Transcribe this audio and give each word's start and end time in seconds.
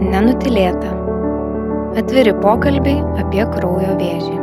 Nenutilėta. 0.00 0.94
Atviri 2.00 2.32
pokalbiai 2.40 3.02
apie 3.20 3.42
kraujo 3.52 3.98
vėžį. 3.98 4.38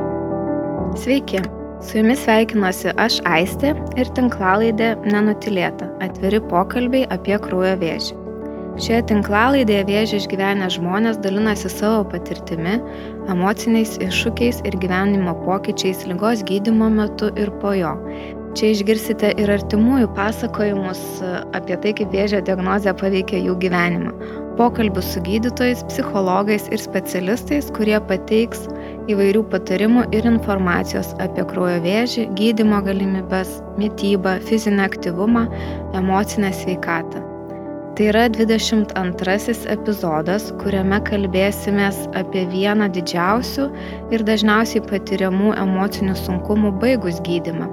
Sveiki, 1.02 1.42
su 1.82 1.98
jumis 1.98 2.22
sveikinuosi 2.22 2.94
aš 3.02 3.18
Aistė 3.26 3.72
ir 3.98 4.12
tinklalaidė 4.14 4.92
Nenutilėta. 5.10 5.90
Atviri 6.06 6.44
pokalbiai 6.54 7.10
apie 7.10 7.42
kraujo 7.42 7.74
vėžį. 7.82 8.20
Šioje 8.78 9.02
tinklalaidėje 9.10 9.90
vėžį 9.90 10.22
išgyvenę 10.22 10.70
žmonės 10.78 11.18
dalinasi 11.26 11.74
savo 11.74 12.06
patirtimi, 12.14 12.78
emociniais 13.34 13.98
iššūkiais 13.98 14.62
ir 14.70 14.78
gyvenimo 14.78 15.34
pokyčiais 15.42 16.06
lygos 16.06 16.46
gydimo 16.46 16.94
metu 17.02 17.34
ir 17.34 17.50
po 17.64 17.74
jo. 17.74 17.98
Čia 18.54 18.76
išgirsite 18.76 19.34
ir 19.42 19.58
artimųjų 19.58 20.14
pasakojimus 20.18 21.08
apie 21.58 21.82
tai, 21.82 21.98
kaip 21.98 22.14
vėžio 22.14 22.46
diagnozė 22.46 22.94
paveikia 23.02 23.42
jų 23.42 23.58
gyvenimą. 23.66 24.46
Pokalbius 24.58 25.12
su 25.14 25.22
gydytojais, 25.22 25.84
psichologais 25.90 26.66
ir 26.74 26.82
specialistais, 26.82 27.70
kurie 27.78 28.00
pateiks 28.10 28.66
įvairių 29.12 29.44
patarimų 29.52 30.08
ir 30.18 30.28
informacijos 30.30 31.14
apie 31.24 31.46
kraujo 31.52 31.78
vėžį, 31.86 32.28
gydimo 32.40 32.82
galimybės, 32.88 33.60
mytybą, 33.78 34.38
fizinę 34.50 34.90
aktyvumą, 34.90 35.46
emocinę 36.02 36.52
sveikatą. 36.58 37.24
Tai 37.98 38.12
yra 38.12 38.28
22 38.34 39.58
epizodas, 39.74 40.52
kuriame 40.62 41.02
kalbėsimės 41.06 42.04
apie 42.20 42.46
vieną 42.52 42.92
didžiausių 42.94 43.72
ir 44.14 44.26
dažniausiai 44.28 44.86
patiriamų 44.90 45.56
emocinių 45.66 46.18
sunkumų 46.26 46.78
baigus 46.82 47.22
gydimą 47.26 47.70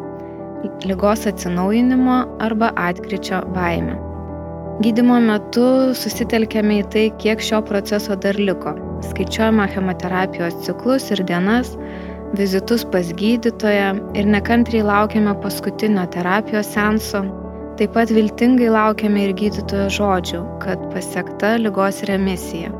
lygos 0.85 1.27
atsinaujinimo 1.27 2.17
arba 2.41 2.73
atkryčio 2.77 3.45
baimę. 3.55 4.14
Gydimo 4.83 5.21
metu 5.23 5.95
susitelkėme 5.95 6.81
į 6.81 6.85
tai, 6.91 7.03
kiek 7.23 7.43
šio 7.47 7.61
proceso 7.63 8.17
dar 8.19 8.35
liko. 8.35 8.73
Skaičiuojame 9.07 9.69
chemoterapijos 9.71 10.57
ciklus 10.67 11.05
ir 11.15 11.21
dienas, 11.29 11.77
vizitus 12.35 12.83
pas 12.91 13.13
gydytoją 13.21 13.93
ir 14.19 14.27
nekantriai 14.27 14.83
laukiame 14.89 15.37
paskutinio 15.45 16.09
terapijos 16.17 16.73
senso. 16.75 17.23
Taip 17.79 17.95
pat 17.95 18.11
viltingai 18.17 18.73
laukiame 18.75 19.29
ir 19.29 19.37
gydytojo 19.39 19.87
žodžių, 19.95 20.43
kad 20.65 20.83
pasiekta 20.91 21.55
lygos 21.63 22.03
remisija. 22.11 22.73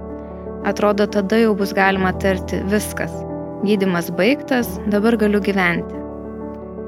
Atrodo, 0.67 1.07
tada 1.07 1.39
jau 1.45 1.55
bus 1.55 1.77
galima 1.79 2.11
tarti 2.19 2.59
viskas. 2.75 3.15
Gydimas 3.63 4.11
baigtas, 4.19 4.81
dabar 4.91 5.15
galiu 5.21 5.39
gyventi. 5.47 6.03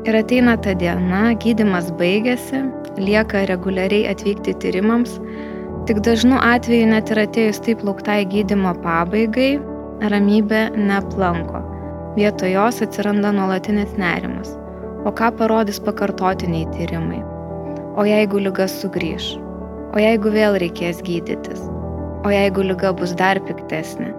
Ir 0.06 0.18
ateina 0.18 0.58
ta 0.62 0.74
diena, 0.74 1.28
gydimas 1.42 1.92
baigėsi, 1.98 2.64
lieka 2.98 3.44
reguliariai 3.50 4.10
atvykti 4.12 4.54
tyrimams, 4.62 5.16
tik 5.88 6.02
dažnu 6.06 6.40
atveju 6.42 6.90
net 6.90 7.12
ir 7.12 7.22
atėjus 7.22 7.62
taip 7.66 7.84
lauktai 7.86 8.24
gydimo 8.32 8.74
pabaigai, 8.84 9.56
ramybė 10.12 10.66
neaplanko. 10.76 11.62
Vietoj 12.16 12.52
jos 12.54 12.82
atsiranda 12.84 13.32
nuolatinis 13.36 13.96
nerimas. 14.00 14.52
O 15.06 15.12
ką 15.14 15.30
parodys 15.38 15.78
pakartotiniai 15.84 16.66
tyrimai? 16.74 17.22
O 17.96 18.04
jeigu 18.08 18.40
lyga 18.42 18.66
sugrįž? 18.68 19.34
O 19.94 20.00
jeigu 20.00 20.32
vėl 20.32 20.56
reikės 20.60 21.02
gydytis? 21.04 21.60
O 22.26 22.32
jeigu 22.32 22.64
lyga 22.66 22.90
bus 22.96 23.12
dar 23.16 23.38
piktesnė? 23.46 24.10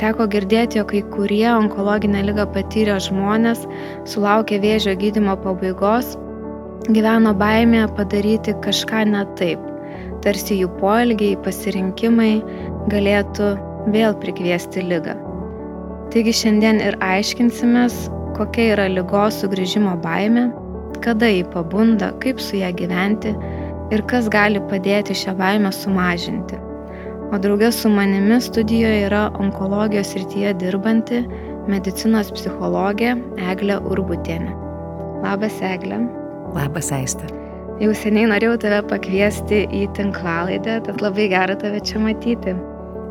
Teko 0.00 0.24
girdėti, 0.32 0.80
jog 0.80 0.94
kai 0.94 1.02
kurie 1.12 1.46
onkologinę 1.52 2.22
lygą 2.24 2.46
patyrę 2.54 2.96
žmonės 3.04 3.66
sulaukė 4.08 4.56
vėžio 4.62 4.94
gydimo 4.96 5.36
pabaigos, 5.44 6.14
gyveno 6.88 7.34
baimėje 7.36 7.88
padaryti 7.98 8.54
kažką 8.64 9.02
ne 9.12 9.24
taip, 9.40 9.60
tarsi 10.24 10.60
jų 10.60 10.70
poelgiai, 10.80 11.36
pasirinkimai 11.44 12.32
galėtų 12.92 13.50
vėl 13.94 14.16
prikviesti 14.22 14.86
lygą. 14.86 15.18
Taigi 16.10 16.34
šiandien 16.40 16.80
ir 16.82 16.96
aiškinsimės, 17.04 18.08
kokia 18.38 18.72
yra 18.74 18.88
lygos 18.90 19.42
sugrįžimo 19.42 19.98
baime, 20.02 20.48
kada 21.04 21.28
jį 21.30 21.44
pabunda, 21.52 22.10
kaip 22.24 22.40
su 22.42 22.58
ją 22.62 22.72
gyventi 22.80 23.36
ir 23.94 24.02
kas 24.10 24.32
gali 24.32 24.62
padėti 24.72 25.16
šią 25.16 25.36
baimę 25.38 25.72
sumažinti 25.74 26.58
o 27.30 27.38
draugė 27.38 27.70
su 27.74 27.90
manimi 27.94 28.40
studijoje 28.42 29.04
yra 29.06 29.26
onkologijos 29.42 30.14
rytyje 30.18 30.54
dirbanti 30.62 31.22
medicinos 31.70 32.32
psichologė 32.34 33.14
Eglė 33.52 33.78
Urbutienė. 33.92 34.56
Labas, 35.22 35.60
Eglė. 35.74 36.00
Labas, 36.56 36.90
Aistė. 36.94 37.28
Jau 37.80 37.92
seniai 37.96 38.26
norėjau 38.28 38.56
tave 38.60 38.80
pakviesti 38.90 39.62
į 39.72 39.86
tinklalaidę, 39.96 40.80
tad 40.86 41.00
labai 41.04 41.28
gera 41.32 41.54
tave 41.56 41.80
čia 41.86 42.02
matyti. 42.02 42.56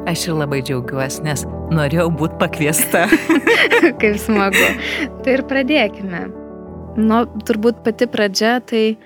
Aš 0.09 0.27
ir 0.29 0.37
labai 0.39 0.59
džiaugiuosi, 0.65 1.23
nes 1.25 1.45
norėjau 1.73 2.09
būti 2.19 2.37
pakviesta. 2.41 3.05
Kaip 4.01 4.19
smagu. 4.21 4.65
Tai 5.23 5.37
ir 5.37 5.45
pradėkime. 5.49 6.25
Nu, 6.99 7.23
turbūt 7.47 7.81
pati 7.85 8.09
pradžia, 8.11 8.59
tai 8.59 8.99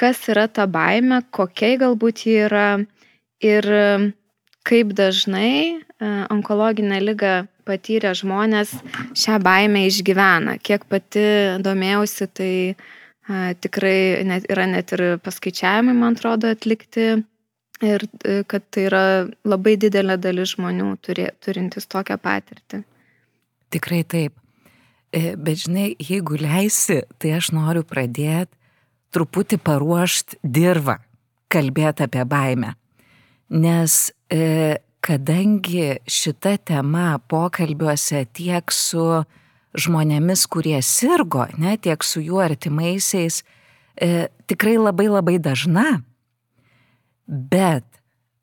kas 0.00 0.22
yra 0.32 0.46
ta 0.48 0.66
baime, 0.70 1.22
kokia 1.34 1.76
galbūt 1.80 2.24
ji 2.26 2.36
yra, 2.46 2.66
ir 3.42 3.68
kaip 4.68 4.94
dažnai 4.96 5.82
onkologinę 6.30 7.00
ligą 7.02 7.34
patyrę 7.68 8.12
žmonės 8.18 8.74
šią 9.18 9.38
baimę 9.42 9.86
išgyvena. 9.88 10.58
Kiek 10.62 10.86
pati 10.90 11.24
domėjausi, 11.64 12.28
tai 12.34 12.52
a, 12.72 13.50
e, 13.50 13.54
tikrai 13.62 14.22
net, 14.28 14.48
yra 14.52 14.68
net 14.70 14.94
ir 14.96 15.04
paskaičiavimai, 15.24 15.96
man 15.98 16.18
atrodo, 16.18 16.52
atlikti 16.52 17.08
ir 17.82 18.06
e, 18.24 18.42
kad 18.48 18.66
tai 18.70 18.86
yra 18.90 19.04
labai 19.48 19.76
didelė 19.80 20.18
dalis 20.22 20.56
žmonių 20.56 20.94
turi, 21.02 21.28
turintis 21.42 21.88
tokią 21.90 22.18
patirtį. 22.22 22.84
Tikrai 23.72 24.02
taip. 24.04 24.36
Bet 25.12 25.66
žinai, 25.66 25.90
jeigu 26.00 26.38
leisi, 26.40 27.02
tai 27.20 27.34
aš 27.36 27.50
noriu 27.52 27.82
pradėti 27.84 28.56
truputį 29.12 29.58
paruošti 29.60 30.40
dirbą, 30.42 30.96
kalbėti 31.52 32.06
apie 32.06 32.24
baimę. 32.28 32.72
Nes 33.52 33.96
e, 34.32 34.78
kadangi 35.02 35.98
šita 36.06 36.56
tema 36.62 37.18
pokalbiuose 37.28 38.24
tiek 38.34 38.70
su 38.72 39.24
žmonėmis, 39.74 40.44
kurie 40.52 40.78
sirgo, 40.84 41.46
ne, 41.58 41.76
tiek 41.80 42.04
su 42.04 42.22
jų 42.22 42.42
artimaisiais, 42.44 43.40
e, 43.96 44.28
tikrai 44.46 44.76
labai 44.78 45.08
labai 45.10 45.38
dažna, 45.42 46.02
bet 47.26 47.86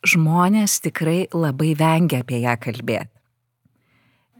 žmonės 0.03 0.79
tikrai 0.83 1.27
labai 1.33 1.75
vengia 1.79 2.23
apie 2.25 2.41
ją 2.43 2.57
kalbėti. 2.59 3.13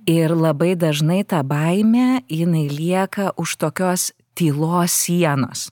Ir 0.10 0.34
labai 0.34 0.74
dažnai 0.80 1.22
ta 1.28 1.44
baime 1.46 2.24
jinai 2.28 2.66
lieka 2.72 3.36
už 3.38 3.60
tokios 3.62 4.10
tylos 4.34 4.96
sienos. 5.06 5.70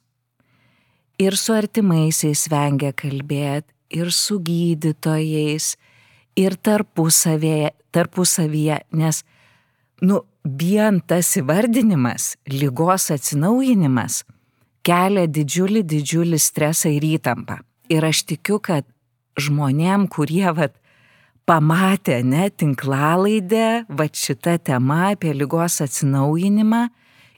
Ir 1.17 1.33
su 1.33 1.55
artimaisiais 1.57 2.45
vengia 2.51 2.91
kalbėti, 2.93 3.73
ir 3.89 4.11
su 4.11 4.37
gydytojais, 4.43 5.75
ir 6.37 6.55
tarpusavėje, 6.61 7.73
tarpusavyje, 7.95 8.81
nes, 8.97 9.23
nu, 10.05 10.21
vien 10.47 11.01
tas 11.01 11.33
įvardinimas, 11.39 12.35
lygos 12.51 13.09
atsinaujinimas 13.15 14.21
kelia 14.87 15.27
didžiulį, 15.27 15.83
didžiulį 15.83 16.39
stresą 16.39 16.91
ir 16.95 17.05
įtampą. 17.17 17.59
Ir 17.91 18.05
aš 18.07 18.23
tikiu, 18.29 18.59
kad 18.63 18.85
žmonėm, 19.39 20.07
kurie, 20.11 20.45
vat, 20.55 20.75
pamatė, 21.47 22.21
ne, 22.27 22.49
tinklalaidę, 22.51 23.87
va 23.87 24.07
šitą 24.11 24.57
temą 24.69 25.13
apie 25.13 25.33
lygos 25.35 25.79
atsinaujinimą 25.85 26.87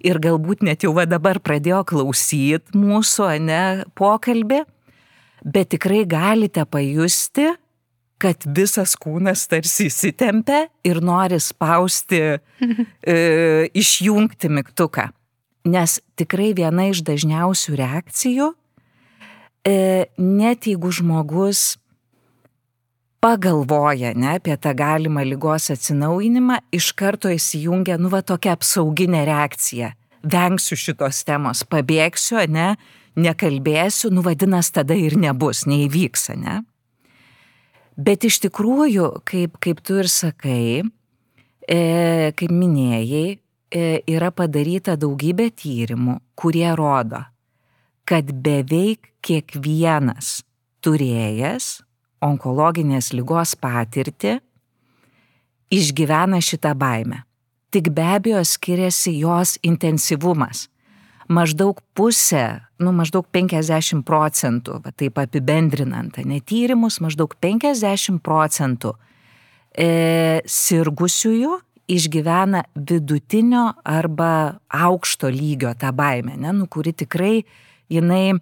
ir 0.05 0.19
galbūt 0.23 0.63
net 0.66 0.85
jau 0.85 0.93
va 0.97 1.05
dabar 1.09 1.41
pradėjo 1.43 1.83
klausyti 1.91 2.77
mūsų, 2.77 3.29
ne, 3.45 3.63
pokalbį, 3.99 4.63
bet 5.45 5.73
tikrai 5.75 6.05
galite 6.09 6.66
pajusti, 6.66 7.52
kad 8.19 8.43
visas 8.55 8.95
kūnas 8.99 9.47
tarsi 9.49 9.87
įsitempia 9.87 10.66
ir 10.87 10.99
nori 11.03 11.39
spausti, 11.41 12.21
e, 12.35 13.17
išjungti 13.73 14.51
mygtuką. 14.51 15.09
Nes 15.69 15.99
tikrai 16.19 16.51
viena 16.57 16.89
iš 16.91 17.03
dažniausių 17.07 17.77
reakcijų, 17.79 18.49
e, 19.67 20.07
net 20.17 20.67
jeigu 20.67 20.91
žmogus 20.91 21.77
pagalvoja 23.19 24.13
ne, 24.16 24.35
apie 24.39 24.55
tą 24.55 24.73
galimą 24.75 25.25
lygos 25.27 25.69
atsinaujinimą, 25.73 26.61
iš 26.75 26.93
karto 26.95 27.31
įsijungia, 27.31 27.99
nu, 27.99 28.11
va 28.11 28.23
tokia 28.23 28.55
apsauginė 28.55 29.25
reakcija. 29.27 29.93
Vengsiu 30.23 30.75
šitos 30.79 31.23
temos, 31.27 31.63
pabėgsiu, 31.67 32.41
ne, 32.51 32.73
nekalbėsiu, 33.19 34.11
nu 34.16 34.23
vadinasi, 34.23 34.73
tada 34.79 34.95
ir 34.95 35.16
nebus, 35.19 35.66
neįvyks, 35.67 36.29
ne? 36.39 36.61
Bet 37.99 38.23
iš 38.23 38.37
tikrųjų, 38.46 39.09
kaip, 39.28 39.57
kaip 39.59 39.81
tu 39.84 39.97
ir 39.99 40.07
sakai, 40.07 40.85
e, 41.67 41.79
kaip 42.40 42.51
minėjai, 42.55 43.25
e, 43.35 43.81
yra 44.07 44.29
padaryta 44.31 44.96
daugybė 44.96 45.49
tyrimų, 45.51 46.19
kurie 46.40 46.69
rodo, 46.79 47.25
kad 48.07 48.31
beveik 48.31 49.11
kiekvienas 49.19 50.40
turėjęs 50.79 51.81
onkologinės 52.23 53.11
lygos 53.16 53.57
patirtį, 53.59 54.37
išgyvena 55.72 56.40
šitą 56.40 56.72
baimę. 56.79 57.23
Tik 57.69 57.91
be 57.93 58.05
abejo 58.16 58.41
skiriasi 58.47 59.13
jos 59.19 59.57
intensyvumas. 59.61 60.69
Maždaug 61.29 61.84
pusė, 61.93 62.63
nu 62.79 62.93
maždaug 62.96 63.28
50 63.35 64.03
procentų, 64.08 64.79
taip 64.96 65.20
apibendrinant, 65.22 66.17
netyrimus, 66.26 66.99
maždaug 67.03 67.35
50 67.43 68.22
procentų 68.23 68.93
e, 69.73 70.41
sirgusiųjų 70.47 71.58
išgyvena 71.90 72.64
vidutinio 72.76 73.66
arba 73.84 74.59
aukšto 74.70 75.31
lygio 75.34 75.73
tą 75.79 75.91
baimę, 75.96 76.37
ne, 76.37 76.53
nu, 76.53 76.70
kuri 76.70 76.93
tikrai 76.93 77.41
jinai 77.90 78.37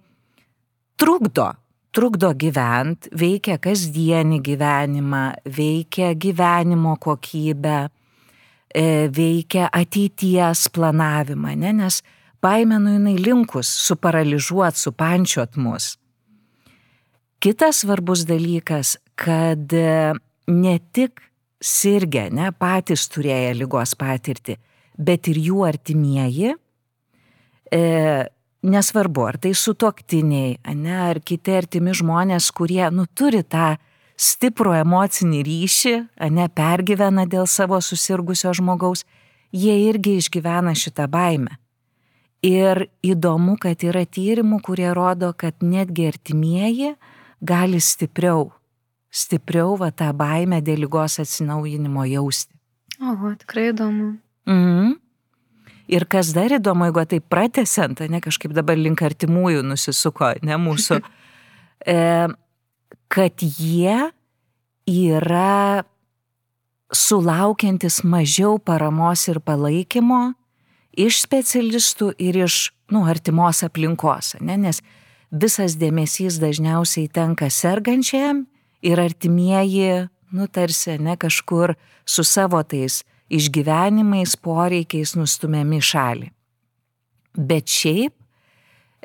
trukdo 1.00 1.54
trukdo 1.98 2.30
gyvent, 2.38 3.08
veikia 3.18 3.58
kasdienį 3.62 4.38
gyvenimą, 4.46 5.24
veikia 5.50 6.12
gyvenimo 6.14 6.94
kokybę, 7.02 7.88
e, 8.70 9.08
veikia 9.10 9.70
ateities 9.74 10.68
planavimą, 10.76 11.56
ne? 11.58 11.74
nes 11.74 12.04
baimenu 12.44 12.96
jinai 12.98 13.16
linkus 13.20 13.70
suparaližuot, 13.88 14.78
supančiot 14.78 15.58
mus. 15.58 15.96
Kitas 17.40 17.84
svarbus 17.84 18.26
dalykas, 18.26 18.96
kad 19.16 19.74
e, 19.74 20.14
ne 20.48 20.80
tik 20.94 21.22
sirgę, 21.62 22.28
ne 22.34 22.50
patys 22.54 23.06
turėję 23.14 23.54
lygos 23.58 23.94
patirtį, 23.98 24.58
bet 24.98 25.30
ir 25.30 25.38
jų 25.50 25.62
artimieji, 25.68 26.56
e, 27.74 27.84
nesvarbu, 28.66 29.28
ar 29.30 29.38
tai 29.42 29.54
sutoktiniai, 29.54 30.58
ne, 30.76 30.96
ar 31.12 31.22
kiti 31.22 31.54
artimi 31.54 31.94
žmonės, 31.98 32.50
kurie, 32.58 32.86
nu, 32.94 33.06
turi 33.06 33.44
tą 33.46 33.76
stiprų 34.18 34.80
emocinį 34.82 35.44
ryšį, 35.46 35.96
ne, 36.34 36.50
pergyvena 36.50 37.28
dėl 37.30 37.46
savo 37.50 37.80
susirgusio 37.82 38.54
žmogaus, 38.58 39.06
jie 39.54 39.78
irgi 39.88 40.18
išgyvena 40.22 40.74
šitą 40.78 41.06
baimę. 41.12 41.58
Ir 42.46 42.86
įdomu, 43.02 43.56
kad 43.58 43.82
yra 43.82 44.04
tyrimų, 44.06 44.60
kurie 44.66 44.92
rodo, 44.94 45.32
kad 45.34 45.58
netgi 45.66 46.06
artimieji 46.12 46.92
gali 47.42 47.80
stipriau, 47.82 48.52
stipriau 49.10 49.74
va 49.80 49.90
tą 49.90 50.12
baimę 50.14 50.62
dėl 50.62 50.86
lygos 50.86 51.18
atsinaujinimo 51.24 52.06
jausti. 52.06 52.54
Oho, 53.02 53.34
tikrai 53.42 53.72
įdomu. 53.72 54.18
Mhm. 54.50 54.96
Ir 55.88 56.04
kas 56.06 56.34
dar 56.36 56.52
įdomu, 56.52 56.90
jeigu 56.90 57.06
tai 57.08 57.20
pratesiant, 57.24 58.00
ne 58.12 58.20
kažkaip 58.22 58.54
dabar 58.54 58.78
link 58.78 59.02
artimųjų 59.02 59.64
nusisuko, 59.64 60.34
ne 60.44 60.58
mūsų, 60.60 61.00
e, 61.96 62.00
kad 63.08 63.46
jie 63.46 64.12
yra 64.88 65.86
sulaukiantis 66.92 68.04
mažiau 68.04 68.60
paramos 68.60 69.26
ir 69.32 69.40
palaikymo 69.44 70.36
iš 70.98 71.22
specialistų 71.24 72.12
ir 72.22 72.42
iš, 72.48 72.72
nu, 72.94 73.06
artimos 73.10 73.62
aplinkos, 73.66 74.36
ne, 74.42 74.58
nes 74.58 74.82
visas 75.32 75.78
dėmesys 75.80 76.40
dažniausiai 76.42 77.10
tenka 77.14 77.50
sergančiajam 77.54 78.46
ir 78.86 79.02
artimieji, 79.02 80.08
nu, 80.34 80.48
tarsi, 80.48 80.98
ne 81.00 81.18
kažkur 81.20 81.76
su 82.08 82.26
savo 82.26 82.62
tais 82.64 83.04
išgyvenimais, 83.34 84.38
poreikiais 84.40 85.16
nustumiami 85.20 85.82
šalį. 85.84 86.32
Bet 87.38 87.70
šiaip 87.70 88.16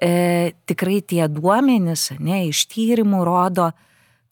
e, 0.01 0.55
tikrai 0.67 1.03
tie 1.05 1.27
duomenys, 1.29 2.13
ne, 2.23 2.47
iš 2.49 2.65
tyrimų 2.73 3.25
rodo, 3.29 3.73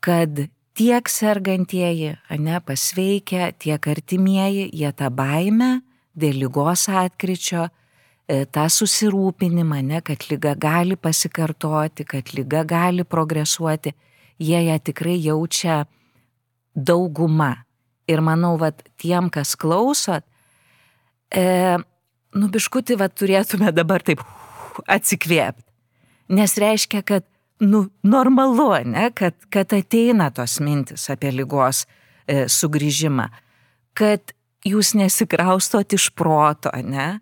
kad 0.01 0.47
tiek 0.79 1.11
sergantieji, 1.13 2.15
ne, 2.41 2.61
pasveikę, 2.65 3.51
tiek 3.61 3.91
artimieji, 3.93 4.71
jie 4.73 4.93
tą 4.97 5.11
baimę 5.13 5.81
dėl 6.17 6.43
lygos 6.45 6.89
atkryčio, 6.89 7.69
e, 8.27 8.45
tą 8.47 8.67
susirūpinimą, 8.71 9.81
ne, 9.87 10.03
kad 10.03 10.27
lyga 10.31 10.55
gali 10.59 10.97
pasikartoti, 10.97 12.05
kad 12.05 12.35
lyga 12.37 12.65
gali 12.65 13.05
progresuoti, 13.05 13.95
jie 14.39 14.63
ją 14.67 14.79
tikrai 14.83 15.19
jaučia 15.21 15.85
dauguma 16.75 17.55
Ir 18.11 18.23
manau, 18.25 18.57
vat, 18.59 18.83
tiem, 18.99 19.29
kas 19.31 19.55
klausot, 19.61 20.25
e, 21.31 21.79
nu 22.35 22.49
biškuti, 22.51 22.97
vat, 22.99 23.15
turėtume 23.19 23.71
dabar 23.75 24.03
taip 24.03 24.25
atsikvėpti. 24.91 25.67
Nes 26.35 26.57
reiškia, 26.63 27.05
kad, 27.07 27.27
nu, 27.63 27.85
normalu, 28.07 28.73
ne, 28.91 29.11
kad, 29.15 29.37
kad 29.53 29.75
ateina 29.77 30.31
tos 30.35 30.59
mintis 30.65 31.07
apie 31.13 31.31
lygos 31.35 31.85
e, 31.85 32.47
sugrįžimą, 32.51 33.29
kad 33.99 34.35
jūs 34.67 34.95
nesikraustot 34.99 35.93
iš 35.97 36.11
proto, 36.17 36.73
ne, 36.85 37.21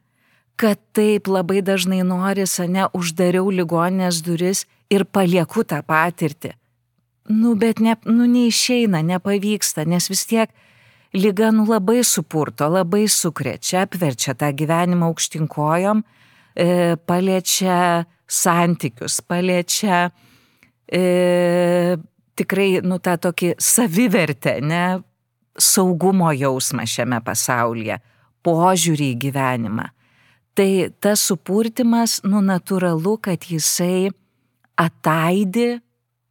kad 0.59 0.81
taip 0.97 1.29
labai 1.31 1.63
dažnai 1.63 2.03
noris, 2.07 2.59
ne, 2.67 2.89
uždariau 2.97 3.51
ligonės 3.55 4.23
duris 4.27 4.65
ir 4.91 5.05
palieku 5.07 5.63
tą 5.63 5.83
patirtį. 5.87 6.55
Nu, 7.29 7.55
bet 7.61 7.83
ne, 7.85 7.95
nu, 8.09 8.27
neišeina, 8.27 9.03
nepavyksta, 9.05 9.85
nes 9.87 10.09
vis 10.11 10.25
tiek 10.27 10.51
lyga 11.15 11.53
nu 11.53 11.67
labai 11.69 12.01
supurto, 12.05 12.67
labai 12.73 13.05
sukrečia, 13.09 13.85
apverčia 13.85 14.35
tą 14.35 14.49
gyvenimą 14.57 15.11
aukštinkojom, 15.13 16.03
e, 16.57 16.97
paliečia 16.97 18.07
santykius, 18.29 19.21
paliečia 19.29 20.09
e, 20.89 21.97
tikrai, 22.39 22.81
nu, 22.85 22.99
tą 22.99 23.19
tokį 23.29 23.55
savivertę, 23.61 24.59
ne, 24.65 24.85
saugumo 25.59 26.31
jausmą 26.33 26.87
šiame 26.89 27.21
pasaulyje, 27.25 27.99
požiūrį 28.47 29.13
į 29.15 29.19
gyvenimą. 29.27 29.89
Tai 30.59 30.71
tas 31.03 31.23
supurtimas, 31.29 32.19
nu, 32.27 32.41
natūralu, 32.43 33.19
kad 33.23 33.45
jisai 33.47 34.11
ataidi 34.79 35.79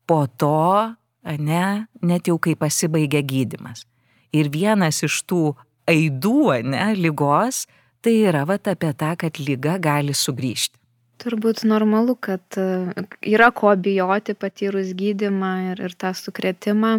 po 0.08 0.26
to, 0.28 0.96
ne, 1.24 1.88
net 2.04 2.28
jau 2.28 2.38
kai 2.40 2.56
pasibaigia 2.60 3.22
gydimas. 3.24 3.86
Ir 4.36 4.50
vienas 4.52 5.00
iš 5.08 5.22
tų 5.28 5.54
aidų, 5.88 6.64
ne, 6.68 6.90
lygos, 7.00 7.66
tai 8.04 8.18
yra 8.28 8.44
vat 8.48 8.68
apie 8.72 8.92
tą, 9.00 9.14
kad 9.20 9.40
lyga 9.40 9.78
gali 9.84 10.16
sugrįžti. 10.16 10.76
Turbūt 11.18 11.64
normalu, 11.66 12.14
kad 12.22 12.60
e, 12.62 12.94
yra 13.26 13.50
ko 13.56 13.72
bijoti 13.74 14.36
patyrus 14.38 14.92
gydimą 14.98 15.54
ir, 15.72 15.82
ir 15.88 15.96
tą 15.98 16.12
sukretimą. 16.14 16.92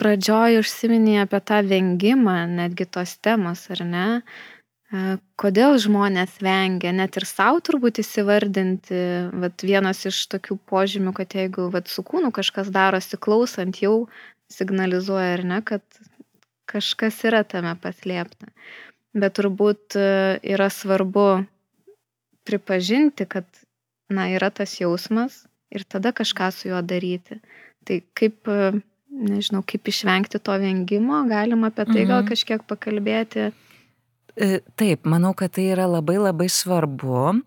Pradžioje 0.00 0.62
užsiminė 0.62 1.20
apie 1.26 1.42
tą 1.44 1.60
vengimą, 1.66 2.38
netgi 2.48 2.86
tos 2.88 3.18
temos, 3.20 3.66
ar 3.74 3.84
ne? 3.84 4.06
Kodėl 5.38 5.76
žmonės 5.78 6.40
vengia, 6.42 6.90
net 6.96 7.14
ir 7.20 7.26
savo 7.28 7.60
turbūt 7.62 8.00
įsivardinti, 8.02 9.02
vat 9.44 9.62
vienas 9.62 10.00
iš 10.08 10.24
tokių 10.32 10.56
požymių, 10.66 11.12
kad 11.14 11.36
jeigu 11.36 11.68
vat 11.70 11.92
su 11.92 12.02
kūnu 12.02 12.32
kažkas 12.34 12.72
darosi 12.74 13.20
klausant, 13.20 13.78
jau 13.84 14.08
signalizuoja, 14.50 15.36
ar 15.36 15.44
ne, 15.46 15.60
kad 15.62 15.84
kažkas 16.70 17.20
yra 17.28 17.44
tame 17.46 17.76
paslėpta. 17.82 18.50
Bet 19.14 19.36
turbūt 19.38 19.96
e, 19.98 20.10
yra 20.54 20.68
svarbu 20.70 21.44
pripažinti, 22.46 23.26
kad, 23.30 23.46
na, 24.10 24.28
yra 24.34 24.50
tas 24.54 24.76
jausmas 24.78 25.44
ir 25.74 25.86
tada 25.86 26.10
kažką 26.14 26.50
su 26.54 26.70
juo 26.70 26.82
daryti. 26.82 27.40
Tai 27.86 27.98
kaip, 28.18 28.46
e, 28.46 28.70
nežinau, 29.10 29.62
kaip 29.66 29.88
išvengti 29.90 30.40
to 30.42 30.56
vengimo, 30.62 31.22
galima 31.28 31.70
apie 31.70 31.86
tai 31.88 32.04
gal 32.06 32.22
mhm. 32.22 32.30
kažkiek 32.30 32.66
pakalbėti. 32.68 33.50
E, 34.40 34.60
taip, 34.78 35.06
manau, 35.08 35.34
kad 35.36 35.54
tai 35.56 35.70
yra 35.74 35.88
labai 35.90 36.18
labai 36.20 36.48
svarbu, 36.50 37.40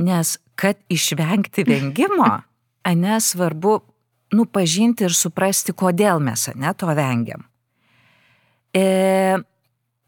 nes 0.00 0.36
kad 0.58 0.78
išvengti 0.92 1.66
vengimo, 1.68 2.30
ane 2.90 3.18
svarbu 3.20 3.80
nupažinti 4.34 5.06
ir 5.06 5.14
suprasti, 5.14 5.74
kodėl 5.76 6.22
mes 6.22 6.48
ne 6.58 6.72
to 6.78 6.90
vengiam. 6.96 7.44
E, 8.74 9.36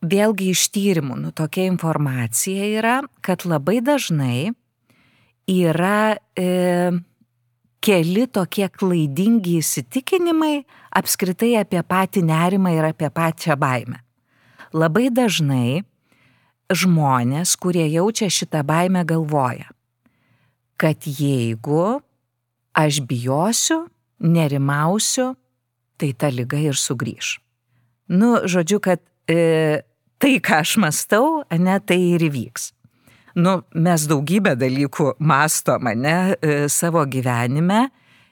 vėlgi 0.03 0.51
iš 0.55 0.69
tyrimų, 0.75 1.19
nu 1.21 1.33
tokia 1.35 1.67
informacija 1.71 2.71
yra, 2.79 2.97
kad 3.23 3.47
labai 3.47 3.79
dažnai 3.85 4.51
yra 5.51 6.17
e, 6.35 6.49
keli 7.85 8.27
tokie 8.27 8.69
klaidingi 8.69 9.59
įsitikinimai 9.61 10.65
apskritai 10.97 11.55
apie 11.61 11.83
patį 11.83 12.25
nerimą 12.29 12.73
ir 12.77 12.89
apie 12.91 13.11
pačią 13.13 13.57
baimę. 13.61 14.01
Labai 14.77 15.09
dažnai 15.15 15.85
žmonės, 16.73 17.55
kurie 17.61 17.87
jaučia 17.89 18.29
šitą 18.33 18.65
baimę, 18.67 19.05
galvoja, 19.07 19.71
kad 20.77 21.07
jeigu 21.07 22.01
aš 22.77 23.01
bijosiu, 23.07 23.87
nerimausiu, 24.21 25.35
tai 25.97 26.13
ta 26.13 26.29
lyga 26.33 26.59
ir 26.61 26.77
sugrįž. 26.77 27.37
Nu, 28.13 28.43
žodžiu, 28.47 28.81
kad 28.83 29.01
e, 29.31 29.83
tai, 30.23 30.37
ką 30.43 30.61
aš 30.63 30.77
mastau, 30.83 31.43
ne, 31.51 31.79
tai 31.81 31.99
ir 32.15 32.27
įvyks. 32.29 32.71
Nu, 33.37 33.61
mes 33.77 34.07
daugybę 34.09 34.55
dalykų 34.57 35.13
mastom, 35.21 35.91
ne, 36.01 36.17
e, 36.41 36.67
savo 36.73 37.05
gyvenime 37.05 37.87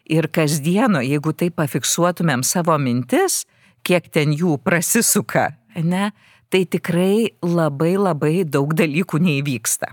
Ir 0.04 0.28
kasdieno, 0.28 1.00
jeigu 1.00 1.32
tai 1.32 1.49
pafiksuotumėm 1.49 2.42
savo 2.44 2.76
mintis, 2.76 3.44
kiek 3.88 4.11
ten 4.12 4.34
jų 4.37 4.58
prasisuka, 4.61 5.54
ne, 5.80 6.11
tai 6.52 6.64
tikrai 6.68 7.32
labai 7.40 7.94
labai 7.96 8.34
daug 8.44 8.75
dalykų 8.76 9.20
neįvyksta. 9.25 9.88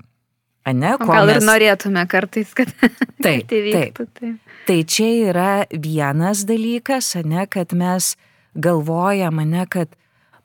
Ne, 0.75 0.91
gal 0.99 1.31
mes... 1.31 1.39
ir 1.39 1.47
norėtume 1.47 2.03
kartais, 2.11 2.51
kad 2.53 2.69
tai 3.23 3.39
vyktų. 3.47 4.03
Taip. 4.03 4.19
taip. 4.19 4.57
Tai 4.67 4.77
čia 4.83 5.07
yra 5.31 5.53
vienas 5.71 6.43
dalykas, 6.45 7.15
ne, 7.23 7.47
kad 7.49 7.71
mes 7.73 8.13
galvojame, 8.53 9.47
ne, 9.47 9.63
kad 9.71 9.95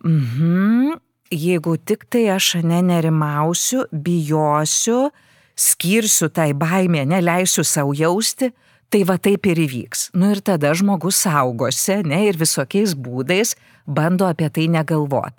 mhm, 0.07 0.95
jeigu 1.31 1.77
tik 1.77 2.07
tai 2.11 2.29
aš 2.35 2.57
ne 2.63 2.83
nerimausiu, 2.83 3.87
bijosiu, 3.93 5.11
skirsiu 5.57 6.29
tai 6.29 6.53
baimė, 6.55 7.07
neleisiu 7.09 7.65
savo 7.65 7.95
jausti, 7.97 8.53
tai 8.91 9.03
va 9.09 9.17
taip 9.19 9.47
ir 9.51 9.59
įvyks. 9.67 10.11
Nu 10.15 10.31
ir 10.35 10.43
tada 10.45 10.73
žmogus 10.77 11.19
saugosi, 11.25 12.03
ne, 12.07 12.27
ir 12.29 12.39
visokiais 12.39 12.95
būdais 12.95 13.57
bando 13.87 14.29
apie 14.29 14.51
tai 14.51 14.69
negalvoti. 14.71 15.39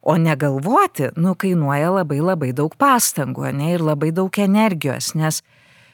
O 0.00 0.16
negalvoti, 0.16 1.10
nu, 1.20 1.34
kainuoja 1.36 1.90
labai 1.98 2.22
labai 2.24 2.54
daug 2.56 2.72
pastangų, 2.80 3.50
ne, 3.52 3.74
ir 3.74 3.84
labai 3.84 4.14
daug 4.16 4.32
energijos, 4.40 5.12
nes 5.12 5.42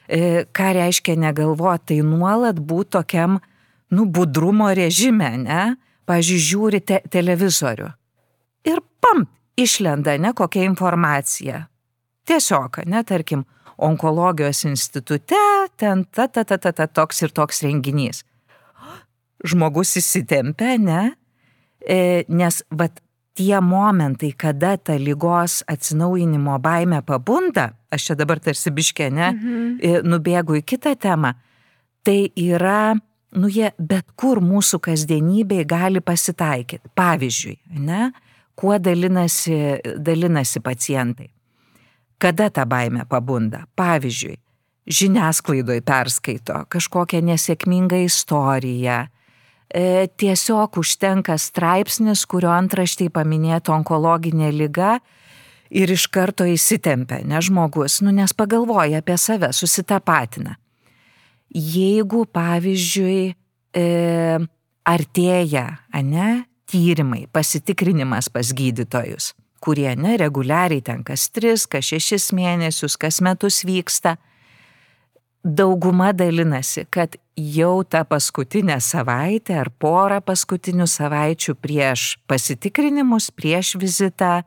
e, 0.07 0.45
ką 0.47 0.71
reiškia 0.77 1.17
negalvoti, 1.19 1.91
tai 1.91 1.99
nuolat 2.07 2.61
būti 2.63 2.95
tokiam, 2.95 3.41
nu, 3.91 4.07
budrumo 4.07 4.71
režime, 4.71 5.33
ne, 5.43 5.63
pažiūrėjau, 6.07 6.47
žiūri 6.47 6.83
te 6.87 7.01
televizorių. 7.11 7.91
Ir 8.65 8.81
pam, 9.01 9.25
išlenda, 9.57 10.17
ne, 10.17 10.33
kokia 10.33 10.63
informacija. 10.65 11.65
Tiesiog, 12.27 12.81
ne, 12.85 13.03
tarkim, 13.03 13.45
onkologijos 13.77 14.63
institute, 14.65 15.41
ten 15.77 16.05
ta, 16.05 16.27
ta, 16.27 16.43
ta, 16.43 16.57
ta, 16.57 16.71
ta, 16.71 16.87
toks 16.87 17.21
ir 17.21 17.33
toks 17.35 17.61
renginys. 17.65 18.23
Žmogus 19.45 19.93
įsitempia, 20.01 20.77
ne? 20.81 21.01
E, 21.85 22.25
nes, 22.27 22.63
vat, 22.73 23.01
tie 23.37 23.59
momentai, 23.61 24.31
kada 24.33 24.77
ta 24.77 24.97
lygos 24.97 25.61
atsinaujinimo 25.69 26.57
baime 26.59 27.03
pabunda, 27.05 27.69
aš 27.93 28.09
čia 28.09 28.15
dabar 28.17 28.41
tarsi 28.41 28.73
biškė, 28.73 29.11
ne, 29.13 29.27
mhm. 29.33 29.67
E, 29.77 29.99
nubėgu 30.01 30.57
į 30.57 30.63
kitą 30.65 30.95
temą, 30.97 31.35
tai 32.07 32.31
yra, 32.33 32.95
nu 33.37 33.51
jie 33.51 33.69
bet 33.77 34.09
kur 34.17 34.41
mūsų 34.41 34.81
kasdienybėje 34.87 35.67
gali 35.69 36.01
pasitaikyti. 36.01 36.95
Pavyzdžiui, 36.97 37.59
ne, 37.85 38.09
kuo 38.57 38.77
dalinasi, 38.81 39.57
dalinasi 40.01 40.59
pacientai. 40.59 41.29
Kada 42.17 42.49
ta 42.49 42.65
baime 42.65 43.05
pabunda? 43.05 43.67
Pavyzdžiui, 43.77 44.39
žiniasklaidoj 44.89 45.83
perskaito 45.85 46.63
kažkokią 46.73 47.21
nesėkmingą 47.27 47.99
istoriją, 48.07 49.03
e, 49.69 50.07
tiesiog 50.17 50.79
užtenka 50.81 51.37
straipsnis, 51.37 52.25
kurio 52.25 52.49
antraštėje 52.55 53.13
paminėta 53.13 53.75
onkologinė 53.75 54.49
lyga 54.55 54.97
ir 55.69 55.91
iš 55.91 56.07
karto 56.07 56.47
įsitempia, 56.47 57.21
ne 57.27 57.41
žmogus, 57.43 58.01
nu 58.01 58.15
nes 58.15 58.33
pagalvoja 58.33 59.03
apie 59.03 59.17
save, 59.17 59.51
susitapatina. 59.53 60.57
Jeigu, 61.53 62.25
pavyzdžiui, 62.25 63.35
e, 63.75 63.85
artėja, 64.87 65.67
ne, 66.01 66.47
tyrimai, 66.67 67.25
pasitikrinimas 67.31 68.29
pas 68.29 68.51
gydytojus, 68.53 69.33
kurie 69.63 69.89
nereguliariai 69.95 70.83
ten 70.83 71.03
kas 71.07 71.29
tris, 71.33 71.65
kas 71.67 71.87
šešis 71.91 72.31
mėnesius, 72.35 72.97
kas 72.99 73.21
metus 73.23 73.63
vyksta. 73.67 74.17
Dauguma 75.47 76.11
dalinasi, 76.11 76.83
kad 76.91 77.15
jau 77.37 77.83
tą 77.87 78.03
paskutinę 78.09 78.79
savaitę 78.83 79.55
ar 79.61 79.69
porą 79.71 80.19
paskutinių 80.25 80.87
savaičių 80.89 81.55
prieš 81.61 82.17
pasitikrinimus, 82.27 83.29
prieš 83.31 83.77
vizitą, 83.79 84.41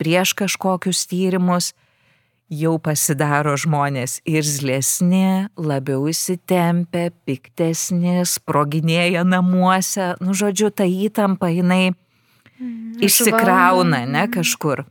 prieš 0.00 0.34
kažkokius 0.34 1.04
tyrimus, 1.06 1.74
jau 2.50 2.76
pasidaro 2.82 3.54
žmonės 3.54 4.18
irzlesni, 4.26 5.48
labiau 5.56 6.08
įsitempę, 6.10 7.08
piktesni, 7.24 8.20
sproginėja 8.26 9.22
namuose, 9.24 10.16
nu 10.20 10.34
žodžiu, 10.34 10.72
ta 10.74 10.84
įtampa 10.84 11.52
jinai 11.54 11.92
Mm, 12.60 13.00
išsikrauna, 13.00 14.04
ne 14.06 14.26
kažkur. 14.28 14.84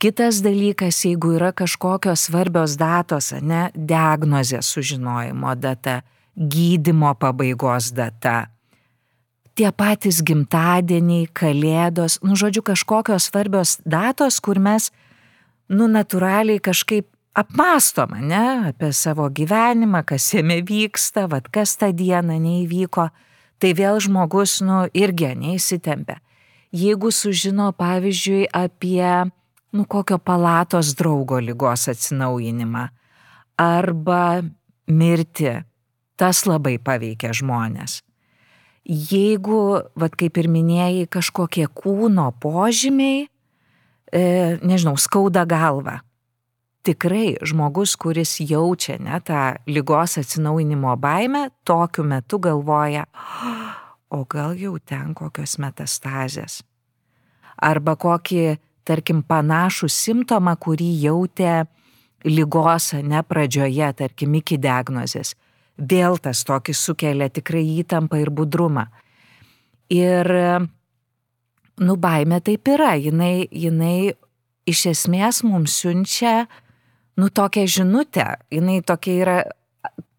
Kitas 0.00 0.40
dalykas, 0.42 1.04
jeigu 1.04 1.36
yra 1.36 1.52
kažkokios 1.52 2.24
svarbios 2.26 2.74
datos, 2.80 3.30
ne, 3.42 3.68
diagnozės 3.74 4.72
sužinojimo 4.74 5.54
data, 5.60 6.00
gydimo 6.34 7.12
pabaigos 7.20 7.92
data, 7.94 8.48
tie 9.54 9.70
patys 9.76 10.22
gimtadieniai, 10.24 11.28
kalėdos, 11.36 12.18
nu, 12.24 12.34
žodžiu, 12.34 12.64
kažkokios 12.72 13.28
svarbios 13.30 13.76
datos, 13.84 14.40
kur 14.40 14.58
mes, 14.58 14.88
nu, 15.70 15.86
natūraliai 15.90 16.60
kažkaip 16.62 17.08
apmastom, 17.38 18.16
ne, 18.26 18.72
apie 18.72 18.90
savo 18.96 19.28
gyvenimą, 19.30 20.02
kas 20.08 20.32
jame 20.34 20.60
vyksta, 20.66 21.28
vad 21.30 21.46
kas 21.54 21.76
tą 21.78 21.92
dieną 21.94 22.40
neįvyko, 22.42 23.10
tai 23.62 23.70
vėl 23.78 24.00
žmogus, 24.02 24.58
nu, 24.66 24.84
irgi 24.92 25.34
neįsitempia 25.38 26.18
jeigu 26.72 27.10
sužino, 27.10 27.72
pavyzdžiui, 27.72 28.46
apie, 28.52 29.30
nu, 29.72 29.84
kokio 29.84 30.18
palatos 30.18 30.94
draugo 30.98 31.40
lygos 31.40 31.88
atsinaujinimą 31.90 32.86
arba 33.60 34.40
mirtį, 34.90 35.60
tas 36.16 36.46
labai 36.48 36.78
paveikia 36.82 37.34
žmonės. 37.36 38.00
Jeigu, 38.90 39.82
vad 39.94 40.16
kaip 40.18 40.38
ir 40.40 40.48
minėjai, 40.50 41.04
kažkokie 41.12 41.66
kūno 41.68 42.30
požymiai, 42.40 43.28
e, 44.12 44.58
nežinau, 44.62 44.96
skauda 44.98 45.44
galva. 45.48 46.00
Tikrai 46.86 47.36
žmogus, 47.44 47.92
kuris 48.00 48.38
jaučia 48.40 48.96
ne 48.98 49.18
tą 49.20 49.40
lygos 49.68 50.16
atsinaujinimo 50.20 50.94
baimę, 50.96 51.50
tokiu 51.64 52.06
metu 52.08 52.38
galvoja, 52.40 53.04
o 54.10 54.24
gal 54.24 54.56
jau 54.56 54.78
ten 54.80 55.12
kokios 55.14 55.58
metastazės. 55.60 56.62
Arba 57.60 57.98
kokį, 58.00 58.56
tarkim, 58.88 59.20
panašų 59.22 59.90
simptomą, 59.92 60.56
kurį 60.56 60.88
jautė 61.04 61.66
lygos, 62.24 62.94
ne 63.04 63.20
pradžioje, 63.22 63.92
tarkim, 64.00 64.34
iki 64.40 64.56
diagnozės. 64.60 65.34
Vėl 65.76 66.16
tas 66.20 66.42
tokį 66.44 66.74
sukelia 66.76 67.28
tikrai 67.28 67.62
įtampą 67.80 68.20
ir 68.20 68.32
budrumą. 68.32 68.88
Ir, 69.92 70.28
nu, 71.80 71.96
baime 71.96 72.40
taip 72.44 72.68
yra, 72.68 72.92
jinai, 73.00 73.48
jinai 73.50 74.12
iš 74.68 74.84
esmės 74.92 75.40
mums 75.46 75.78
siunčia, 75.80 76.44
nu, 77.16 77.30
tokią 77.32 77.66
žinutę, 77.78 78.26
jinai 78.52 78.80
tokia 78.86 79.16
yra 79.24 79.38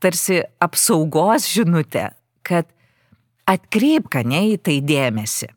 tarsi 0.02 0.42
apsaugos 0.62 1.46
žinutė, 1.54 2.10
kad 2.42 2.70
atkreipk 3.50 4.22
ne 4.26 4.48
į 4.56 4.62
tai 4.66 4.80
dėmesį. 4.86 5.52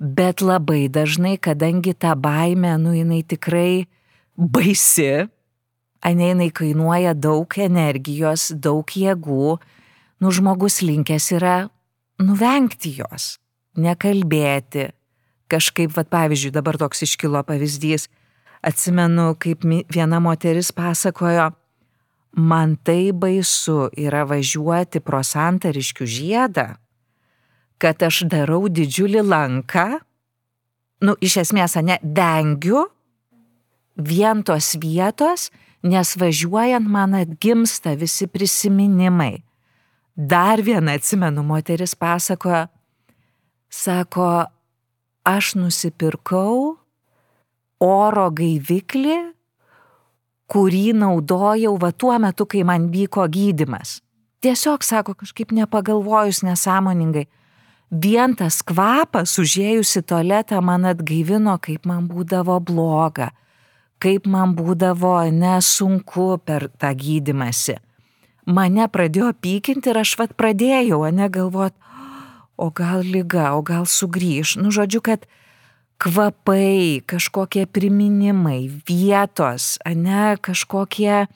Bet 0.00 0.40
labai 0.40 0.88
dažnai, 0.88 1.36
kadangi 1.36 1.92
ta 1.92 2.14
baime, 2.16 2.72
nu 2.80 2.94
jinai 2.96 3.20
tikrai 3.20 3.84
baisi, 4.40 5.28
ane 6.00 6.30
jinai 6.30 6.48
kainuoja 6.56 7.12
daug 7.12 7.58
energijos, 7.60 8.48
daug 8.56 8.88
jėgų, 8.88 9.58
nu 10.24 10.32
žmogus 10.32 10.80
linkęs 10.80 11.28
yra 11.36 11.56
nuvengti 12.20 12.94
jos, 13.02 13.34
nekalbėti. 13.78 14.90
Kažkaip, 15.50 15.92
vad 15.96 16.10
pavyzdžiui, 16.10 16.54
dabar 16.54 16.78
toks 16.78 17.02
iškilo 17.06 17.42
pavyzdys, 17.46 18.06
atsimenu, 18.62 19.34
kaip 19.40 19.64
viena 19.90 20.20
moteris 20.22 20.70
pasakojo, 20.72 21.50
man 22.38 22.76
tai 22.86 23.10
baisu 23.12 23.88
yra 23.98 24.22
važiuoti 24.28 25.02
pro 25.02 25.22
santariškių 25.26 26.06
žiedą, 26.06 26.68
kad 27.80 28.02
aš 28.06 28.24
darau 28.30 28.68
didžiulį 28.68 29.24
lanką, 29.26 29.88
nu, 31.02 31.16
iš 31.18 31.40
esmės, 31.44 31.78
ne, 31.82 31.98
vengiu 32.04 32.86
vien 33.96 34.44
tos 34.46 34.74
vietos, 34.80 35.48
nes 35.82 36.16
važiuojant 36.20 36.86
man 36.86 37.16
atgimsta 37.16 37.96
visi 37.96 38.28
prisiminimai. 38.28 39.40
Dar 40.14 40.60
vieną 40.60 40.98
atsimenu, 40.98 41.42
moteris 41.46 41.94
pasakojo, 41.96 42.66
sako, 43.70 44.30
aš 45.24 45.54
nusipirkau 45.56 46.76
oro 47.80 48.30
gaiviklį 48.30 49.18
kurį 50.50 50.86
naudojau 50.98 51.76
va 51.78 51.92
tuo 51.92 52.16
metu, 52.18 52.46
kai 52.46 52.64
man 52.66 52.88
vyko 52.90 53.26
gydimas. 53.30 54.00
Tiesiog, 54.42 54.82
sako, 54.82 55.14
kažkaip 55.20 55.52
nepagalvojus 55.54 56.42
nesąmoningai. 56.46 57.28
Vien 57.90 58.34
tas 58.38 58.60
kvapas 58.66 59.34
užėjusi 59.42 60.02
tualetą 60.06 60.60
man 60.62 60.86
atgaivino, 60.90 61.56
kaip 61.62 61.86
man 61.90 62.06
būdavo 62.10 62.58
bloga, 62.62 63.30
kaip 64.02 64.26
man 64.30 64.54
būdavo 64.58 65.18
nesunku 65.34 66.38
per 66.44 66.68
tą 66.78 66.94
gydimąsi. 66.94 67.78
mane 68.46 68.88
pradėjo 68.88 69.32
pykinti 69.42 69.90
ir 69.90 69.98
aš 69.98 70.16
vat 70.18 70.32
pradėjau, 70.34 71.04
ne 71.12 71.28
galvot, 71.28 71.74
o 72.60 72.68
gal 72.70 73.04
lyga, 73.04 73.54
o 73.56 73.64
gal 73.64 73.88
sugrįž. 73.88 74.58
Nu, 74.60 74.72
žodžiu, 74.74 75.00
kad 75.00 75.24
kvapai, 76.00 77.00
kažkokie 77.08 77.66
priminimai, 77.68 78.68
vietos, 78.88 79.76
ne, 79.84 80.36
kažkokie 80.40 81.26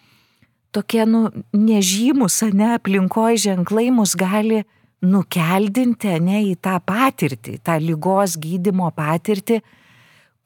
tokie, 0.74 1.04
nu, 1.06 1.28
nežymus, 1.54 2.40
ne, 2.52 2.74
aplinkoje 2.78 3.44
ženklai 3.48 3.90
mus 3.94 4.16
gali 4.18 4.64
nukeldinti, 5.04 6.16
ne, 6.24 6.42
į 6.50 6.56
tą 6.64 6.78
patirtį, 6.84 7.58
tą 7.64 7.78
lygos 7.82 8.38
gydimo 8.40 8.88
patirtį, 8.96 9.60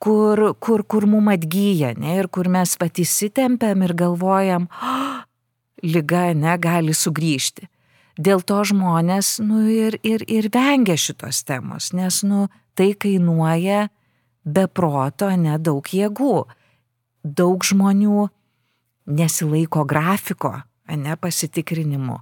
kur, 0.03 0.45
kur, 0.63 0.85
kur 0.85 1.07
mum 1.11 1.31
atgyja, 1.33 1.95
ne, 1.99 2.19
ir 2.21 2.29
kur 2.31 2.51
mes 2.51 2.75
pat 2.79 3.01
įsitempiam 3.03 3.87
ir 3.87 3.95
galvojam, 3.99 4.69
oh, 4.83 5.23
lyga, 5.87 6.29
ne, 6.35 6.59
gali 6.61 6.95
sugrįžti. 6.95 7.71
Dėl 8.19 8.43
to 8.43 8.65
žmonės, 8.67 9.37
nu, 9.45 9.63
ir, 9.71 9.95
ir, 10.03 10.25
ir 10.27 10.49
vengia 10.51 10.97
šitos 10.99 11.45
temos, 11.47 11.93
nes, 11.95 12.23
nu, 12.27 12.49
tai 12.75 12.91
kainuoja 12.99 13.87
be 14.43 14.67
proto 14.67 15.31
nedaug 15.39 15.87
jėgų. 15.87 16.41
Daug 17.23 17.63
žmonių 17.67 18.27
nesilaiko 19.09 19.85
grafiko, 19.89 20.53
ne 20.89 21.15
pasitikrinimų, 21.21 22.19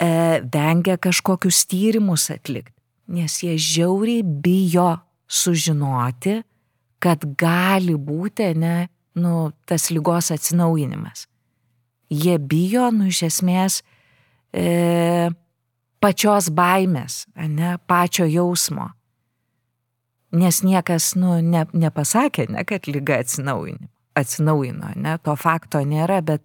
e, 0.00 0.08
vengia 0.52 0.96
kažkokius 0.96 1.64
tyrimus 1.68 2.30
atlikti, 2.32 2.74
nes 3.08 3.38
jie 3.42 3.56
žiauriai 3.60 4.22
bijo 4.24 4.94
sužinoti, 5.28 6.40
kad 7.02 7.24
gali 7.38 7.94
būti, 7.94 8.52
ne, 8.56 8.88
nu, 9.14 9.50
tas 9.66 9.90
lygos 9.92 10.32
atsinaujinimas. 10.34 11.26
Jie 12.10 12.38
bijo, 12.38 12.88
nu, 12.94 13.10
iš 13.10 13.26
esmės, 13.30 13.82
e, 14.56 15.30
pačios 16.00 16.48
baimės, 16.54 17.26
ne, 17.36 17.76
pačio 17.86 18.24
jausmo 18.28 18.90
nes 20.36 20.62
niekas, 20.62 21.14
nu, 21.18 21.38
ne, 21.42 21.64
nepasakė, 21.72 22.46
ne, 22.52 22.64
kad 22.68 22.88
lyga 22.90 23.20
atsinaujino, 23.22 23.88
atsinaujino, 24.18 24.92
ne, 25.00 25.16
to 25.22 25.36
fakto 25.38 25.82
nėra, 25.86 26.20
bet 26.24 26.44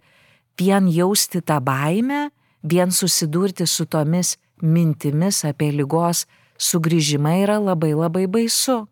vien 0.60 0.88
jausti 0.92 1.42
tą 1.44 1.58
baimę, 1.64 2.28
vien 2.62 2.92
susidurti 2.94 3.66
su 3.66 3.86
tomis 3.86 4.36
mintimis 4.62 5.42
apie 5.48 5.72
lygos 5.74 6.26
sugrįžimą 6.62 7.36
yra 7.42 7.58
labai 7.58 7.92
labai 7.96 8.28
baisu. 8.30 8.84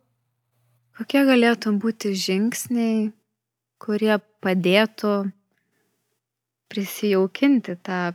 Kokie 0.99 1.23
galėtų 1.25 1.73
būti 1.81 2.13
žingsniai, 2.19 3.13
kurie 3.81 4.19
padėtų 4.45 5.31
prisijaukinti 6.71 7.79
tą, 7.87 8.11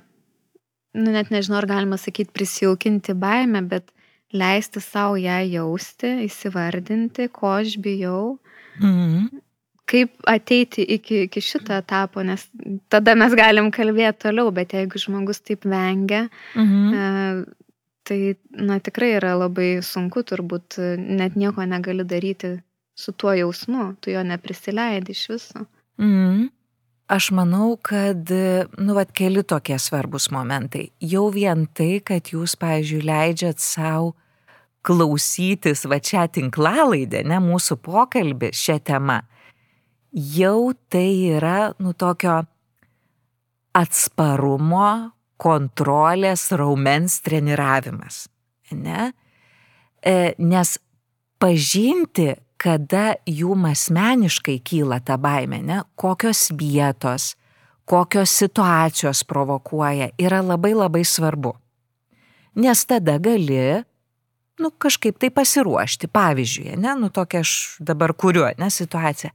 nu 0.96 1.12
net 1.14 1.32
nežinau, 1.34 1.60
ar 1.60 1.68
galima 1.70 2.00
sakyti 2.00 2.34
prisijaukinti 2.36 3.16
baimę, 3.20 3.62
bet 3.70 3.92
leisti 4.36 4.82
sau 4.84 5.16
ją 5.20 5.40
jausti, 5.48 6.12
įsivardinti, 6.26 7.30
ko 7.34 7.58
aš 7.60 7.78
bijau. 7.84 8.38
Mhm. 8.82 9.42
Kaip 9.86 10.16
ateiti 10.26 10.82
iki, 10.96 11.28
iki 11.28 11.42
šito 11.46 11.76
etapo, 11.78 12.24
nes 12.26 12.48
tada 12.90 13.14
mes 13.14 13.36
galim 13.38 13.70
kalbėti 13.72 14.24
toliau, 14.24 14.50
bet 14.56 14.74
jeigu 14.74 14.98
žmogus 14.98 15.44
taip 15.46 15.68
vengia, 15.70 16.24
mhm. 16.58 16.88
e, 16.90 17.76
tai 18.10 18.18
na, 18.50 18.80
tikrai 18.82 19.12
yra 19.20 19.36
labai 19.38 19.84
sunku, 19.86 20.26
turbūt 20.26 20.80
net 20.98 21.38
nieko 21.38 21.68
negali 21.70 22.06
daryti 22.06 22.56
su 22.98 23.14
tuo 23.14 23.36
jausmu, 23.38 23.92
tu 24.02 24.10
jo 24.10 24.26
neprisileidi 24.26 25.14
iš 25.14 25.24
viso. 25.36 25.66
Mhm. 26.02 26.50
Aš 27.08 27.30
manau, 27.38 27.76
kad, 27.78 28.32
nu, 28.82 28.94
vad, 28.98 29.12
keli 29.14 29.44
tokie 29.46 29.78
svarbus 29.78 30.32
momentai. 30.34 30.88
Jau 31.06 31.28
vien 31.34 31.68
tai, 31.78 32.00
kad 32.02 32.32
jūs, 32.34 32.56
pavyzdžiui, 32.58 33.04
leidžiat 33.06 33.62
savo 33.62 34.16
klausytis 34.86 35.86
va 35.90 36.00
čia 36.02 36.26
tinklalaidę, 36.30 37.24
ne 37.26 37.40
mūsų 37.42 37.78
pokalbį 37.86 38.52
šią 38.54 38.78
temą, 38.86 39.20
jau 40.14 40.74
tai 40.90 41.10
yra, 41.36 41.74
nu, 41.82 41.94
tokio 41.98 42.44
atsparumo, 43.76 45.12
kontrolės 45.42 46.48
raumens 46.56 47.20
treniravimas. 47.26 48.26
Ne? 48.72 49.12
E, 50.00 50.34
nes 50.40 50.78
pažinti, 51.42 52.30
kada 52.66 53.14
jum 53.30 53.68
asmeniškai 53.70 54.58
kyla 54.66 54.98
ta 55.06 55.20
baime, 55.22 55.62
ne? 55.62 55.84
kokios 55.96 56.50
vietos, 56.58 57.36
kokios 57.86 58.34
situacijos 58.34 59.22
provokuoja, 59.24 60.10
yra 60.18 60.42
labai 60.42 60.74
labai 60.74 61.04
svarbu. 61.06 61.54
Nes 62.56 62.86
tada 62.90 63.20
gali 63.20 63.84
nu, 64.60 64.72
kažkaip 64.72 65.20
tai 65.20 65.30
pasiruošti. 65.30 66.08
Pavyzdžiui, 66.08 66.78
ne, 66.80 66.96
nu 67.00 67.10
tokia 67.10 67.44
aš 67.46 67.78
dabar 67.80 68.14
kuriuo, 68.14 68.50
ne, 68.58 68.70
situacija. 68.72 69.34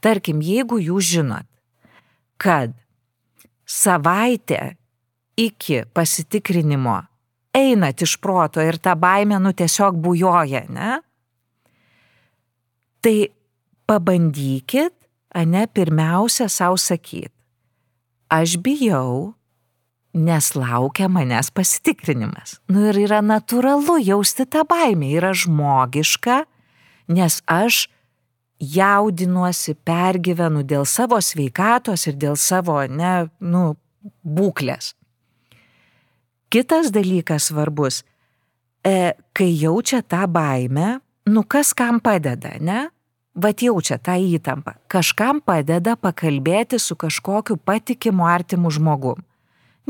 Tarkim, 0.00 0.40
jeigu 0.40 0.78
jūs 0.80 1.10
žinot, 1.16 1.46
kad 2.40 2.72
savaitę 3.66 4.76
iki 5.36 5.82
pasitikrinimo 5.92 6.96
einat 7.52 8.02
iš 8.02 8.16
proto 8.22 8.62
ir 8.64 8.78
ta 8.78 8.94
baimė, 8.96 9.40
nu, 9.42 9.52
tiesiog 9.52 9.98
bujoja, 10.00 10.64
ne? 10.72 11.00
Tai 13.00 13.16
pabandykit, 13.88 14.94
ane, 15.34 15.66
pirmiausia 15.66 16.48
savo 16.48 16.76
sakyti, 16.76 17.32
aš 18.30 18.56
bijau, 18.62 19.34
nes 20.14 20.50
laukia 20.54 21.08
manęs 21.08 21.50
pasitikrinimas. 21.54 22.58
Nu 22.68 22.88
ir 22.90 22.98
yra 23.06 23.20
natūralu 23.22 24.00
jausti 24.02 24.46
tą 24.46 24.64
baimę, 24.68 25.12
yra 25.18 25.32
žmogiška, 25.36 26.42
nes 27.14 27.40
aš 27.46 27.86
jaudinuosi, 28.60 29.74
pergyvenu 29.86 30.64
dėl 30.66 30.84
savo 30.84 31.20
sveikatos 31.22 32.06
ir 32.10 32.18
dėl 32.20 32.36
savo, 32.36 32.82
ne, 32.84 33.30
nu, 33.40 33.74
būklės. 34.24 34.94
Kitas 36.50 36.90
dalykas 36.92 37.48
svarbus, 37.48 38.02
e, 38.84 39.14
kai 39.32 39.50
jaučia 39.54 40.02
tą 40.02 40.26
baimę, 40.26 40.98
nu 41.26 41.42
kas 41.42 41.74
kam 41.74 42.00
padeda, 42.00 42.56
ne? 42.60 42.88
Vat 43.34 43.62
jaučia 43.62 43.98
tą 44.02 44.16
įtampą. 44.18 44.74
Kažkam 44.90 45.38
padeda 45.40 45.94
pakalbėti 45.96 46.80
su 46.82 46.96
kažkokiu 46.98 47.56
patikimu 47.56 48.26
artimu 48.26 48.72
žmogum 48.74 49.22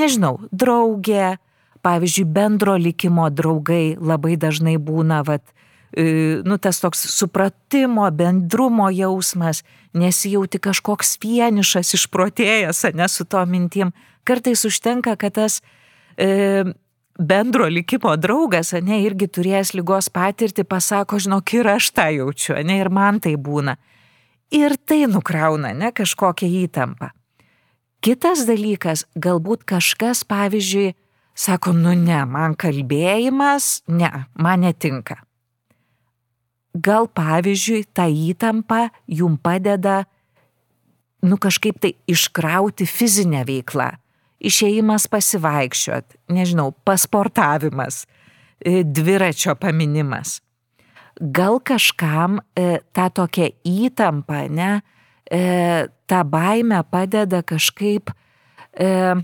nežinau, 0.01 0.39
draugė, 0.53 1.39
pavyzdžiui, 1.85 2.29
bendro 2.29 2.77
likimo 2.81 3.29
draugai 3.33 3.97
labai 3.97 4.37
dažnai 4.41 4.77
būna, 4.81 5.23
vat, 5.27 5.45
e, 5.93 6.41
nu, 6.47 6.59
tas 6.63 6.81
toks 6.83 7.07
supratimo, 7.15 8.07
bendrumo 8.15 8.91
jausmas, 8.95 9.65
nesijauti 9.97 10.61
kažkoks 10.63 11.17
vienišas, 11.23 11.95
išprotėjęs, 11.99 12.85
ne 12.95 13.09
su 13.09 13.27
to 13.27 13.45
mintim. 13.47 13.95
Kartais 14.29 14.65
užtenka, 14.69 15.17
kad 15.19 15.39
tas 15.41 15.61
e, 16.17 16.65
bendro 17.21 17.69
likimo 17.69 18.15
draugas, 18.17 18.73
ne, 18.81 19.03
irgi 19.05 19.29
turėjęs 19.29 19.75
lygos 19.77 20.09
patirtį, 20.13 20.65
pasako, 20.65 21.21
žinok, 21.21 21.55
ir 21.61 21.69
aš 21.77 21.93
tą 21.93 22.09
jaučiu, 22.17 22.57
ne, 22.65 22.81
ir 22.81 22.91
man 22.91 23.21
tai 23.21 23.37
būna. 23.37 23.77
Ir 24.51 24.75
tai 24.89 25.05
nukrauna, 25.07 25.75
ne, 25.77 25.93
kažkokią 25.95 26.49
įtampą. 26.65 27.13
Kitas 28.01 28.47
dalykas, 28.49 29.05
galbūt 29.15 29.67
kažkas, 29.69 30.25
pavyzdžiui, 30.25 30.95
sako, 31.37 31.75
nu 31.77 31.93
ne, 31.93 32.23
man 32.25 32.57
kalbėjimas, 32.57 33.83
ne, 33.93 34.11
man 34.35 34.65
netinka. 34.65 35.21
Gal 36.73 37.11
pavyzdžiui, 37.13 37.85
ta 37.93 38.07
įtampa 38.09 38.89
jum 39.11 39.37
padeda, 39.37 40.05
nu 41.27 41.37
kažkaip 41.37 41.81
tai 41.83 41.93
iškrauti 42.09 42.87
fizinę 42.89 43.45
veiklą. 43.45 43.91
Išėjimas 44.41 45.05
pasivaikščiot, 45.13 46.17
nežinau, 46.33 46.71
pasportavimas, 46.85 48.07
e, 48.61 48.81
dviračio 48.85 49.55
paminimas. 49.61 50.39
Gal 51.21 51.61
kažkam 51.61 52.39
e, 52.57 52.81
tą 52.97 53.11
tokią 53.13 53.51
įtampą, 53.69 54.47
ne, 54.49 54.81
e, 55.31 55.89
tą 56.09 56.23
baimę 56.25 56.81
padeda 56.89 57.43
kažkaip 57.45 58.15
e, 58.73 59.15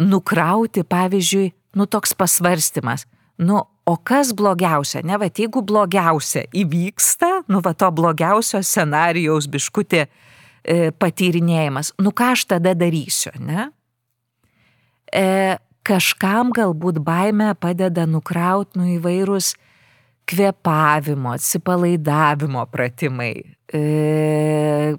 nukrauti, 0.00 0.84
pavyzdžiui, 0.84 1.52
nu 1.76 1.86
toks 1.86 2.14
pasvarstimas. 2.14 3.06
Nu, 3.38 3.60
o 3.84 3.96
kas 3.96 4.32
blogiausia, 4.32 5.02
ne, 5.04 5.16
va, 5.18 5.28
jeigu 5.28 5.62
blogiausia 5.66 6.44
įvyksta, 6.54 7.42
nu, 7.50 7.62
va, 7.64 7.74
to 7.74 7.88
blogiausio 7.94 8.62
scenarijaus 8.62 9.48
biškutė 9.50 10.04
e, 10.06 10.90
patyrinėjimas, 10.92 11.94
nu, 12.02 12.12
ką 12.14 12.32
aš 12.36 12.46
tada 12.54 12.76
darysiu, 12.78 13.34
ne? 13.42 13.70
E, 15.12 15.58
kažkam 15.84 16.52
galbūt 16.56 17.02
baime 17.04 17.52
padeda 17.60 18.06
nukrauti, 18.08 18.78
nu, 18.80 18.88
įvairūs 18.96 19.52
kvepavimo, 20.32 21.34
atsipalaidavimo 21.36 22.64
pratimai, 22.72 23.32
e, 23.74 23.82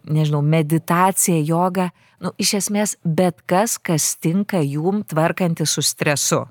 nežinau, 0.03 0.43
meditacija, 0.45 1.39
joga, 1.47 1.89
nu, 2.21 2.33
iš 2.37 2.57
esmės 2.59 2.97
bet 3.03 3.41
kas, 3.49 3.77
kas 3.79 4.13
tinka 4.21 4.61
jum 4.61 5.01
tvarkanti 5.07 5.65
su 5.69 5.81
stresu. 5.81 6.43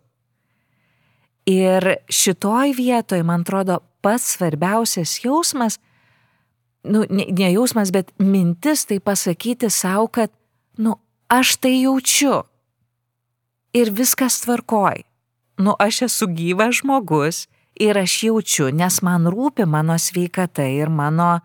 Ir 1.49 1.97
šitoj 2.11 2.75
vietoj, 2.79 3.23
man 3.27 3.43
atrodo, 3.43 3.81
pats 4.03 4.37
svarbiausias 4.37 5.19
jausmas, 5.25 5.79
nu, 6.87 7.05
ne, 7.11 7.27
ne 7.31 7.51
jausmas, 7.53 7.91
bet 7.95 8.13
mintis 8.19 8.87
tai 8.87 8.99
pasakyti 9.03 9.71
savo, 9.71 10.09
kad, 10.11 10.33
nu, 10.79 10.97
aš 11.31 11.57
tai 11.63 11.77
jaučiu. 11.83 12.43
Ir 13.73 13.89
viskas 13.97 14.43
tvarkoj. 14.45 15.03
Nu, 15.65 15.73
aš 15.81 16.03
esu 16.09 16.29
gyvas 16.29 16.83
žmogus 16.83 17.47
ir 17.81 17.97
aš 17.97 18.19
jaučiu, 18.27 18.69
nes 18.69 18.99
man 19.05 19.29
rūpi 19.31 19.65
mano 19.69 19.97
sveikata 19.99 20.67
ir 20.69 20.93
mano, 20.93 21.39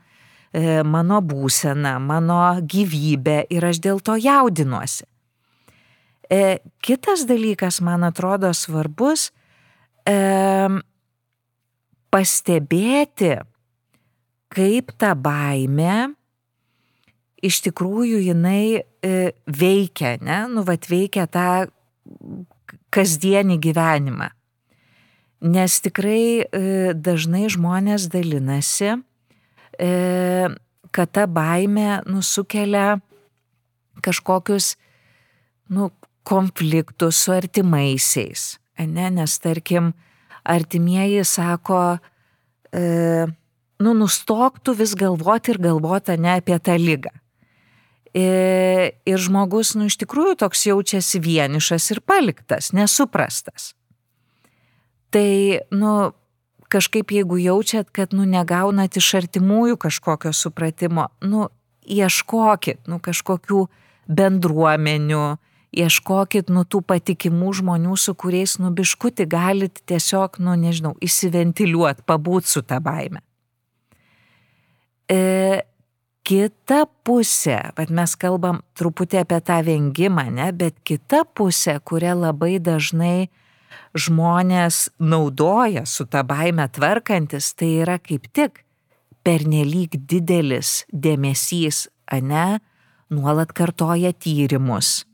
e, 0.52 0.82
mano 0.84 1.22
būsena, 1.24 1.98
mano 2.04 2.40
gyvybė 2.60 3.46
ir 3.54 3.68
aš 3.70 3.80
dėl 3.84 4.04
to 4.04 4.18
jaudinuosi. 4.20 5.08
E, 6.28 6.60
kitas 6.84 7.24
dalykas, 7.28 7.80
man 7.80 8.04
atrodo, 8.04 8.52
svarbus 8.52 9.30
e, 10.04 10.18
pastebėti, 12.12 13.38
kaip 14.52 14.92
ta 15.00 15.13
baime 15.16 16.18
iš 17.44 17.62
tikrųjų 17.68 18.20
jinai 18.32 18.82
e, 18.82 19.16
veikia, 19.48 20.18
ne, 20.20 20.44
nu, 20.52 20.63
vat 20.68 20.88
veikia 20.90 21.28
tą 21.32 21.68
kasdienį 22.93 23.58
gyvenimą. 23.63 24.32
Nes 25.48 25.78
tikrai 25.86 26.41
e, 26.41 26.62
dažnai 26.98 27.46
žmonės 27.54 28.08
dalinasi, 28.10 28.96
e, 29.78 29.91
kad 30.91 31.12
ta 31.13 31.28
baime 31.30 32.02
nusukelia 32.10 32.98
kažkokius 34.02 34.76
nu, 35.70 35.91
konfliktus 36.26 37.22
su 37.22 37.36
artimaisiais. 37.36 38.58
Ne? 38.80 39.10
Nes 39.13 39.38
tarkim, 39.39 39.93
artimieji 40.43 41.24
sako, 41.26 41.98
e, 42.74 43.28
nu 43.80 43.93
nustok 43.93 44.60
tu 44.63 44.74
vis 44.74 44.96
galvoti 44.98 45.54
ir 45.54 45.62
galvoti 45.62 46.17
ne 46.17 46.38
apie 46.39 46.58
tą 46.60 46.78
lygą. 46.82 47.13
Ir, 48.17 48.95
ir 49.06 49.21
žmogus, 49.21 49.75
nu 49.77 49.91
iš 49.91 49.97
tikrųjų 50.01 50.38
toks 50.41 50.63
jaučiasi 50.65 51.19
vienišas 51.21 51.91
ir 51.93 51.99
paliktas, 52.01 52.71
nesuprastas. 52.73 53.75
Tai, 55.13 55.27
nu, 55.69 55.91
kažkaip 56.71 57.12
jeigu 57.13 57.38
jaučiat, 57.38 57.91
kad, 57.93 58.15
nu, 58.17 58.25
negaunat 58.25 58.97
iš 58.97 59.13
artimųjų 59.21 59.77
kažkokio 59.86 60.34
supratimo, 60.34 61.08
nu, 61.21 61.47
ieškokit, 61.86 62.88
nu, 62.89 62.99
kažkokių 63.03 63.67
bendruomenių, 64.08 65.27
ieškokit, 65.77 66.51
nu, 66.51 66.65
tų 66.65 66.82
patikimų 66.88 67.53
žmonių, 67.62 67.95
su 67.99 68.15
kuriais, 68.17 68.58
nu, 68.63 68.71
biškuti 68.75 69.27
galit 69.30 69.82
tiesiog, 69.88 70.39
nu, 70.43 70.56
nežinau, 70.60 70.95
įsiventiliuot, 71.03 72.03
pabūt 72.08 72.49
su 72.49 72.63
tą 72.65 72.82
baime. 72.84 73.21
E, 75.12 75.62
kita 76.28 76.84
pusė, 77.08 77.60
bet 77.78 77.92
mes 77.94 78.13
kalbam 78.20 78.60
truputį 78.76 79.22
apie 79.24 79.40
tą 79.48 79.62
vengimą, 79.63 80.28
ne, 80.36 80.50
bet 80.52 80.76
kita 80.84 81.24
pusė, 81.24 81.78
kurią 81.80 82.18
labai 82.20 82.58
dažnai 82.60 83.30
žmonės 83.98 84.90
naudoja 85.00 85.86
su 85.88 86.06
tą 86.06 86.26
baime 86.28 86.68
tvarkantis, 86.68 87.54
tai 87.56 87.78
yra 87.84 87.96
kaip 88.04 88.28
tik 88.36 88.63
pernelyg 89.24 89.96
didelis 90.08 90.82
dėmesys, 90.92 91.88
ane, 92.12 92.60
nuolat 93.12 93.54
kartoja 93.56 94.12
tyrimus. 94.12 95.06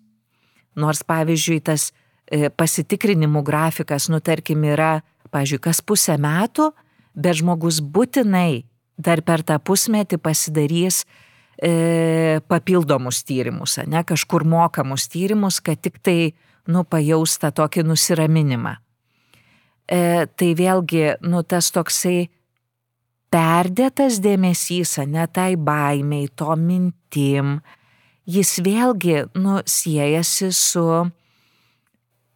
Nors, 0.73 1.03
pavyzdžiui, 1.05 1.61
tas 1.61 1.91
e, 2.25 2.49
pasitikrinimų 2.49 3.45
grafikas, 3.45 4.09
nu, 4.09 4.17
tarkim, 4.21 4.65
yra, 4.65 5.03
pavyzdžiui, 5.29 5.61
kas 5.61 5.81
pusę 5.85 6.17
metų, 6.17 6.71
bet 7.13 7.37
žmogus 7.41 7.81
būtinai 7.85 8.63
dar 8.97 9.21
per 9.25 9.43
tą 9.45 9.57
pusmetį 9.59 10.19
pasidarys 10.21 11.03
e, 11.57 12.39
papildomus 12.47 13.23
tyrimus, 13.27 13.79
ne 13.87 14.03
kažkur 14.05 14.45
mokamus 14.45 15.07
tyrimus, 15.11 15.59
kad 15.63 15.81
tik 15.81 15.99
tai, 16.03 16.33
nu, 16.67 16.85
pajaus 16.87 17.37
tą 17.41 17.51
tokį 17.51 17.83
nusiraminimą. 17.89 18.77
E, 19.91 20.25
tai 20.39 20.53
vėlgi, 20.55 21.17
nu, 21.27 21.43
tas 21.43 21.71
toksai 21.75 22.29
perdėtas 23.33 24.21
dėmesys, 24.23 24.99
ne 25.09 25.25
tai 25.27 25.55
baimiai, 25.57 26.29
to 26.31 26.55
mintim, 26.55 27.57
jis 28.29 28.55
vėlgi, 28.63 29.25
nu, 29.35 29.59
siejasi 29.65 30.51
su 30.55 30.85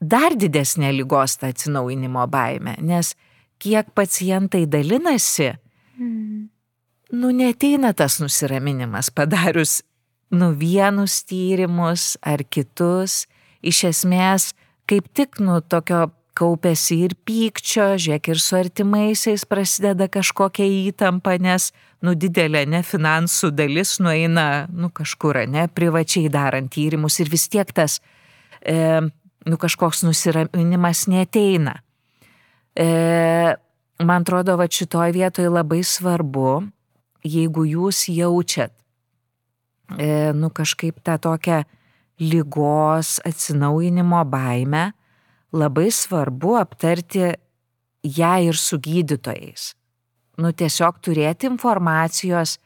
dar 0.02 0.36
didesnė 0.38 0.92
lygos 0.94 1.38
tą 1.40 1.54
atsinaujinimo 1.54 2.26
baime, 2.30 2.76
nes 2.82 3.14
kiek 3.62 3.90
pacientai 3.98 4.66
dalinasi, 4.70 5.54
Mm. 5.98 6.48
Nu, 7.18 7.32
neteina 7.32 7.94
tas 7.94 8.20
nusiraminimas 8.20 9.10
padarius 9.16 9.82
nu 10.30 10.52
vienus 10.52 11.22
tyrimus 11.24 12.18
ar 12.22 12.44
kitus, 12.44 13.26
iš 13.64 13.84
esmės 13.92 14.52
kaip 14.88 15.08
tik 15.16 15.40
nu 15.44 15.60
tokio 15.62 16.08
kaupėsi 16.38 17.00
ir 17.08 17.16
pykčio, 17.26 17.96
žiūrėk 17.98 18.30
ir 18.32 18.42
su 18.42 18.58
artimaisiais 18.60 19.46
prasideda 19.50 20.06
kažkokia 20.12 20.68
įtampa, 20.92 21.34
nes, 21.42 21.72
nu, 22.06 22.14
didelė 22.14 22.66
ne 22.70 22.84
finansų 22.86 23.50
dalis 23.58 23.96
nueina, 24.04 24.68
nu, 24.70 24.92
kažkur, 24.94 25.42
ne, 25.50 25.66
privačiai 25.68 26.30
darant 26.34 26.70
tyrimus 26.74 27.18
ir 27.24 27.32
vis 27.34 27.48
tiek 27.50 27.72
tas, 27.74 27.98
e, 28.62 28.78
nu, 29.50 29.58
kažkoks 29.58 30.04
nusiraminimas 30.06 31.08
neteina. 31.10 31.80
E, 32.78 32.88
man 34.04 34.22
atrodo, 34.22 34.58
va 34.58 34.68
šitoj 34.70 35.14
vietoj 35.16 35.50
labai 35.50 35.82
svarbu, 35.86 36.68
jeigu 37.26 37.66
jūs 37.66 38.08
jaučiat, 38.14 38.74
e, 39.98 40.34
nu 40.34 40.50
kažkaip 40.50 41.00
tą 41.04 41.18
tokią 41.22 41.64
lygos 42.20 43.18
atsinaujinimo 43.26 44.24
baimę, 44.26 44.92
labai 45.54 45.90
svarbu 45.92 46.58
aptarti 46.60 47.34
ją 48.04 48.34
ir 48.44 48.58
su 48.58 48.80
gydytojais. 48.80 49.74
Nu 50.38 50.52
tiesiog 50.54 51.00
turėti 51.02 51.50
informacijos, 51.50 52.58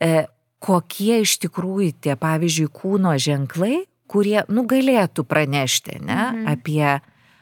e, 0.00 0.26
kokie 0.60 1.22
iš 1.24 1.38
tikrųjų 1.40 1.94
tie, 2.04 2.16
pavyzdžiui, 2.20 2.68
kūno 2.68 3.14
ženklai, 3.16 3.86
kurie 4.10 4.42
nugalėtų 4.50 5.24
pranešti 5.24 6.00
ne, 6.02 6.20
mhm. 6.20 6.46
apie 6.50 7.00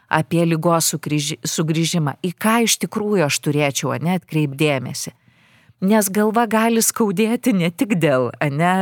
apie 0.09 0.43
lygos 0.49 0.95
sugrįžimą, 0.97 2.17
į 2.25 2.33
ką 2.41 2.59
iš 2.65 2.79
tikrųjų 2.85 3.27
aš 3.29 3.41
turėčiau, 3.45 3.95
ne, 4.03 4.17
atkreipdėmėsi. 4.19 5.13
Nes 5.85 6.09
galva 6.11 6.49
gali 6.51 6.83
skaudėti 6.83 7.53
ne 7.55 7.69
tik 7.71 7.95
dėl, 8.03 8.33
ne, 8.51 8.73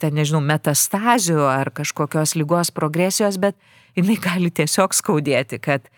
ten 0.00 0.14
nežinau, 0.16 0.40
metastazių 0.40 1.42
ar 1.44 1.68
kažkokios 1.76 2.32
lygos 2.38 2.70
progresijos, 2.72 3.36
bet 3.36 3.58
jinai 3.98 4.16
gali 4.22 4.48
tiesiog 4.54 4.96
skaudėti, 4.96 5.58
kad 5.60 5.90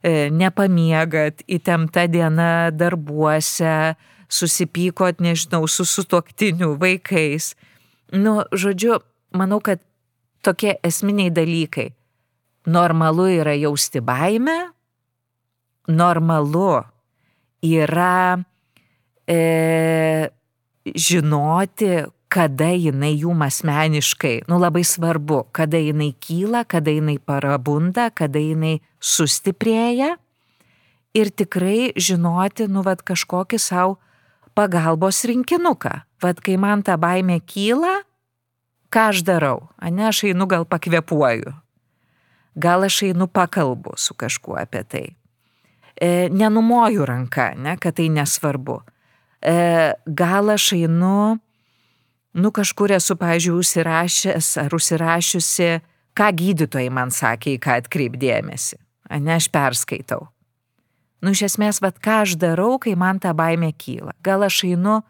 e, 0.00 0.30
nepamiegat, 0.32 1.44
įtempta 1.44 2.06
diena 2.08 2.70
darbuose, 2.72 3.98
susipykot, 4.32 5.20
nežinau, 5.20 5.66
su 5.68 5.84
sutoktiniu 5.84 6.72
vaikais. 6.80 7.52
Nu, 8.14 8.40
žodžiu, 8.48 9.02
manau, 9.36 9.60
kad 9.60 9.82
tokie 10.40 10.78
esminiai 10.86 11.34
dalykai 11.34 11.90
normalu 12.68 13.26
yra 13.40 13.54
jausti 13.56 14.00
baimę, 14.04 14.58
normalu 15.88 16.84
yra 17.64 18.38
e, 19.28 20.30
žinoti, 20.94 22.04
kada 22.28 22.68
jinai 22.76 23.14
jum 23.16 23.42
asmeniškai, 23.42 24.42
nu 24.48 24.58
labai 24.60 24.84
svarbu, 24.84 25.46
kada 25.52 25.80
jinai 25.80 26.12
kyla, 26.20 26.64
kada 26.68 26.92
jinai 26.92 27.16
parabunda, 27.18 28.10
kada 28.12 28.38
jinai 28.38 28.78
sustiprėja. 29.00 30.16
Ir 31.16 31.32
tikrai 31.32 31.96
žinoti, 31.96 32.68
nu 32.68 32.84
vad 32.84 33.00
kažkokį 33.00 33.58
savo 33.58 33.96
pagalbos 34.54 35.24
rinkinuką. 35.24 35.94
Vad 36.22 36.42
kai 36.44 36.58
man 36.60 36.82
ta 36.84 36.98
baimė 37.00 37.40
kyla, 37.48 38.02
ką 38.92 39.08
aš 39.14 39.24
darau, 39.24 39.70
ne 39.80 40.08
aš 40.10 40.26
einu 40.28 40.46
gal 40.50 40.66
pakvepuoju, 40.68 41.54
gal 42.58 42.84
aš 42.84 43.02
einu 43.08 43.28
pakalbu 43.30 43.96
su 43.96 44.14
kažkuo 44.14 44.58
apie 44.60 44.82
tai. 44.84 45.06
E, 46.00 46.28
nenumoju 46.30 47.06
ranką, 47.06 47.52
ne, 47.58 47.76
kad 47.76 47.96
tai 47.98 48.08
nesvarbu. 48.08 48.80
E, 49.42 49.92
gal 50.06 50.50
aš 50.54 50.72
einu, 50.76 51.38
nu 52.34 52.50
kažkur 52.54 52.94
esu, 52.98 53.16
pažiūrėjau, 53.18 53.62
užsirašęs 53.62 54.50
ar 54.62 54.74
užsirašiusi, 54.74 55.70
ką 56.18 56.32
gydytojai 56.38 56.90
man 56.90 57.14
sakė, 57.14 57.56
į 57.56 57.62
ką 57.62 57.78
atkreipdėmėsi. 57.82 58.78
Ne, 59.18 59.38
aš 59.38 59.48
perskaitau. 59.50 60.28
Nu, 61.22 61.32
iš 61.34 61.48
esmės, 61.48 61.80
vad 61.82 61.98
ką 62.02 62.22
aš 62.26 62.36
darau, 62.38 62.76
kai 62.78 62.94
man 62.98 63.18
ta 63.22 63.32
baimė 63.34 63.72
kyla. 63.78 64.14
Gal 64.22 64.44
aš 64.46 64.62
einu 64.68 65.00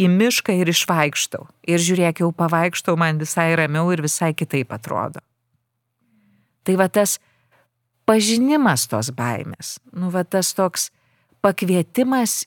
į 0.00 0.08
mišką 0.08 0.54
ir 0.62 0.70
išvaikštau. 0.72 1.44
Ir 1.68 1.82
žiūrėk, 1.82 2.22
jau 2.24 2.30
pavaikštau, 2.32 2.96
man 2.96 3.20
visai 3.20 3.50
ramiau 3.58 3.92
ir 3.92 4.00
visai 4.04 4.32
kitaip 4.36 4.72
atrodo. 4.72 5.20
Tai 6.62 6.78
va 6.78 6.88
tas 6.88 7.18
pažinimas 8.08 8.86
tos 8.90 9.10
baimės, 9.14 9.76
nu 9.94 10.10
va 10.14 10.24
tas 10.24 10.52
toks 10.56 10.90
pakvietimas 11.42 12.42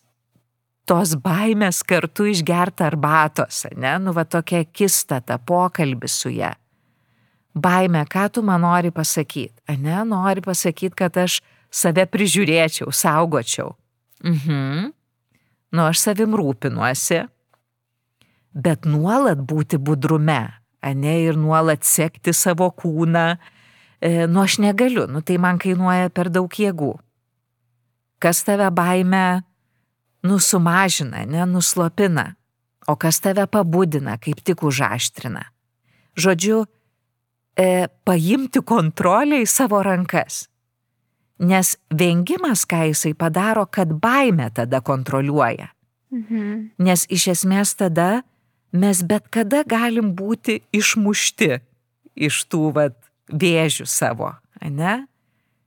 tos 0.86 1.16
baimės 1.20 1.82
kartu 1.88 2.28
išgerti 2.30 2.86
arbatos, 2.86 3.66
ne, 3.76 3.96
nu 4.02 4.14
va 4.16 4.26
tokia 4.26 4.64
kistata, 4.66 5.40
pokalbis 5.42 6.20
su 6.22 6.32
ją. 6.34 6.54
Baimė, 7.56 8.04
ką 8.12 8.28
tu 8.36 8.44
man 8.44 8.66
nori 8.66 8.92
pasakyti, 8.92 9.64
ne, 9.80 10.02
nori 10.08 10.44
pasakyti, 10.44 10.96
kad 11.00 11.18
aš 11.18 11.40
save 11.72 12.06
prižiūrėčiau, 12.12 12.92
saugočiau. 12.92 13.74
Mhm. 14.24 14.92
Nu, 15.76 15.88
aš 15.90 16.04
savim 16.04 16.36
rūpinuosi, 16.38 17.26
bet 18.56 18.86
nuolat 18.88 19.42
būti 19.44 19.80
budrume, 19.82 20.44
ne, 20.86 21.16
ir 21.26 21.40
nuolat 21.40 21.84
sekti 21.84 22.32
savo 22.36 22.70
kūną, 22.72 23.36
nu 24.02 24.42
aš 24.42 24.58
negaliu, 24.64 25.08
nu 25.08 25.22
tai 25.22 25.38
man 25.38 25.60
kainuoja 25.62 26.10
per 26.10 26.30
daug 26.30 26.52
jėgų. 26.52 26.94
Kas 28.20 28.44
tave 28.48 28.68
baime 28.72 29.44
nusumažina, 30.26 31.26
ne, 31.26 31.46
nuslopina, 31.46 32.34
o 32.88 32.96
kas 32.96 33.20
tave 33.22 33.46
pabudina, 33.48 34.18
kaip 34.22 34.42
tik 34.46 34.64
užaštrina. 34.66 35.46
Žodžiu, 36.16 36.66
e, 37.58 37.88
paimti 38.08 38.62
kontrolę 38.62 39.42
į 39.44 39.48
savo 39.50 39.82
rankas. 39.84 40.46
Nes 41.40 41.76
vengimas, 41.92 42.64
ką 42.64 42.86
jisai 42.92 43.14
padaro, 43.14 43.66
kad 43.66 43.92
baime 44.00 44.50
tada 44.56 44.82
kontroliuoja. 44.82 45.72
Mhm. 46.12 46.72
Nes 46.80 47.06
iš 47.10 47.28
esmės 47.34 47.76
tada 47.76 48.24
mes 48.72 49.04
bet 49.04 49.28
kada 49.30 49.64
galim 49.68 50.14
būti 50.16 50.62
išmušti 50.72 51.60
iš 52.16 52.46
tų 52.48 52.72
vat, 52.76 52.96
vėžių 53.32 53.86
savo, 53.90 54.34
ne? 54.62 55.06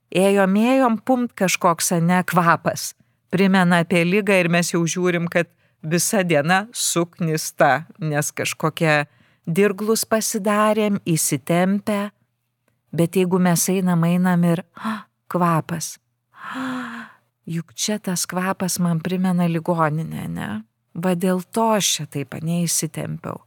Ėjom, 0.08 0.54
ėjom, 0.56 0.98
pumt 1.04 1.34
kažkoks, 1.36 1.92
ne, 2.00 2.22
kvapas. 2.24 2.94
Primena 3.28 3.82
apie 3.84 4.06
lygą 4.08 4.38
ir 4.40 4.48
mes 4.48 4.72
jau 4.72 4.80
žiūrim, 4.88 5.26
kad 5.28 5.50
visa 5.84 6.22
diena 6.24 6.66
suknista, 6.72 7.84
nes 8.00 8.30
kažkokie 8.32 9.04
dirglus 9.44 10.06
pasidarėm, 10.08 10.96
įsitempę. 11.04 12.08
Bet 12.88 13.18
jeigu 13.20 13.36
mes 13.42 13.66
einam, 13.68 14.06
einam 14.08 14.46
ir 14.48 14.64
ah, 14.80 15.04
kvapas. 15.28 15.98
Ah, 16.32 17.12
juk 17.44 17.76
čia 17.76 17.98
tas 18.00 18.24
kvapas 18.24 18.78
man 18.80 19.04
primena 19.04 19.44
ligoninę, 19.44 20.24
ne? 20.32 20.48
va 20.98 21.14
dėl 21.14 21.42
to 21.54 21.68
aš 21.76 21.90
čia 21.96 22.06
taip 22.10 22.36
neįsitempiau. 22.42 23.40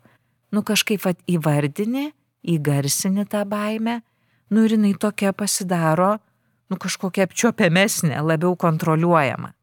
Nu 0.52 0.64
kažkaip 0.68 1.04
va 1.06 1.14
įvardini, 1.32 2.12
įgarsini 2.44 3.26
tą 3.30 3.46
baimę, 3.46 4.02
nu 4.52 4.66
ir 4.66 4.76
jinai 4.78 4.94
tokia 5.00 5.34
pasidaro, 5.34 6.18
nu 6.72 6.78
kažkokia 6.80 7.28
apčiopiamesnė, 7.28 8.18
labiau 8.24 8.56
kontroliuojama. 8.60 9.54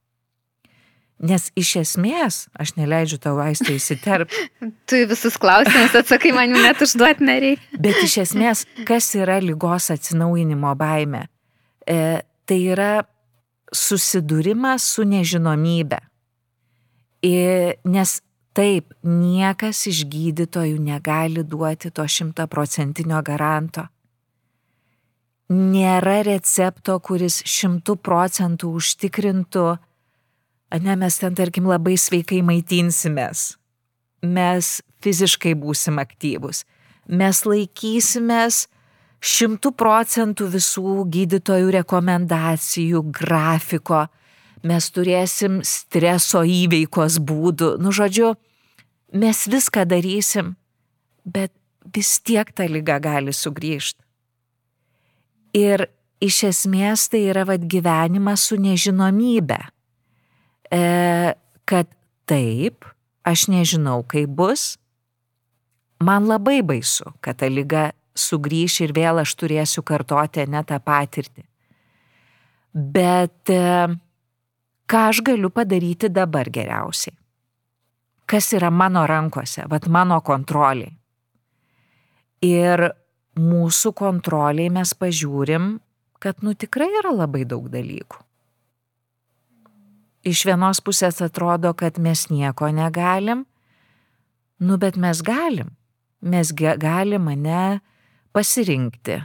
Nes 1.18 1.48
iš 1.58 1.72
esmės, 1.80 2.44
aš 2.54 2.76
neleidžiu 2.76 3.16
tau 3.18 3.40
aistą 3.42 3.72
įsiterpti. 3.74 4.44
tu 4.88 5.00
visus 5.10 5.34
klausimus 5.40 5.96
atsakai, 5.98 6.30
man 6.36 6.54
jų 6.54 6.62
net 6.62 6.82
užduoti 6.84 7.26
nereikia. 7.26 7.78
Bet 7.84 7.98
iš 8.04 8.20
esmės, 8.22 8.64
kas 8.86 9.10
yra 9.18 9.40
lygos 9.42 9.90
atsinaujinimo 9.94 10.76
baime? 10.78 11.26
E, 11.82 12.20
tai 12.46 12.60
yra 12.70 12.92
susidūrimas 13.74 14.86
su 14.94 15.02
nežinomybė. 15.08 15.98
Nes 17.90 18.12
taip, 18.58 18.90
niekas 19.06 19.84
iš 19.86 20.02
gydytojų 20.10 20.80
negali 20.82 21.44
duoti 21.46 21.92
to 21.94 22.02
šimtaprocentinio 22.10 23.20
garanto. 23.22 23.86
Nėra 25.48 26.18
recepto, 26.26 26.98
kuris 27.00 27.38
šimtų 27.46 27.94
procentų 28.04 28.72
užtikrintų, 28.80 29.68
ne 30.82 30.96
mes 31.00 31.20
ten, 31.22 31.38
tarkim, 31.38 31.70
labai 31.70 31.94
sveikai 31.96 32.42
maitinsimės, 32.44 33.54
mes 34.26 34.72
fiziškai 35.06 35.54
būsim 35.56 36.02
aktyvus, 36.02 36.64
mes 37.06 37.44
laikysimės 37.46 38.66
šimtų 39.24 39.72
procentų 39.78 40.50
visų 40.58 41.06
gydytojų 41.14 41.70
rekomendacijų, 41.78 43.06
grafiko, 43.14 44.04
mes 44.66 44.90
turėsim 44.90 45.62
streso 45.62 46.42
įveikos 46.42 47.22
būdų, 47.22 47.76
nu 47.80 47.94
žodžiu, 47.94 48.34
mes 49.12 49.46
viską 49.48 49.84
darysim, 49.88 50.54
bet 51.24 51.52
vis 51.94 52.18
tiek 52.20 52.50
ta 52.52 52.66
lyga 52.68 52.98
gali 53.00 53.32
sugrįžti. 53.32 54.02
Ir 55.56 55.86
iš 56.20 56.42
esmės 56.50 57.08
tai 57.08 57.24
yra 57.30 57.46
vad 57.48 57.64
gyvenimas 57.70 58.48
su 58.50 58.58
nežinomybė. 58.60 59.60
E, 60.68 60.82
kad 61.64 61.88
taip, 62.28 62.84
aš 63.24 63.46
nežinau, 63.48 64.02
kaip 64.08 64.28
bus, 64.36 64.76
man 66.04 66.28
labai 66.28 66.60
baisu, 66.66 67.14
kad 67.24 67.40
ta 67.40 67.48
lyga 67.48 67.90
sugrįš 68.18 68.82
ir 68.84 68.92
vėl 68.96 69.22
aš 69.22 69.34
turėsiu 69.38 69.84
kartoti 69.86 70.44
ne 70.50 70.62
tą 70.66 70.80
patirtį. 70.84 71.46
Bet 72.74 73.52
e, 73.54 73.62
ką 74.90 75.06
aš 75.12 75.22
galiu 75.24 75.50
padaryti 75.54 76.12
dabar 76.12 76.50
geriausiai. 76.52 77.16
Kas 78.28 78.52
yra 78.52 78.70
mano 78.70 79.06
rankose, 79.08 79.64
vad 79.70 79.88
mano 79.88 80.20
kontroliai. 80.20 80.92
Ir 82.44 82.84
mūsų 83.40 83.94
kontroliai 83.96 84.68
mes 84.70 84.92
pažiūrim, 84.94 85.78
kad 86.20 86.42
nu 86.44 86.52
tikrai 86.54 86.90
yra 87.00 87.14
labai 87.14 87.46
daug 87.48 87.70
dalykų. 87.72 88.20
Iš 90.28 90.44
vienos 90.44 90.82
pusės 90.84 91.22
atrodo, 91.24 91.72
kad 91.78 91.96
mes 92.02 92.26
nieko 92.28 92.68
negalim, 92.74 93.46
nu 94.60 94.76
bet 94.76 94.98
mes 95.00 95.22
galim. 95.24 95.72
Mes 96.20 96.50
galim 96.52 97.28
mane 97.30 97.80
pasirinkti. 98.34 99.22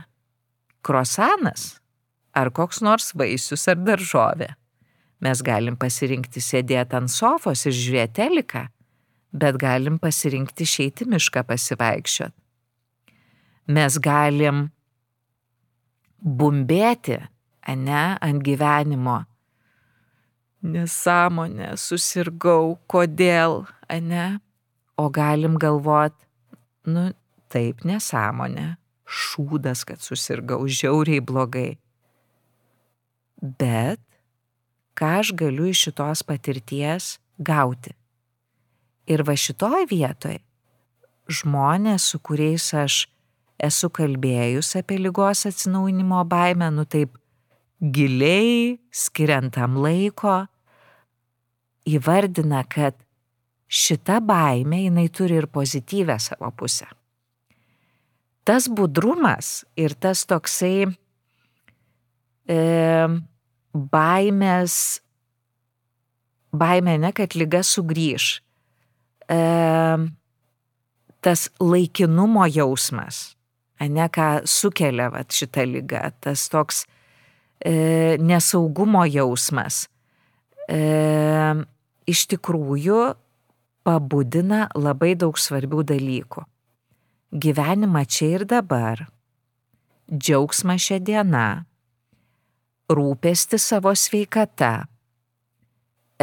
Krosanas 0.86 1.84
ar 2.34 2.50
koks 2.54 2.82
nors 2.86 3.14
vaisius 3.18 3.68
ar 3.70 3.80
daržovė. 3.82 4.54
Mes 5.24 5.42
galim 5.46 5.78
pasirinkti 5.80 6.42
sėdėti 6.44 6.98
ant 6.98 7.12
sofos 7.12 7.66
ir 7.70 7.76
žiūrėti 7.78 8.18
teliką, 8.20 8.66
bet 9.34 9.58
galim 9.60 9.98
pasirinkti 10.02 10.68
išeiti 10.68 11.08
mišką 11.10 11.44
pasivaikščiot. 11.50 12.34
Mes 13.74 13.98
galim 14.04 14.68
bumbėti, 16.24 17.20
ne, 17.80 18.04
ant 18.22 18.44
gyvenimo. 18.44 19.24
Nesąmonė, 20.64 21.74
susirgau, 21.80 22.78
kodėl, 22.88 23.64
ne? 24.04 24.28
O 25.00 25.10
galim 25.12 25.58
galvot, 25.60 26.16
nu 26.88 27.10
taip 27.52 27.84
nesąmonė, 27.88 28.76
šūdas, 29.04 29.84
kad 29.88 30.04
susirgau, 30.04 30.62
žiauriai 30.68 31.24
blogai. 31.24 31.72
Bet 33.42 34.00
ką 34.96 35.18
aš 35.24 35.34
galiu 35.36 35.68
iš 35.72 35.88
šitos 35.90 36.24
patirties 36.28 37.18
gauti. 37.40 37.96
Ir 39.10 39.24
va 39.28 39.36
šitoj 39.36 39.88
vietoj 39.90 40.38
žmonės, 41.32 42.06
su 42.12 42.20
kuriais 42.20 42.70
aš 42.76 43.04
esu 43.64 43.90
kalbėjus 43.94 44.74
apie 44.80 45.00
lygos 45.00 45.46
atsinaujinimo 45.48 46.24
baimę, 46.28 46.70
nu 46.72 46.86
taip 46.86 47.16
giliai, 47.84 48.80
skiriant 48.92 49.54
tam 49.56 49.78
laiko, 49.84 50.44
įvardina, 51.88 52.64
kad 52.68 52.96
šita 53.68 54.20
baimė 54.24 54.86
jinai 54.86 55.08
turi 55.12 55.40
ir 55.42 55.48
pozityvę 55.52 56.20
savo 56.22 56.52
pusę. 56.56 56.88
Tas 58.44 58.68
budrumas 58.68 59.64
ir 59.80 59.96
tas 59.96 60.26
toksai 60.28 60.88
e, 62.48 62.58
baimės, 63.74 64.76
baimė 66.52 66.98
ne, 67.06 67.14
kad 67.16 67.38
lyga 67.40 67.64
sugrįž. 67.64 68.34
E, 69.34 69.98
tas 71.24 71.48
laikinumo 71.60 72.46
jausmas, 72.52 73.36
ne 73.84 74.08
ką 74.16 74.28
sukelia 74.48 75.10
vat, 75.12 75.32
šitą 75.34 75.66
lygą, 75.68 76.04
tas 76.24 76.46
toks 76.52 76.84
e, 77.64 78.18
nesaugumo 78.20 79.06
jausmas, 79.08 79.88
e, 80.68 80.80
iš 82.08 82.26
tikrųjų 82.32 83.02
pabudina 83.84 84.68
labai 84.76 85.14
daug 85.20 85.40
svarbių 85.40 85.84
dalykų. 85.92 86.46
Gyvenimą 87.34 88.04
čia 88.06 88.30
ir 88.38 88.48
dabar, 88.48 89.08
džiaugsmą 90.12 90.78
šią 90.80 91.00
dieną, 91.08 91.48
rūpesti 92.94 93.58
savo 93.60 93.96
sveikata, 93.98 94.86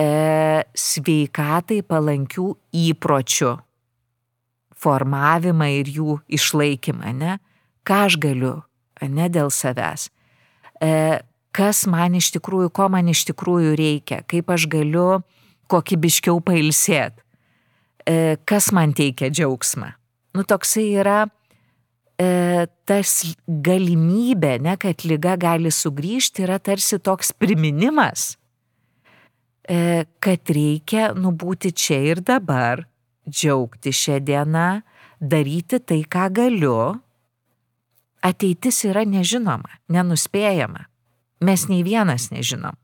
e, 0.00 0.64
sveikatai 0.74 1.82
palankių 1.86 2.46
įpročių 2.88 3.52
formavimą 4.80 5.68
ir 5.80 5.90
jų 5.92 6.18
išlaikymą, 6.32 7.12
ne? 7.16 7.36
Ką 7.84 8.04
aš 8.08 8.16
galiu, 8.20 8.54
ne 9.04 9.28
dėl 9.32 9.52
savęs. 9.52 10.08
E, 10.80 11.20
kas 11.56 11.84
man 11.90 12.16
iš 12.18 12.30
tikrųjų, 12.36 12.70
ko 12.72 12.88
man 12.92 13.10
iš 13.12 13.26
tikrųjų 13.30 13.74
reikia, 13.78 14.22
kaip 14.28 14.50
aš 14.52 14.68
galiu 14.70 15.20
kokybiškiau 15.70 16.40
pailsėti, 16.44 17.22
e, 18.08 18.36
kas 18.48 18.70
man 18.76 18.94
teikia 18.96 19.30
džiaugsmą. 19.30 19.92
Nu, 20.36 20.44
toksai 20.46 20.86
yra 21.02 21.24
e, 22.20 22.66
tas 22.88 23.34
galimybė, 23.46 24.56
ne, 24.62 24.76
kad 24.80 25.04
lyga 25.04 25.36
gali 25.40 25.72
sugrįžti, 25.74 26.46
yra 26.46 26.60
tarsi 26.62 27.00
toks 27.02 27.34
priminimas, 27.36 28.34
kad 29.70 30.50
reikia 30.50 31.12
nubūti 31.14 31.70
čia 31.70 32.00
ir 32.10 32.20
dabar, 32.26 32.82
džiaugti 33.28 33.92
šią 33.94 34.18
dieną, 34.26 34.68
daryti 35.20 35.78
tai, 35.78 36.02
ką 36.02 36.26
galiu. 36.34 36.78
Ateitis 38.20 38.82
yra 38.88 39.06
nežinoma, 39.08 39.78
nenuspėjama. 39.88 40.86
Mes 41.40 41.68
nei 41.70 41.84
vienas 41.86 42.28
nežinom. 42.34 42.76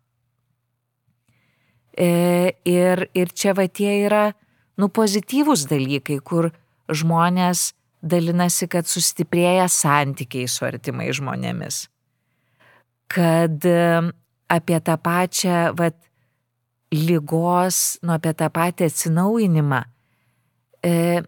E, 1.96 2.55
ir, 2.68 3.09
ir 3.16 3.33
čia 3.33 3.53
va 3.57 3.66
tie 3.68 3.90
yra, 4.07 4.31
nu, 4.81 4.88
pozityvūs 4.88 5.66
dalykai, 5.68 6.20
kur 6.25 6.51
žmonės 6.88 7.72
dalinasi, 8.05 8.68
kad 8.72 8.88
sustiprėja 8.88 9.66
santykiai 9.72 10.49
su 10.49 10.64
artimai 10.68 11.11
žmonėmis. 11.16 11.87
Kad 13.12 13.64
apie 14.53 14.81
tą 14.85 14.96
pačią, 15.03 15.61
vat, 15.79 15.96
lygos, 16.94 17.99
nu, 18.03 18.14
apie 18.16 18.33
tą 18.38 18.49
patį 18.55 18.87
atsinaujinimą 18.90 19.81
e, 20.87 21.22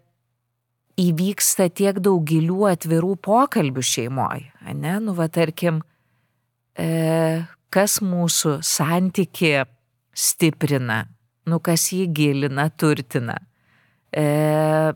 įvyksta 0.99 1.69
tiek 1.75 1.99
daug 2.03 2.23
gilių 2.27 2.69
atvirų 2.71 3.15
pokalbių 3.23 3.83
šeimoje, 3.83 4.73
ne, 4.75 4.95
nu, 5.03 5.15
va, 5.17 5.27
tarkim, 5.31 5.81
e, 6.79 7.43
kas 7.69 7.99
mūsų 8.03 8.59
santyki 8.65 9.57
stiprina, 10.15 11.03
nu, 11.49 11.59
kas 11.63 11.89
jį 11.95 12.07
gilina, 12.15 12.69
turtina. 12.71 13.37
E, 14.11 14.95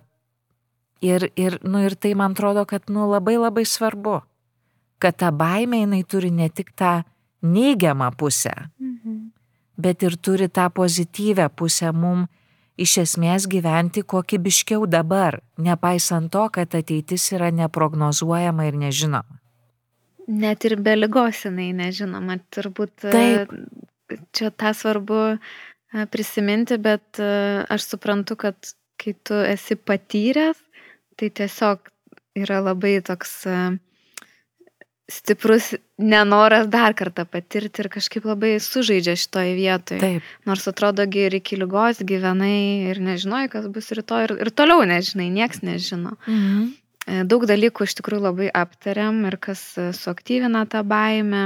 Ir, 1.04 1.26
ir, 1.36 1.58
nu, 1.68 1.82
ir 1.84 1.98
tai 2.00 2.14
man 2.16 2.32
atrodo, 2.32 2.64
kad 2.64 2.88
nu, 2.88 3.10
labai 3.12 3.36
labai 3.36 3.66
svarbu, 3.68 4.22
kad 5.04 5.18
ta 5.20 5.34
baimė 5.36 5.82
jinai 5.82 6.04
turi 6.08 6.30
ne 6.32 6.48
tik 6.48 6.72
tą 6.80 7.02
neigiamą 7.44 8.08
pusę, 8.16 8.54
mhm. 8.80 8.93
Bet 9.78 10.04
ir 10.04 10.18
turi 10.18 10.50
tą 10.50 10.70
pozityvę 10.74 11.50
pusę 11.56 11.92
mum 11.94 12.26
iš 12.78 12.98
esmės 13.04 13.46
gyventi 13.50 14.02
kokybiškiau 14.02 14.88
dabar, 14.90 15.42
nepaisant 15.58 16.32
to, 16.34 16.48
kad 16.50 16.74
ateitis 16.76 17.30
yra 17.36 17.52
neprognozuojama 17.54 18.68
ir 18.70 18.80
nežinoma. 18.86 19.40
Net 20.28 20.64
ir 20.66 20.78
be 20.80 20.96
lygos 20.96 21.44
jinai 21.44 21.74
nežinoma, 21.76 22.40
turbūt 22.54 23.10
Taip. 23.12 23.52
čia 24.32 24.54
tą 24.56 24.72
svarbu 24.72 25.24
prisiminti, 26.10 26.80
bet 26.80 27.20
aš 27.20 27.90
suprantu, 27.92 28.40
kad 28.40 28.56
kai 28.98 29.14
tu 29.20 29.36
esi 29.36 29.76
patyręs, 29.76 30.62
Tai 31.16 31.30
tiesiog 31.30 31.90
yra 32.40 32.60
labai 32.64 32.98
toks 33.06 33.34
e, 33.46 33.58
stiprus 35.12 35.74
nenoras 35.98 36.68
dar 36.72 36.94
kartą 36.96 37.26
patirti 37.28 37.84
ir 37.84 37.90
kažkaip 37.92 38.26
labai 38.28 38.56
sužaidžia 38.64 39.18
šitoje 39.20 39.56
vietoje. 39.58 40.00
Taip. 40.00 40.30
Nors 40.48 40.68
atrodo, 40.72 41.04
ir 41.04 41.36
iki 41.40 41.60
lygos 41.60 42.00
gyvenai 42.08 42.92
ir 42.92 43.02
nežinojai, 43.04 43.50
kas 43.52 43.68
bus 43.68 43.92
rytoj 43.92 44.30
ir, 44.30 44.36
ir 44.46 44.54
toliau 44.56 44.86
nežinai, 44.88 45.28
nieks 45.34 45.64
nežino. 45.66 46.16
Mhm. 46.28 46.72
E, 47.04 47.20
daug 47.28 47.44
dalykų 47.50 47.84
iš 47.84 47.98
tikrųjų 48.00 48.24
labai 48.30 48.48
aptariam 48.48 49.26
ir 49.28 49.36
kas 49.44 49.62
e, 49.76 49.92
suaktyvina 49.92 50.64
tą 50.72 50.86
baimę 50.88 51.44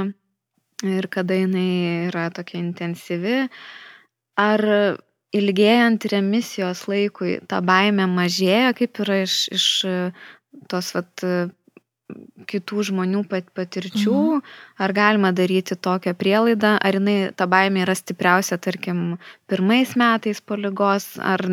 ir 0.86 1.10
kada 1.10 1.34
jinai 1.34 2.06
yra 2.12 2.28
tokia 2.30 2.60
intensyvi. 2.62 3.48
Ar 4.38 4.62
ilgėjant 5.34 6.06
remisijos 6.12 6.86
laikui 6.86 7.40
ta 7.50 7.58
baimė 7.58 8.06
mažėja, 8.06 8.70
kaip 8.78 9.02
yra 9.02 9.24
iš, 9.26 9.40
iš 9.50 9.66
tos 10.70 10.94
vat, 10.94 11.26
kitų 12.48 12.84
žmonių 12.90 13.24
pat, 13.28 13.50
patirčių, 13.56 14.20
mhm. 14.38 14.52
ar 14.84 14.94
galima 14.96 15.32
daryti 15.36 15.76
tokią 15.76 16.14
prielaidą, 16.18 16.76
ar 16.80 16.98
jinai, 17.00 17.18
ta 17.36 17.48
baimė 17.50 17.84
yra 17.84 17.96
stipriausia, 17.98 18.60
tarkim, 18.62 19.18
pirmais 19.50 19.92
metais 19.98 20.40
po 20.40 20.56
lygos, 20.56 21.16
ar 21.20 21.44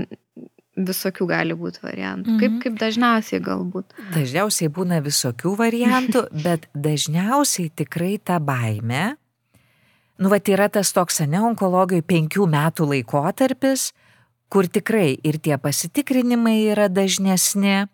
visokių 0.75 1.27
gali 1.27 1.55
būti 1.55 1.83
variantų. 1.83 2.31
Mhm. 2.31 2.39
Kaip, 2.39 2.55
kaip 2.63 2.79
dažniausiai 2.79 3.43
galbūt? 3.43 3.93
Dažniausiai 4.15 4.71
būna 4.71 5.03
visokių 5.03 5.53
variantų, 5.59 6.25
bet 6.47 6.67
dažniausiai 6.75 7.69
tikrai 7.75 8.17
ta 8.19 8.39
baime 8.43 9.13
Nu, 10.15 10.29
va, 10.31 10.39
yra 10.39 10.69
tas 10.71 10.93
toks, 10.95 11.19
ne, 11.27 11.41
onkologijai 11.43 12.03
penkių 12.07 12.45
metų 12.47 12.87
laikotarpis, 12.93 13.89
kur 14.47 14.67
tikrai 14.71 15.17
ir 15.27 15.41
tie 15.43 15.57
pasitikrinimai 15.59 16.71
yra 16.71 16.87
dažnesni. 16.87 17.89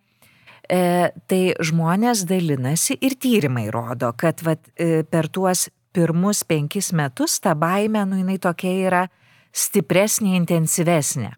E, 0.72 1.12
tai 1.28 1.42
žmonės 1.60 2.24
dalinasi 2.30 2.96
ir 3.04 3.18
tyrimai 3.20 3.68
rodo, 3.74 4.14
kad 4.16 4.40
vat, 4.46 4.70
e, 4.80 5.04
per 5.04 5.28
tuos 5.28 5.68
pirmus 5.92 6.46
penkis 6.48 6.94
metus 6.96 7.40
ta 7.44 7.56
baime, 7.60 8.06
nu, 8.08 8.22
jinai 8.22 8.38
tokia 8.40 8.72
yra 8.88 9.04
stipresnė, 9.52 10.38
intensyvesnė. 10.40 11.34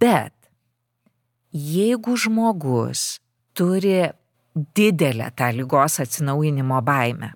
Bet 0.00 0.32
jeigu 1.52 2.16
žmogus 2.16 3.18
turi 3.52 4.08
didelę 4.54 5.28
tą 5.36 5.50
lygos 5.52 6.00
atsinaujinimo 6.00 6.80
baimę, 6.80 7.34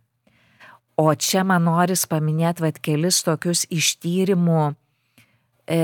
O 0.98 1.12
čia 1.14 1.44
man 1.46 1.62
noris 1.68 2.08
paminėti 2.10 2.64
vat 2.64 2.78
kelis 2.82 3.20
tokius 3.22 3.60
iš 3.70 3.92
tyrimų 4.02 4.62
e, 5.70 5.78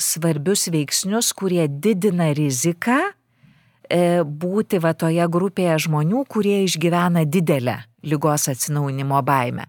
svarbius 0.00 0.62
veiksnius, 0.72 1.34
kurie 1.36 1.66
didina 1.68 2.30
riziką 2.32 2.96
būti 3.90 4.78
va 4.82 4.94
toje 4.94 5.26
grupėje 5.26 5.78
žmonių, 5.86 6.24
kurie 6.30 6.62
išgyvena 6.66 7.24
didelę 7.26 7.80
lygos 8.06 8.48
atsinaunimo 8.48 9.22
baimę. 9.22 9.66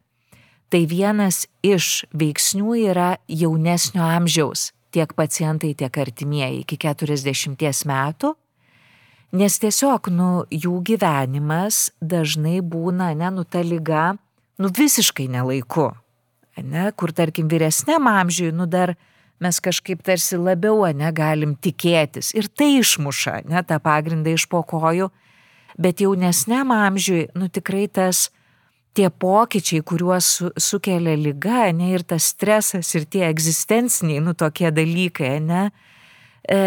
Tai 0.72 0.86
vienas 0.88 1.48
iš 1.66 2.06
veiksnių 2.16 2.76
yra 2.92 3.16
jaunesnio 3.28 4.06
amžiaus 4.06 4.70
tiek 4.92 5.14
pacientai, 5.16 5.74
tiek 5.76 5.98
artimieji 5.98 6.64
iki 6.66 6.78
40 6.80 7.86
metų, 7.88 8.34
nes 9.40 9.58
tiesiog, 9.64 10.12
nu, 10.12 10.30
jų 10.52 10.82
gyvenimas 10.88 11.90
dažnai 12.02 12.60
būna, 12.62 13.14
ne, 13.16 13.32
nu, 13.32 13.46
ta 13.48 13.64
lyga 13.64 14.12
nu 14.60 14.72
visiškai 14.72 15.30
nelaiku. 15.32 15.92
Ne, 16.62 16.92
kur 16.94 17.14
tarkim 17.16 17.48
vyresniam 17.50 18.10
amžiui, 18.12 18.52
nu 18.54 18.68
dar 18.70 18.94
mes 19.42 19.60
kažkaip 19.64 20.04
tarsi 20.06 20.38
labiau, 20.40 20.84
ne, 20.96 21.10
galim 21.16 21.56
tikėtis. 21.58 22.32
Ir 22.38 22.48
tai 22.48 22.76
išmuša, 22.80 23.42
ne, 23.50 23.64
tą 23.68 23.80
pagrindą 23.84 24.36
iš 24.38 24.48
pokojų. 24.52 25.10
Bet 25.82 26.04
jaunesniam 26.04 26.74
amžiui, 26.76 27.30
nu 27.38 27.48
tikrai 27.50 27.88
tas, 27.90 28.30
tie 28.94 29.10
pokyčiai, 29.10 29.84
kuriuos 29.88 30.28
su, 30.38 30.50
sukelia 30.60 31.16
lyga, 31.16 31.70
ne, 31.76 31.94
ir 31.96 32.04
tas 32.08 32.32
stresas, 32.34 32.92
ir 32.98 33.08
tie 33.08 33.24
egzistenciniai, 33.30 34.22
nu 34.24 34.36
tokie 34.38 34.72
dalykai, 34.76 35.38
ne, 35.44 35.64
e, 36.44 36.60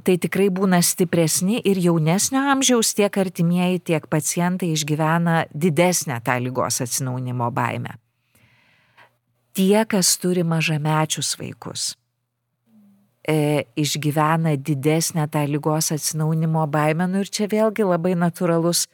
tai 0.00 0.16
tikrai 0.16 0.48
būna 0.54 0.80
stipresni 0.84 1.60
ir 1.68 1.80
jaunesnio 1.82 2.40
amžiaus 2.54 2.94
tiek 2.96 3.18
artimieji, 3.20 3.82
tiek 3.92 4.08
pacientai 4.08 4.72
išgyvena 4.72 5.42
didesnę 5.52 6.22
tą 6.24 6.38
lygos 6.40 6.80
atsinaunimo 6.84 7.50
baimę. 7.52 8.01
Tie, 9.52 9.84
kas 9.84 10.14
turi 10.20 10.44
mažamečius 10.44 11.34
vaikus, 11.40 11.92
e, 13.28 13.64
išgyvena 13.76 14.56
didesnę 14.56 15.28
tą 15.28 15.44
lygos 15.46 15.92
atsinaunimo 15.92 16.66
baimę, 16.66 17.06
nu 17.06 17.22
ir 17.22 17.30
čia 17.30 17.46
vėlgi 17.52 17.84
labai 17.84 18.16
natūralus 18.16 18.86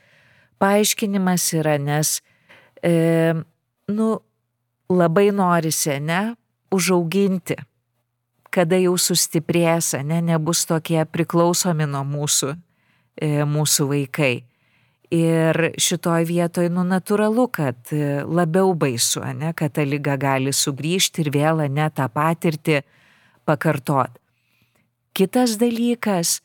paaiškinimas 0.59 1.47
yra, 1.55 1.79
nes, 1.79 2.19
e, 2.83 3.33
nu, 3.89 4.09
labai 4.91 5.31
norisi, 5.31 6.01
ne, 6.01 6.35
užauginti 6.75 7.57
kada 8.51 8.79
jau 8.81 8.97
sustiprės, 9.01 9.93
ne, 10.05 10.21
nebus 10.25 10.65
tokie 10.69 11.01
priklausomi 11.05 11.87
nuo 11.89 12.05
mūsų, 12.09 12.55
e, 13.21 13.45
mūsų 13.45 13.89
vaikai. 13.93 14.33
Ir 15.15 15.71
šitoj 15.81 16.27
vietoj, 16.29 16.67
nu, 16.69 16.83
natūralu, 16.85 17.47
kad 17.49 17.93
e, 17.97 18.21
labiau 18.29 18.75
baisu, 18.77 19.23
ne, 19.33 19.55
kad 19.57 19.73
ta 19.79 19.87
lyga 19.89 20.19
gali 20.21 20.53
sugrįžti 20.53 21.25
ir 21.25 21.31
vėl, 21.33 21.63
ne, 21.73 21.87
tą 21.89 22.11
patirtį 22.13 22.83
pakartot. 23.49 24.19
Kitas 25.17 25.57
dalykas, 25.57 26.43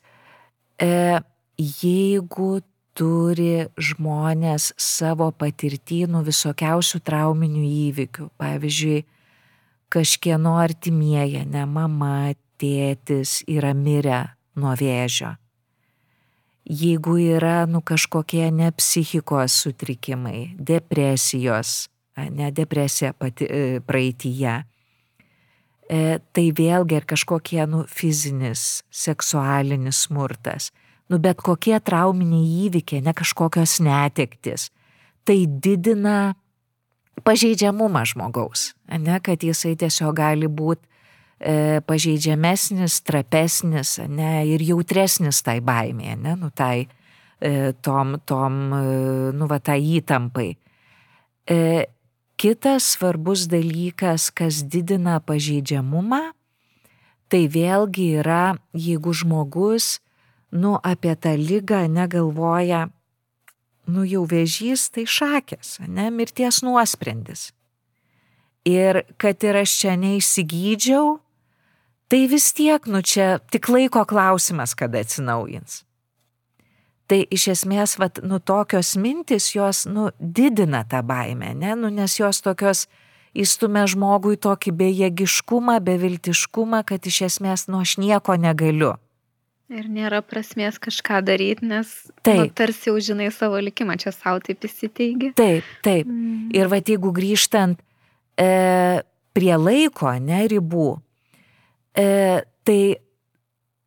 e, 0.80 1.20
jeigu 1.60 2.62
turi 2.96 3.66
žmonės 3.76 4.72
savo 4.80 5.28
patirtynų 5.36 6.24
visokiausių 6.24 7.02
trauminių 7.04 7.68
įvykių, 7.90 8.30
pavyzdžiui, 8.40 9.04
kažkieno 9.92 10.56
artimieji, 10.62 11.44
ne 11.52 11.68
mama, 11.68 12.32
tėtis 12.58 13.42
yra 13.50 13.74
mirę 13.76 14.24
nuo 14.56 14.72
vėžio. 14.78 15.34
Jeigu 16.64 17.18
yra 17.20 17.66
nu, 17.68 17.82
kažkokie 17.84 18.48
ne 18.50 18.70
psichikos 18.72 19.52
sutrikimai, 19.52 20.54
depresijos, 20.56 21.90
ne 22.16 22.48
depresija 22.50 23.12
pati, 23.12 23.44
e, 23.44 23.80
praeitįje, 23.84 24.54
e, 25.90 26.00
tai 26.32 26.46
vėlgi 26.56 26.96
ir 26.96 27.04
kažkokie 27.04 27.66
nu, 27.68 27.82
fizinis, 27.84 28.80
seksualinis 28.88 30.06
smurtas, 30.06 30.70
nu, 31.12 31.18
bet 31.20 31.42
kokie 31.44 31.76
trauminiai 31.84 32.64
įvykiai, 32.70 33.04
ne 33.04 33.12
kažkokios 33.12 33.82
netektis, 33.84 34.70
tai 35.28 35.44
didina 35.44 36.32
pažeidžiamumą 37.28 38.06
žmogaus, 38.08 38.72
ne, 38.88 39.20
kad 39.20 39.44
jisai 39.44 39.76
tiesiog 39.76 40.16
gali 40.16 40.48
būti 40.48 40.93
e, 41.44 41.80
pažeidžiamesnis, 41.84 43.00
trapesnis, 43.04 43.98
ne, 44.08 44.46
ir 44.48 44.64
jautresnis 44.64 45.42
tai 45.44 45.58
baimė, 45.64 46.16
ne, 46.16 46.36
nu, 46.40 46.48
tai 46.50 46.86
e, 47.40 47.72
tom, 47.84 48.16
tom, 48.24 48.56
e, 48.72 48.80
nu, 49.36 49.48
va, 49.50 49.60
tai 49.60 49.78
įtampai. 49.98 50.54
E, 51.44 51.60
kitas 52.40 52.94
svarbus 52.96 53.44
dalykas, 53.52 54.30
kas 54.32 54.64
didina 54.64 55.20
pažeidžiamumą, 55.20 56.22
tai 57.28 57.44
vėlgi 57.52 58.10
yra, 58.24 58.56
jeigu 58.72 59.12
žmogus, 59.12 59.98
nu, 60.54 60.78
apie 60.80 61.12
tą 61.18 61.36
lygą 61.36 61.84
negalvoja 61.92 62.86
nu 63.86 64.04
jau 64.08 64.24
vėžys 64.28 64.88
tai 64.94 65.04
šakės, 65.08 65.78
ne, 65.88 66.08
mirties 66.14 66.62
nuosprendis. 66.64 67.52
Ir 68.64 69.02
kad 69.20 69.44
ir 69.44 69.60
aš 69.60 69.74
čia 69.82 69.96
neįsigydžiau, 70.00 71.18
tai 72.08 72.26
vis 72.30 72.52
tiek, 72.56 72.86
nu 72.86 73.02
čia 73.02 73.38
tik 73.52 73.68
laiko 73.72 74.04
klausimas, 74.08 74.74
kada 74.78 75.02
atsinaujins. 75.04 75.82
Tai 77.10 77.20
iš 77.36 77.48
esmės, 77.52 77.98
vat, 78.00 78.22
nu 78.24 78.38
tokios 78.40 78.94
mintis, 78.96 79.50
jos, 79.52 79.84
nu, 79.84 80.08
didina 80.18 80.84
tą 80.88 81.02
baimę, 81.04 81.52
ne, 81.52 81.74
nu, 81.76 81.90
nes 81.92 82.16
jos 82.16 82.40
tokios 82.44 82.86
įstumia 83.36 83.84
žmogui 83.90 84.38
tokį 84.40 84.72
bejėgiškumą, 84.78 85.80
beviltiškumą, 85.84 86.84
kad 86.88 87.04
iš 87.04 87.24
esmės, 87.28 87.66
nu, 87.68 87.82
aš 87.84 87.98
nieko 88.00 88.38
negaliu. 88.40 88.94
Ir 89.72 89.88
nėra 89.88 90.20
prasmės 90.24 90.76
kažką 90.80 91.22
daryti, 91.24 91.66
nes 91.66 91.90
taip. 92.22 92.40
Nu, 92.40 92.48
tarsi 92.56 92.90
jau 92.90 92.98
žinai 93.00 93.30
savo 93.32 93.58
likimą, 93.64 93.96
čia 94.00 94.12
savo 94.12 94.42
taip 94.44 94.64
įsiteigi. 94.68 95.32
Taip, 95.36 95.68
taip. 95.84 96.08
Mm. 96.08 96.50
Ir 96.56 96.68
va 96.72 96.78
jeigu 96.80 97.12
grįžtant 97.16 97.80
e, 98.36 98.48
prie 99.34 99.54
laiko, 99.56 100.12
ne 100.20 100.42
ribų, 100.52 100.90
e, 101.96 102.42
tai 102.64 102.80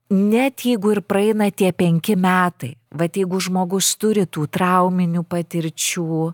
net 0.09 0.63
jeigu 0.63 0.93
ir 0.95 1.01
praeina 1.03 1.49
tie 1.51 1.71
penki 1.75 2.15
metai, 2.15 2.75
va 2.91 3.09
jeigu 3.11 3.39
žmogus 3.43 3.95
turi 3.99 4.25
tų 4.25 4.47
trauminių 4.51 5.23
patirčių, 5.27 6.31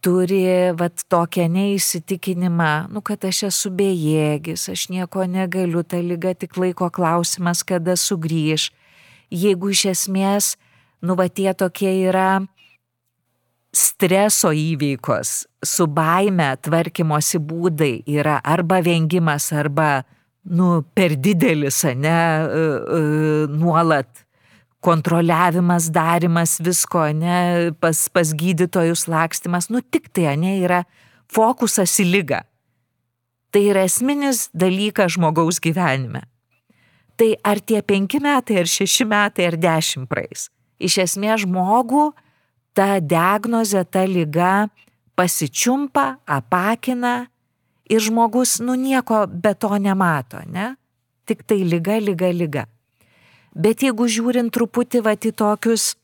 turi 0.00 0.44
vat 0.76 1.04
tokią 1.12 1.46
neįsitikinimą, 1.52 2.90
nu, 2.92 3.02
kad 3.04 3.24
aš 3.28 3.44
esu 3.50 3.72
bejėgis, 3.76 4.68
aš 4.72 4.88
nieko 4.92 5.26
negaliu, 5.28 5.82
ta 5.84 6.00
lyga 6.00 6.34
tik 6.34 6.56
laiko 6.60 6.88
klausimas, 6.92 7.62
kada 7.64 7.96
sugrįž. 7.96 8.70
Jeigu 9.30 9.70
iš 9.70 9.84
esmės, 9.92 10.54
nu, 11.04 11.16
va 11.16 11.28
tie 11.28 11.52
tokie 11.54 11.92
yra 12.08 12.40
streso 13.76 14.50
įveikos, 14.56 15.44
su 15.62 15.86
baime 15.86 16.48
tvarkymosi 16.64 17.38
būdai 17.38 17.92
yra 18.10 18.40
arba 18.42 18.80
vengimas, 18.82 19.52
arba, 19.52 20.02
nu, 20.44 20.80
per 20.94 21.16
didelis, 21.20 21.82
ne, 21.96 22.16
nuolat 23.52 24.24
kontroliavimas, 24.80 25.90
darimas 25.92 26.56
visko, 26.64 27.04
ne, 27.12 27.70
pas, 27.80 28.08
pas 28.08 28.32
gydytojus 28.32 29.06
lakstimas, 29.10 29.68
nu 29.68 29.82
tik 29.84 30.08
tai, 30.14 30.32
ne, 30.40 30.56
yra 30.64 30.84
fokusas 31.30 31.98
į 32.00 32.08
lygą. 32.14 32.40
Tai 33.50 33.62
yra 33.66 33.84
esminis 33.84 34.46
dalykas 34.54 35.16
žmogaus 35.16 35.58
gyvenime. 35.62 36.22
Tai 37.18 37.34
ar 37.44 37.60
tie 37.60 37.82
penki 37.84 38.20
metai, 38.22 38.62
ar 38.62 38.70
šeši 38.70 39.04
metai, 39.10 39.50
ar 39.50 39.58
dešimt 39.60 40.08
praeis. 40.08 40.48
Iš 40.80 40.96
esmės 41.04 41.42
žmogų 41.44 42.12
ta 42.72 42.96
diagnozė, 43.04 43.82
ta 43.84 44.06
lyga 44.08 44.70
pasičiumpa, 45.18 46.22
apakina 46.24 47.26
ir 47.90 48.00
žmogus, 48.00 48.58
nu 48.62 48.76
nieko 48.78 49.24
be 49.26 49.54
to 49.54 49.74
nemato, 49.78 50.42
ne? 50.46 50.74
Tik 51.26 51.42
tai 51.46 51.62
lyga, 51.66 51.98
lyga, 51.98 52.30
lyga. 52.30 52.66
Bet 53.50 53.82
jeigu 53.82 54.06
žiūrint 54.06 54.52
truputį 54.54 55.02
va 55.02 55.16
į 55.18 55.32
tokius 55.34 55.94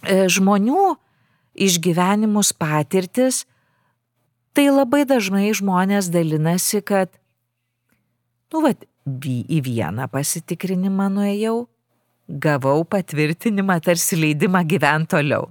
e, 0.00 0.24
žmonių 0.32 0.94
išgyvenimus, 1.54 2.54
patirtis, 2.56 3.44
tai 4.56 4.70
labai 4.72 5.04
dažnai 5.04 5.52
žmonės 5.54 6.08
dalinasi, 6.14 6.80
kad, 6.86 7.12
nu, 8.52 8.64
va, 8.64 8.72
į 9.04 9.60
vieną 9.68 10.08
pasitikrinimą 10.08 11.10
nuėjau, 11.12 11.66
gavau 12.28 12.80
patvirtinimą, 12.88 13.78
tarsi 13.84 14.16
leidimą 14.16 14.64
gyventi 14.64 15.12
toliau. 15.16 15.50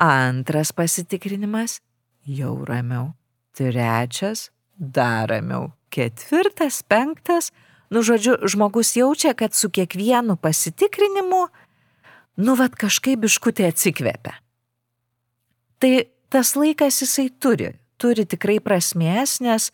Antras 0.00 0.72
pasitikrinimas- 0.72 1.80
jau 2.40 2.64
ramiau. 2.64 3.19
Trečias- 3.56 4.50
dar 4.96 5.28
ramiau. 5.28 5.72
Ketvirtas, 5.90 6.82
penktas- 6.82 7.50
Nu, 7.90 8.04
žodžiu, 8.06 8.38
žmogus 8.46 8.94
jaučia, 8.96 9.34
kad 9.34 9.54
su 9.54 9.70
kiekvienu 9.70 10.36
pasitikrinimu, 10.36 11.48
nu, 12.36 12.54
vad 12.54 12.76
kažkaip 12.78 13.18
biškutė 13.24 13.66
atsikvėpia. 13.66 14.36
Tai 15.82 15.92
tas 16.30 16.54
laikas 16.54 17.00
jisai 17.02 17.26
turi, 17.42 17.72
turi 17.98 18.24
tikrai 18.30 18.60
prasmės, 18.62 19.40
nes, 19.42 19.72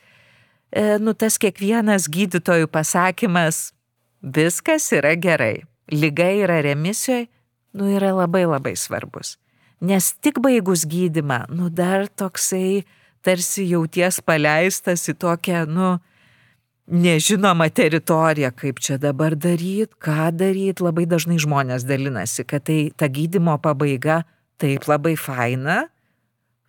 e, 0.72 0.96
nu, 0.98 1.12
tas 1.12 1.36
kiekvienas 1.36 2.08
gydytojų 2.08 2.70
pasakymas, 2.72 3.74
viskas 4.24 4.88
yra 4.96 5.12
gerai, 5.20 5.66
lyga 5.92 6.30
yra 6.40 6.62
remisijoje, 6.64 7.28
nu, 7.76 7.90
yra 7.98 8.14
labai 8.16 8.46
labai 8.48 8.72
svarbus. 8.80 9.36
Nes 9.84 10.14
tik 10.24 10.40
baigus 10.40 10.86
gydimą, 10.88 11.50
nu, 11.52 11.68
dar 11.68 12.08
toksai 12.08 12.86
tarsi 13.26 13.66
jauties 13.70 14.20
paleistas 14.22 15.02
į 15.10 15.16
tokią, 15.22 15.64
nu, 15.66 15.96
nežinoma 16.86 17.66
teritorija, 17.74 18.52
kaip 18.54 18.78
čia 18.82 19.00
dabar 19.02 19.34
daryti, 19.34 19.90
ką 20.02 20.30
daryti. 20.38 20.84
Labai 20.86 21.08
dažnai 21.10 21.40
žmonės 21.42 21.86
dalinasi, 21.88 22.46
kad 22.46 22.66
tai 22.70 22.78
ta 22.94 23.10
gydimo 23.10 23.58
pabaiga 23.62 24.22
taip 24.62 24.86
labai 24.88 25.16
faina, 25.20 25.86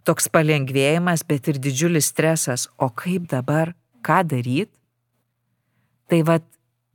toks 0.07 0.27
palengvėjimas, 0.33 1.23
bet 1.27 1.47
ir 1.51 1.61
didžiulis 1.61 2.09
stresas. 2.11 2.67
O 2.81 2.89
kaip 2.89 3.29
dabar, 3.31 3.75
ką 4.01 4.23
daryti? 4.27 4.73
Tai 6.07 6.23
vad 6.27 6.43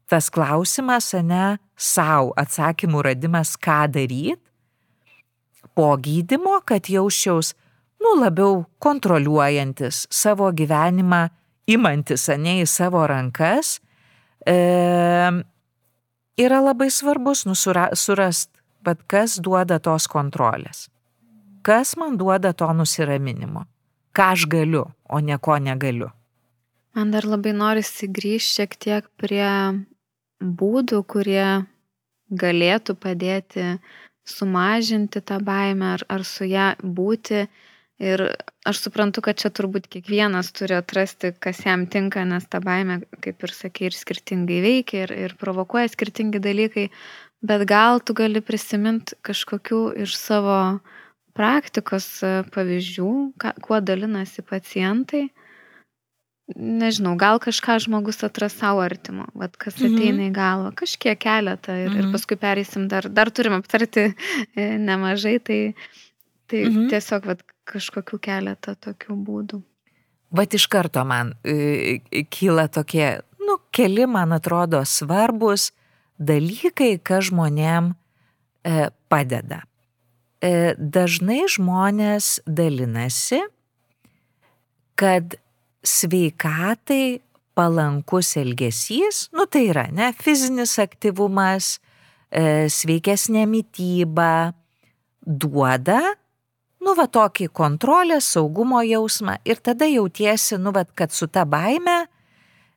tas 0.08 0.28
klausimas, 0.32 1.12
ne, 1.24 1.58
savo 1.76 2.32
atsakymų 2.40 3.04
radimas, 3.08 3.54
ką 3.60 3.84
daryti 3.92 4.40
po 5.74 5.96
gydimo, 5.96 6.60
kad 6.64 6.88
jausčiaus, 6.88 7.54
nu, 8.02 8.16
labiau 8.20 8.64
kontroliuojantis 8.82 10.06
savo 10.10 10.50
gyvenimą 10.52 11.26
imantis 11.70 12.28
ane 12.32 12.58
į 12.62 12.66
savo 12.68 13.04
rankas, 13.06 13.76
e, 14.46 14.56
yra 16.42 16.62
labai 16.62 16.90
svarbus 16.90 17.44
nusura, 17.46 17.90
surast, 17.94 18.50
bet 18.82 19.04
kas 19.06 19.38
duoda 19.42 19.78
tos 19.78 20.08
kontrolės. 20.10 20.88
Kas 21.62 21.94
man 21.96 22.18
duoda 22.18 22.50
to 22.52 22.66
nusiraminimo? 22.74 23.66
Ką 24.12 24.32
aš 24.34 24.48
galiu, 24.50 24.88
o 25.08 25.20
ne 25.20 25.38
ko 25.38 25.56
negaliu. 25.62 26.10
Man 26.92 27.12
dar 27.14 27.24
labai 27.24 27.54
norisi 27.56 28.08
grįžti 28.10 28.58
šiek 28.58 28.74
tiek 28.76 29.06
prie 29.16 29.46
būdų, 30.42 30.98
kurie 31.08 31.62
galėtų 32.28 32.96
padėti 33.00 33.76
sumažinti 34.28 35.22
tą 35.24 35.38
baimę 35.44 35.94
ar, 35.94 36.04
ar 36.10 36.24
su 36.26 36.44
ją 36.44 36.72
būti 36.82 37.46
Ir 38.02 38.22
aš 38.66 38.80
suprantu, 38.82 39.22
kad 39.22 39.38
čia 39.38 39.52
turbūt 39.54 39.86
kiekvienas 39.92 40.48
turi 40.56 40.74
atrasti, 40.74 41.30
kas 41.38 41.60
jam 41.62 41.84
tinka, 41.86 42.24
nes 42.26 42.48
ta 42.50 42.58
baime, 42.62 43.02
kaip 43.22 43.44
ir 43.46 43.52
sakė, 43.54 43.90
ir 43.90 43.94
skirtingai 43.94 44.58
veikia, 44.64 45.04
ir, 45.06 45.12
ir 45.28 45.34
provokuoja 45.38 45.92
skirtingi 45.92 46.40
dalykai, 46.42 46.88
bet 47.46 47.62
gal 47.70 48.02
tu 48.02 48.16
gali 48.18 48.42
prisiminti 48.42 49.14
kažkokių 49.22 49.84
iš 50.02 50.16
savo 50.18 50.56
praktikos 51.36 52.08
e, 52.26 52.32
pavyzdžių, 52.52 53.12
ką, 53.40 53.54
kuo 53.64 53.78
dalinasi 53.80 54.44
pacientai. 54.46 55.28
Nežinau, 56.58 57.14
gal 57.16 57.38
kažką 57.40 57.78
žmogus 57.86 58.18
atras 58.26 58.56
savo 58.58 58.82
artimo, 58.84 59.28
vad 59.38 59.54
kas 59.56 59.78
mhm. 59.78 59.94
ateina 59.94 60.18
mhm. 60.18 60.26
į 60.26 60.34
galvą, 60.36 60.74
kažkiek 60.82 61.22
keletą 61.22 61.78
ir, 61.84 61.92
mhm. 61.92 62.02
ir 62.02 62.10
paskui 62.16 62.36
pereisim, 62.40 62.90
dar, 62.90 63.06
dar 63.08 63.30
turim 63.30 63.56
aptarti 63.60 64.10
e, 64.10 64.66
nemažai, 64.82 65.38
tai, 65.38 65.60
tai 66.50 66.66
mhm. 66.66 66.90
tiesiog 66.92 67.30
vat, 67.30 67.46
kažkokių 67.68 68.18
keletą 68.22 68.74
tokių 68.74 69.16
būdų. 69.26 69.62
vat 70.32 70.54
iš 70.54 70.66
karto 70.66 71.04
man 71.04 71.34
e, 71.44 72.00
kyla 72.32 72.68
tokie, 72.72 73.20
nu, 73.40 73.58
keli, 73.70 74.06
man 74.06 74.32
atrodo, 74.32 74.80
svarbus 74.84 75.70
dalykai, 76.18 76.96
kas 77.04 77.28
žmonėm 77.30 77.92
e, 77.92 78.88
padeda. 79.12 79.62
E, 80.42 80.74
dažnai 80.78 81.44
žmonės 81.50 82.40
dalinasi, 82.46 83.42
kad 84.98 85.36
sveikatai 85.86 87.20
palankus 87.54 88.36
elgesys, 88.40 89.26
nu 89.36 89.46
tai 89.50 89.66
yra, 89.70 89.86
ne, 89.92 90.12
fizinis 90.16 90.78
aktyvumas, 90.82 91.76
e, 92.30 92.68
sveikesnė 92.72 93.44
mytyba 93.50 94.54
duoda, 95.22 96.00
nu 96.82 96.94
va 96.98 97.06
tokį 97.06 97.48
kontrolę, 97.54 98.20
saugumo 98.20 98.82
jausmą 98.84 99.38
ir 99.48 99.60
tada 99.62 99.88
jautiesi, 99.88 100.58
nu 100.58 100.72
va, 100.74 100.84
kad 100.84 101.12
su 101.14 101.28
ta 101.30 101.44
baime, 101.48 102.06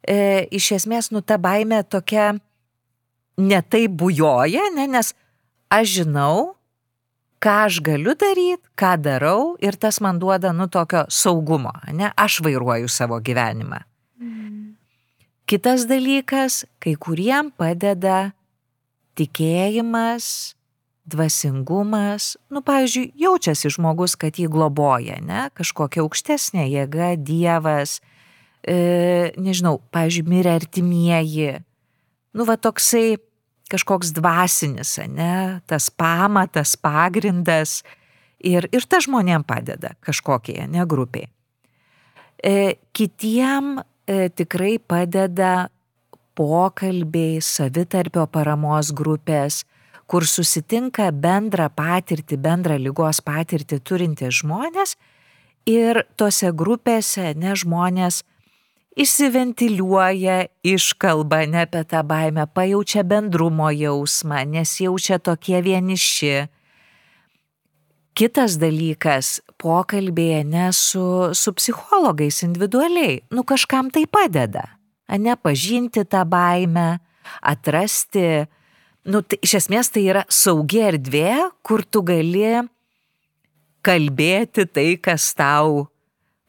e, 0.06 0.45
iš 0.51 0.72
esmės, 0.80 1.12
nu 1.12 1.22
ta 1.22 1.38
baime 1.41 1.82
tokia 1.84 2.34
netai 3.38 3.88
bujoja, 3.88 4.70
ne, 4.76 4.88
nes 4.88 5.12
aš 5.74 5.97
žinau, 5.99 6.53
ką 7.43 7.56
aš 7.66 7.82
galiu 7.86 8.16
daryti, 8.18 8.64
ką 8.78 8.95
darau 9.01 9.56
ir 9.62 9.78
tas 9.78 9.99
man 10.01 10.20
duoda, 10.22 10.53
nu, 10.53 10.70
tokio 10.72 11.06
saugumo, 11.10 11.74
ne, 11.93 12.12
aš 12.16 12.39
vairuoju 12.45 12.89
savo 12.89 13.20
gyvenimą. 13.20 13.84
Kitas 15.45 15.84
dalykas, 15.86 16.64
kai 16.82 16.95
kuriem 16.97 17.51
padeda 17.53 18.32
tikėjimas, 19.14 20.56
dvasingumas, 21.06 22.36
nu, 22.49 22.62
pavyzdžiui, 22.66 23.12
jaučiasi 23.20 23.70
žmogus, 23.76 24.16
kad 24.18 24.39
jį 24.39 24.49
globoja, 24.51 25.20
ne, 25.22 25.47
kažkokia 25.58 26.01
aukštesnė 26.03 26.66
jėga, 26.66 27.14
dievas, 27.22 27.99
e, 28.66 29.32
nežinau, 29.38 29.78
pavyzdžiui, 29.93 30.26
mirė 30.32 30.56
artimieji, 30.58 31.51
nu, 32.36 32.47
va 32.49 32.58
toksai 32.58 33.20
kažkoks 33.72 34.14
dvasinis, 34.16 34.97
ne, 35.10 35.62
tas 35.70 35.89
pamatas, 35.89 36.76
pagrindas. 36.78 37.84
Ir, 38.45 38.68
ir 38.76 38.86
ta 38.86 38.99
žmonėm 39.01 39.45
padeda 39.47 39.95
kažkokie, 40.06 40.60
ne, 40.70 40.84
grupiai. 40.86 41.30
E, 42.38 42.76
kitiem 42.93 43.80
e, 44.06 44.28
tikrai 44.30 44.76
padeda 44.78 45.70
pokalbiai, 46.36 47.39
savitarpio 47.41 48.28
paramos 48.30 48.91
grupės, 48.93 49.64
kur 50.08 50.26
susitinka 50.30 51.10
bendrą 51.12 51.70
patirtį, 51.74 52.38
bendrą 52.38 52.78
lygos 52.82 53.22
patirtį 53.26 53.82
turintys 53.82 54.41
žmonės 54.41 54.95
ir 55.66 56.03
tose 56.18 56.51
grupėse 56.53 57.34
ne 57.38 57.56
žmonės 57.58 58.22
įsiventiliuoja, 58.95 60.45
iškalba 60.64 61.43
ne 61.51 61.66
apie 61.66 61.84
tą 61.84 62.03
baimę, 62.08 62.45
pajaučia 62.47 63.03
bendrumo 63.03 63.70
jausmą, 63.74 64.45
nesijaučia 64.47 65.20
tokie 65.20 65.60
vieniši. 65.62 66.47
Kitas 68.16 68.56
dalykas- 68.56 69.41
pokalbėje 69.60 70.45
ne 70.47 70.72
su, 70.72 71.34
su 71.34 71.51
psichologais 71.51 72.43
individualiai, 72.43 73.24
nu 73.32 73.43
kažkam 73.43 73.91
tai 73.91 74.06
padeda, 74.08 74.64
ne 75.10 75.36
pažinti 75.36 76.06
tą 76.06 76.24
baimę, 76.24 76.99
atrasti, 77.41 78.47
nu 79.06 79.22
tai, 79.22 79.39
iš 79.45 79.60
esmės 79.62 79.91
tai 79.93 80.08
yra 80.10 80.26
saugi 80.32 80.82
erdvė, 80.88 81.51
kur 81.66 81.86
tu 81.86 82.01
gali 82.06 82.66
kalbėti 83.86 84.66
tai, 84.66 84.88
kas 84.97 85.30
tau 85.38 85.86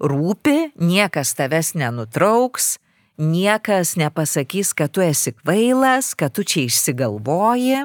rūpi, 0.01 0.73
niekas 0.81 1.35
tavęs 1.37 1.75
nenutrauks, 1.77 2.77
niekas 3.21 3.97
nepasakys, 4.01 4.73
kad 4.77 4.93
tu 4.93 5.05
esi 5.05 5.33
kvailas, 5.37 6.15
kad 6.17 6.33
tu 6.37 6.45
čia 6.45 6.67
išsigalvoji. 6.69 7.85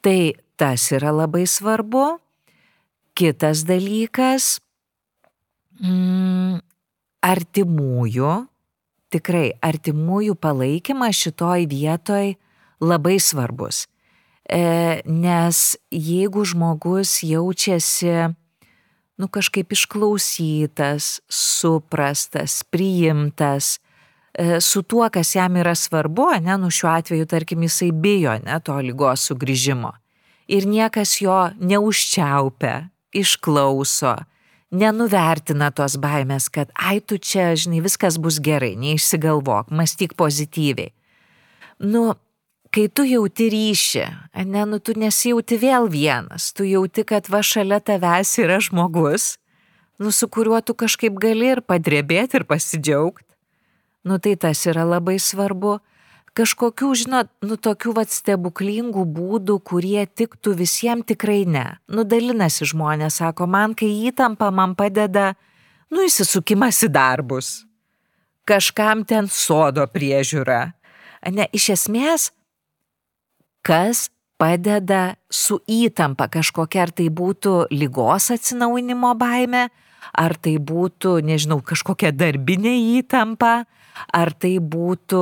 Tai 0.00 0.18
tas 0.60 0.86
yra 0.96 1.12
labai 1.12 1.46
svarbu. 1.48 2.20
Kitas 3.16 3.66
dalykas 3.68 4.60
mm,- 5.80 6.60
artimųjų, 7.32 8.30
tikrai 9.12 9.50
artimųjų 9.60 10.36
palaikymas 10.40 11.18
šitoj 11.20 11.66
vietoj 11.68 12.36
labai 12.80 13.18
svarbus. 13.20 13.86
E, 14.50 15.02
nes 15.04 15.76
jeigu 15.90 16.44
žmogus 16.44 17.20
jaučiasi, 17.22 18.32
nu 19.20 19.28
kažkaip 19.28 19.72
išklausytas, 19.72 21.20
suprastas, 21.28 22.62
priimtas, 22.64 23.78
e, 24.34 24.60
su 24.60 24.82
tuo, 24.82 25.06
kas 25.12 25.34
jam 25.36 25.60
yra 25.60 25.74
svarbu, 25.76 26.30
ne, 26.40 26.56
nu 26.58 26.70
šiuo 26.70 26.90
atveju, 26.96 27.28
tarkim, 27.30 27.62
jisai 27.68 27.92
bijo, 27.92 28.34
ne, 28.44 28.56
to 28.64 28.78
lygos 28.80 29.28
sugrįžimo. 29.28 29.92
Ir 30.50 30.66
niekas 30.66 31.20
jo 31.20 31.36
neužčiaupia, 31.60 32.88
išklauso, 33.14 34.16
nenuvertina 34.70 35.70
tos 35.74 35.98
baimės, 36.00 36.48
kad 36.50 36.72
ai 36.74 36.98
tu 37.02 37.18
čia, 37.18 37.52
žinai, 37.58 37.82
viskas 37.84 38.18
bus 38.22 38.40
gerai, 38.42 38.72
neišsigalvok, 38.80 39.70
mąstyk 39.70 40.16
pozityviai. 40.18 40.90
Nu, 41.80 42.14
kai 42.74 42.86
tu 42.88 43.04
jauti 43.06 43.48
ryšį, 43.50 44.04
ne, 44.46 44.64
nu 44.68 44.78
tu 44.78 44.94
nesijauti 44.98 45.58
vėl 45.58 45.88
vienas, 45.90 46.52
tu 46.54 46.66
jauti, 46.68 47.04
kad 47.06 47.28
va 47.30 47.42
šalia 47.42 47.80
tavęs 47.82 48.36
yra 48.42 48.60
žmogus, 48.62 49.36
nu 50.00 50.14
su 50.14 50.28
kuriuo 50.30 50.60
tu 50.62 50.74
kažkaip 50.78 51.18
gali 51.20 51.50
ir 51.56 51.62
padrebėti 51.66 52.40
ir 52.40 52.46
pasidžiaugti. 52.48 53.26
Nu 54.06 54.16
tai 54.16 54.36
tas 54.40 54.62
yra 54.64 54.86
labai 54.88 55.18
svarbu 55.20 55.80
kažkokių, 56.38 56.90
žinot, 56.96 57.28
nu 57.44 57.58
tokių 57.60 57.92
vat 57.98 58.12
stebuklingų 58.14 59.04
būdų, 59.04 59.58
kurie 59.66 60.06
tiktų 60.06 60.54
visiems 60.62 61.08
tikrai 61.10 61.42
ne. 61.44 61.66
Nudalinasi 61.90 62.70
žmonės, 62.70 63.18
sako, 63.20 63.48
man 63.50 63.74
kai 63.76 63.90
įtampa, 64.08 64.48
man 64.54 64.76
padeda, 64.78 65.34
nu 65.92 66.06
įsisukimas 66.06 66.80
į 66.86 66.92
darbus. 66.94 67.50
Kažkam 68.48 69.04
ten 69.04 69.28
sodo 69.28 69.84
priežiūra. 69.90 70.70
Ne, 71.28 71.44
iš 71.52 71.74
esmės, 71.74 72.30
kas 73.66 74.08
padeda 74.40 75.16
su 75.28 75.60
įtampa 75.68 76.30
kažkokia, 76.32 76.86
ar 76.86 76.94
tai 76.96 77.10
būtų 77.12 77.68
lygos 77.74 78.30
atsinaujinimo 78.32 79.12
baime, 79.20 79.68
ar 80.16 80.34
tai 80.40 80.56
būtų, 80.56 81.18
nežinau, 81.26 81.60
kažkokia 81.64 82.14
darbinė 82.16 82.72
įtampa, 83.00 83.66
ar 84.16 84.32
tai 84.32 84.56
būtų, 84.62 85.20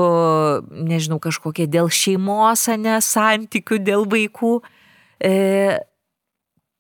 nežinau, 0.70 1.18
kažkokie 1.22 1.66
dėl 1.66 1.90
šeimos, 1.90 2.68
ne 2.78 3.00
santykių, 3.02 3.80
dėl 3.82 4.06
vaikų. 4.10 4.54
E, 5.18 5.34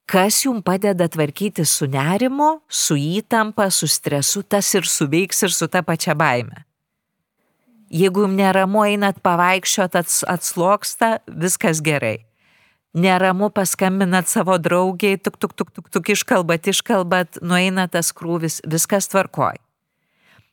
kas 0.08 0.44
jums 0.44 0.62
padeda 0.64 1.08
tvarkyti 1.10 1.66
su 1.66 1.90
nerimu, 1.90 2.60
su 2.70 2.94
įtampa, 2.94 3.68
su 3.74 3.90
stresu, 3.90 4.44
tas 4.46 4.70
ir 4.78 4.86
suveiks 4.86 5.42
ir 5.42 5.54
su 5.54 5.68
ta 5.68 5.82
pačia 5.82 6.14
baime. 6.14 6.67
Jeigu 7.88 8.26
jums 8.26 8.36
neramu 8.36 8.82
einat 8.84 9.22
pavaikščiot, 9.24 9.94
ats, 9.96 10.20
atsloksta, 10.28 11.18
viskas 11.28 11.80
gerai. 11.84 12.26
Neramu 12.92 13.48
paskambinat 13.52 14.28
savo 14.28 14.58
draugiai, 14.58 15.16
tuk, 15.20 15.38
tuk, 15.40 15.54
tuk, 15.56 15.72
tuk, 15.72 15.88
tuk, 15.92 16.10
iškalbat, 16.12 16.68
iškalbat, 16.72 17.40
nueina 17.44 17.86
tas 17.88 18.12
krūvis, 18.12 18.60
viskas 18.68 19.08
tvarkoj. 19.12 19.56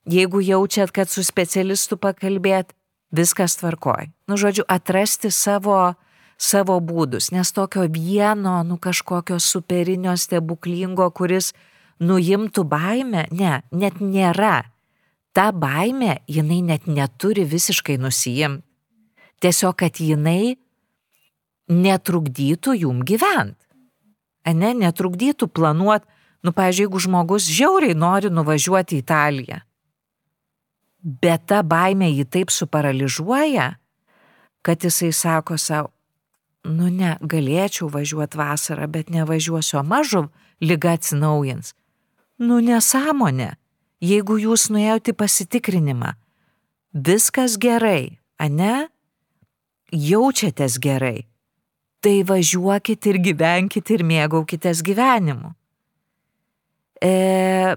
Jeigu 0.05 0.41
jaučiat, 0.45 0.91
kad 0.95 1.09
su 1.09 1.23
specialistu 1.25 1.97
pakalbėt, 1.97 2.75
viskas 3.15 3.57
tvarkoj. 3.59 4.11
Nu, 4.29 4.38
žodžiu, 4.38 4.63
atrasti 4.69 5.31
savo, 5.33 5.95
savo 6.38 6.77
būdus, 6.79 7.31
nes 7.33 7.51
tokio 7.55 7.88
vieno, 7.89 8.61
nu 8.67 8.77
kažkokio 8.77 9.39
superinio 9.39 10.15
stebuklingo, 10.19 11.09
kuris 11.11 11.53
nuimtų 11.99 12.63
baimę, 12.69 13.27
ne, 13.31 13.61
net 13.71 13.99
nėra. 14.03 14.74
Ta 15.36 15.49
baimė, 15.51 16.21
jinai 16.31 16.61
net 16.63 16.88
neturi 16.88 17.43
visiškai 17.43 17.97
nusijimti. 17.99 18.63
Tiesiog, 19.43 19.75
kad 19.81 19.99
jinai 19.99 20.55
netrukdytų 21.67 22.75
jum 22.79 23.01
gyventi. 23.05 23.59
Ne, 24.55 24.71
netrukdytų 24.77 25.49
planuoti, 25.49 26.07
nu, 26.45 26.53
pažiūrėjau, 26.53 26.86
jeigu 26.86 27.01
žmogus 27.01 27.47
žiauriai 27.49 27.97
nori 27.97 28.29
nuvažiuoti 28.29 28.99
į 28.99 29.01
Italiją, 29.01 29.57
bet 31.01 31.47
ta 31.49 31.63
baimė 31.65 32.11
jį 32.11 32.25
taip 32.29 32.53
suparaližuoja, 32.53 33.71
kad 34.65 34.86
jisai 34.86 35.09
sako 35.13 35.57
savo, 35.61 35.89
nu 36.65 36.89
ne, 36.93 37.15
galėčiau 37.21 37.89
važiuoti 37.93 38.38
vasarą, 38.38 38.88
bet 38.89 39.09
nevažiuosiu, 39.13 39.79
o 39.81 39.83
mažu 39.86 40.27
lyga 40.61 40.95
atsinaujins. 40.97 41.73
Nu 42.38 42.61
nesąmonė, 42.61 43.55
jeigu 44.05 44.37
jūs 44.41 44.69
nuėjote 44.73 45.15
pasitikrinimą, 45.17 46.13
viskas 46.93 47.57
gerai, 47.61 48.19
ane? 48.41 48.87
Jaučiatės 49.95 50.79
gerai, 50.81 51.27
tai 52.03 52.19
važiuokit 52.27 53.05
ir 53.11 53.19
gyvenkit 53.23 53.91
ir 53.93 54.03
mėgaukitės 54.03 54.81
gyvenimu. 54.85 55.53
E, 57.03 57.75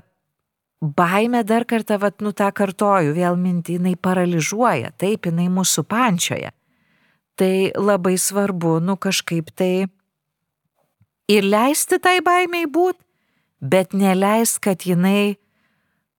baime 0.80 1.42
dar 1.44 1.66
kartą, 1.68 1.98
vat, 2.00 2.20
nu 2.24 2.32
tą 2.32 2.48
kartoju, 2.54 3.12
vėl 3.16 3.36
mintį, 3.38 3.78
jinai 3.78 3.94
paralyžiuoja, 4.00 4.94
taip, 4.98 5.28
jinai 5.28 5.48
mūsų 5.52 5.84
pančioje. 5.88 6.52
Tai 7.38 7.52
labai 7.78 8.16
svarbu, 8.18 8.78
nu 8.82 8.96
kažkaip 8.98 9.52
tai 9.54 9.86
ir 11.30 11.44
leisti 11.46 12.00
tai 12.02 12.18
baimiai 12.24 12.66
būti, 12.66 13.02
bet 13.60 13.94
neleist, 13.94 14.58
kad 14.64 14.86
jinai, 14.86 15.38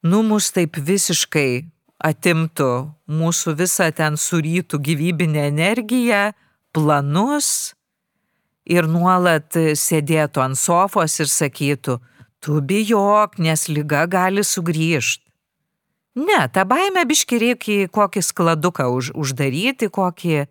nu, 0.03 0.21
mus 0.23 0.51
taip 0.55 0.77
visiškai 0.77 1.65
atimtų 1.99 2.71
mūsų 3.11 3.55
visą 3.59 3.89
ten 3.95 4.15
surytų 4.15 4.79
gyvybinę 4.79 5.47
energiją, 5.49 6.29
planus 6.71 7.73
ir 8.69 8.87
nuolat 8.87 9.55
sėdėtų 9.55 10.43
ant 10.45 10.59
sofos 10.59 11.19
ir 11.19 11.31
sakytų, 11.31 11.97
tu 12.39 12.61
bijok, 12.61 13.39
nes 13.41 13.67
lyga 13.67 14.05
gali 14.07 14.45
sugrįžti. 14.45 15.25
Ne, 16.19 16.39
tą 16.51 16.65
baimę 16.67 17.05
biški 17.07 17.37
reikia 17.39 17.89
kokį 17.93 18.23
skladuką 18.25 18.87
už, 18.91 19.11
uždaryti, 19.15 19.87
kokį 19.93 20.33
e, 20.39 20.47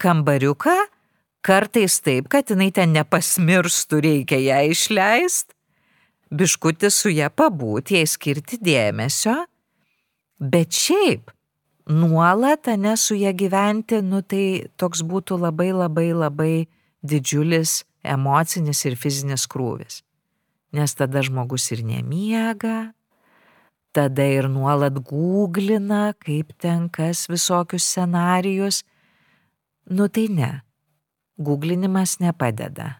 kambariuką, 0.00 0.76
kartais 1.44 1.98
taip, 2.04 2.28
kad 2.32 2.48
jinai 2.48 2.70
ten 2.72 2.94
nepasmirstų, 2.94 4.00
reikia 4.04 4.38
ją 4.40 4.60
išleisti, 4.72 5.57
biškutį 6.30 6.90
su 6.92 7.12
ją 7.12 7.30
pabūti, 7.32 7.98
jai 7.98 8.08
skirti 8.08 8.58
dėmesio, 8.62 9.36
bet 10.38 10.74
šiaip 10.76 11.30
nuolat, 11.88 12.68
ne 12.76 12.96
su 12.96 13.16
ją 13.16 13.32
gyventi, 13.32 14.02
nu 14.04 14.20
tai 14.22 14.68
toks 14.76 15.02
būtų 15.02 15.40
labai 15.40 15.70
labai 15.72 16.10
labai 16.12 16.52
didžiulis 17.02 17.82
emocinis 18.04 18.84
ir 18.84 18.96
fizinis 18.96 19.46
krūvis. 19.48 20.02
Nes 20.72 20.92
tada 20.94 21.22
žmogus 21.24 21.70
ir 21.72 21.80
nemiega, 21.86 22.92
tada 23.96 24.26
ir 24.28 24.50
nuolat 24.52 25.00
googlina, 25.00 26.12
kaip 26.20 26.52
ten 26.60 26.88
kas 26.92 27.24
visokius 27.32 27.86
scenarius. 27.88 28.82
Nu 29.88 30.10
tai 30.12 30.28
ne, 30.28 30.50
googlinimas 31.40 32.18
nepadeda. 32.20 32.98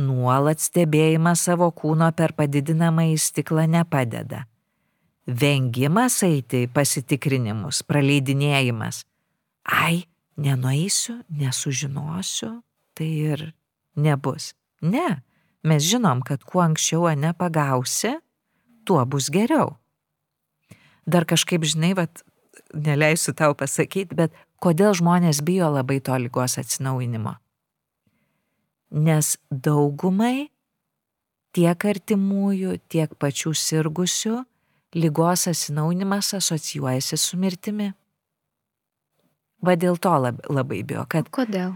Nuolat 0.00 0.62
stebėjimas 0.62 1.42
savo 1.48 1.68
kūno 1.76 2.08
per 2.16 2.32
padidinamą 2.38 3.10
į 3.12 3.18
stiklą 3.20 3.66
nepadeda. 3.68 4.44
Vengimas 5.26 6.22
eiti 6.26 6.64
pasitikrinimus, 6.72 7.82
praleidinėjimas. 7.86 9.02
Ai, 9.68 10.06
nenueisiu, 10.40 11.20
nesužinosiu, 11.28 12.54
tai 12.96 13.10
ir 13.34 13.44
nebus. 13.94 14.54
Ne, 14.80 15.20
mes 15.62 15.84
žinom, 15.84 16.24
kad 16.24 16.42
kuo 16.48 16.64
anksčiau 16.64 17.10
nepagausi, 17.14 18.16
tuo 18.88 19.04
bus 19.04 19.28
geriau. 19.30 19.76
Dar 21.06 21.26
kažkaip, 21.28 21.66
žinai, 21.66 21.92
vat, 21.98 22.24
neleisiu 22.74 23.34
tau 23.36 23.54
pasakyti, 23.58 24.16
bet 24.16 24.34
kodėl 24.62 24.96
žmonės 24.96 25.42
bijo 25.44 25.68
labai 25.72 26.00
to 26.00 26.16
lygos 26.16 26.56
atsinaujinimo? 26.60 27.36
Nes 28.90 29.36
daugumai 29.50 30.50
tiek 31.54 31.84
artimųjų, 31.92 32.78
tiek 32.90 33.12
pačių 33.18 33.52
sirgusių 33.54 34.40
lygos 34.94 35.46
atsinaujinimas 35.50 36.34
asocijuojasi 36.34 37.16
su 37.16 37.38
mirtimi. 37.38 37.92
Va 39.62 39.76
dėl 39.76 39.98
to 40.00 40.12
labai, 40.16 40.82
bijo, 40.82 41.04
kad. 41.08 41.28
Kodėl? 41.30 41.74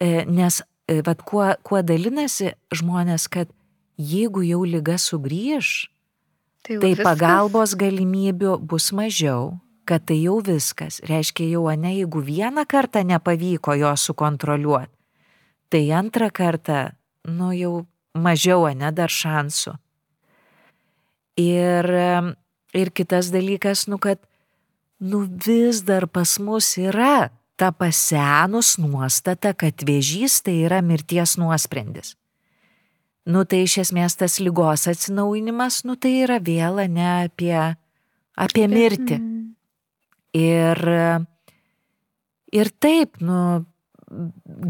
E, 0.00 0.24
nes 0.24 0.62
e, 0.86 1.00
vat, 1.04 1.22
kuo, 1.26 1.50
kuo 1.66 1.82
dalinasi 1.82 2.54
žmonės, 2.72 3.26
kad 3.28 3.50
jeigu 3.98 4.44
jau 4.46 4.62
lyga 4.64 4.96
sugrįž, 5.02 5.88
tai, 6.62 6.78
tai 6.78 6.92
viskas? 6.94 7.04
pagalbos 7.04 7.74
galimybių 7.78 8.58
bus 8.62 8.92
mažiau, 8.94 9.56
kad 9.88 10.06
tai 10.06 10.20
jau 10.22 10.38
viskas. 10.44 11.00
Reiškia 11.08 11.48
jau, 11.56 11.64
ne, 11.74 11.96
jeigu 11.98 12.22
vieną 12.22 12.64
kartą 12.70 13.02
nepavyko 13.08 13.74
jo 13.80 13.92
sukontroliuoti, 13.98 14.94
tai 15.72 15.84
antrą 15.92 16.30
kartą, 16.34 16.90
nu 17.28 17.52
jau 17.56 17.86
mažiau, 18.16 18.66
ne, 18.74 18.90
dar 18.92 19.12
šansų. 19.12 19.74
Ir, 21.38 21.86
ir 22.74 22.90
kitas 22.90 23.30
dalykas, 23.30 23.86
nu 23.86 24.00
kad, 24.02 24.18
nu 24.98 25.22
vis 25.46 25.84
dar 25.86 26.08
pas 26.10 26.38
mus 26.42 26.72
yra 26.80 27.30
ta 27.58 27.70
pasenus 27.74 28.76
nuostata, 28.78 29.52
kad 29.54 29.82
vėžys 29.86 30.40
tai 30.46 30.60
yra 30.66 30.80
mirties 30.82 31.36
nuosprendis. 31.38 32.14
Nu 33.28 33.44
tai 33.44 33.64
iš 33.66 33.80
esmės 33.82 34.16
tas 34.16 34.38
lygos 34.40 34.86
atsinaujinimas, 34.88 35.82
nu 35.84 35.98
tai 36.00 36.14
yra 36.22 36.38
vėl 36.40 36.80
ne 36.88 37.08
apie, 37.26 37.58
apie 38.38 38.64
mirtį. 38.72 39.18
Ir, 40.38 40.80
ir 42.54 42.70
taip, 42.80 43.18
nu, 43.20 43.66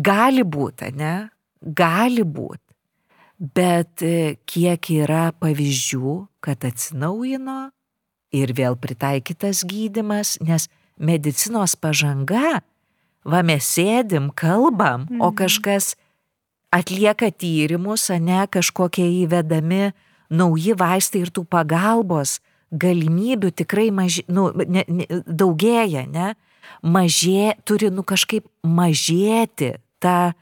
gali 0.05 0.45
būti, 0.45 0.93
ne? 0.99 1.29
Gali 1.63 2.25
būti. 2.25 2.65
Bet 3.39 4.03
e, 4.03 4.39
kiek 4.51 4.91
yra 4.91 5.31
pavyzdžių, 5.39 6.15
kad 6.43 6.65
atsinaujino 6.67 7.69
ir 8.35 8.53
vėl 8.57 8.75
pritaikytas 8.81 9.63
gydimas, 9.69 10.37
nes 10.43 10.67
medicinos 10.99 11.77
pažanga 11.79 12.61
va 13.29 13.45
mes 13.47 13.65
sėdim, 13.65 14.33
kalbam, 14.35 15.07
mhm. 15.07 15.23
o 15.23 15.31
kažkas 15.37 15.95
atlieka 16.75 17.31
tyrimus, 17.31 18.09
ne 18.21 18.45
kažkokie 18.51 19.07
įvedami 19.23 19.93
nauji 20.29 20.75
vaistai 20.77 21.25
ir 21.25 21.33
tų 21.33 21.47
pagalbos 21.49 22.39
galimybių 22.69 23.53
tikrai 23.57 23.89
maži, 23.95 24.27
nu, 24.29 24.51
ne, 24.53 24.85
ne, 24.89 25.07
daugėja, 25.25 26.05
ne? 26.11 26.35
Mažė, 26.83 27.57
turi 27.67 27.91
nu 27.91 28.05
kažkaip 28.07 28.47
mažėti 28.63 29.75
ta 30.03 30.35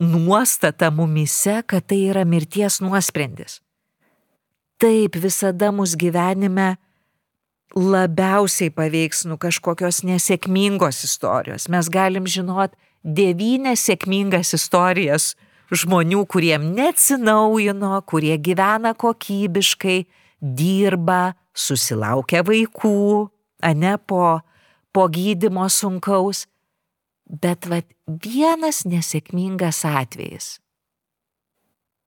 nuostata 0.00 0.90
mumise, 0.90 1.62
kad 1.66 1.86
tai 1.88 2.02
yra 2.10 2.24
mirties 2.28 2.80
nuosprendis. 2.84 3.60
Taip 4.80 5.16
visada 5.16 5.70
mūsų 5.72 6.00
gyvenime 6.04 6.74
labiausiai 7.76 8.72
paveiks 8.72 9.24
nu 9.28 9.38
kažkokios 9.40 10.02
nesėkmingos 10.04 11.02
istorijos. 11.04 11.68
Mes 11.72 11.88
galim 11.92 12.28
žinot 12.28 12.76
devynės 13.04 13.86
sėkmingas 13.88 14.54
istorijas 14.56 15.34
žmonių, 15.74 16.22
kuriem 16.30 16.70
neatsinaujino, 16.76 17.96
kurie 18.06 18.36
gyvena 18.38 18.92
kokybiškai, 18.94 20.04
dirba, 20.40 21.34
susilaukia 21.56 22.44
vaikų, 22.46 23.28
ane 23.64 23.96
po, 24.06 24.38
po 24.96 25.06
gydimo 25.12 25.68
sunkaus. 25.68 26.46
Bet 27.26 27.66
vat 27.66 27.88
vienas 28.06 28.84
nesėkmingas 28.86 29.82
atvejis. 29.88 30.56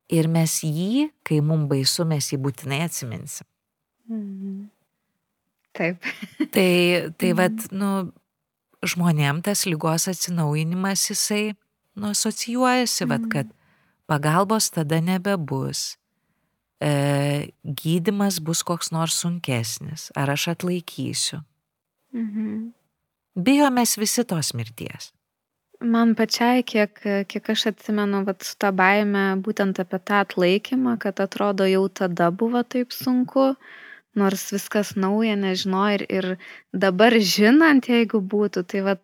Ir 0.09 0.29
mes 0.31 0.61
jį, 0.63 1.09
kai 1.27 1.41
mums 1.45 1.67
baisu, 1.69 2.05
mes 2.07 2.31
jį 2.31 2.39
būtinai 2.41 2.79
atsiminsim. 2.87 3.45
Mhm. 4.09 4.69
Taip. 5.77 6.07
tai, 6.55 6.69
tai 7.19 7.33
vad, 7.37 7.67
nu, 7.75 7.91
žmonėm 8.81 9.43
tas 9.45 9.67
lygos 9.69 10.07
atsinaujinimas, 10.09 11.03
jisai, 11.11 11.53
nu, 11.99 12.09
asocijuojasi, 12.15 13.05
mm. 13.05 13.11
vad, 13.11 13.27
kad 13.35 13.53
pagalbos 14.09 14.71
tada 14.73 14.97
nebebus. 15.03 15.99
E, 16.79 17.51
gydimas 17.63 18.39
bus 18.39 18.63
koks 18.65 18.93
nors 18.95 19.19
sunkesnis, 19.19 20.09
ar 20.17 20.31
aš 20.33 20.49
atlaikysiu. 20.55 21.43
Mhm. 22.15 22.69
Bijomės 23.39 23.95
visi 24.01 24.25
tos 24.27 24.51
mirties. 24.57 25.13
Man 25.79 26.11
pačiai, 26.19 26.63
kiek, 26.67 26.97
kiek 27.31 27.51
aš 27.53 27.69
atsimenu, 27.71 28.25
vat, 28.27 28.43
su 28.43 28.57
tą 28.59 28.73
baime 28.75 29.37
būtent 29.45 29.79
apie 29.79 29.99
tą 30.03 30.17
atlaikymą, 30.25 30.97
kad 30.99 31.21
atrodo 31.23 31.67
jau 31.69 31.85
tada 32.01 32.27
buvo 32.35 32.65
taip 32.67 32.91
sunku, 32.91 33.53
nors 34.19 34.43
viskas 34.51 34.91
nauja, 34.99 35.37
nežinau, 35.39 35.85
ir, 35.95 36.03
ir 36.11 36.27
dabar 36.85 37.15
žinant, 37.15 37.87
jeigu 37.87 38.19
būtų, 38.19 38.65
tai 38.67 38.83
vat, 38.89 39.03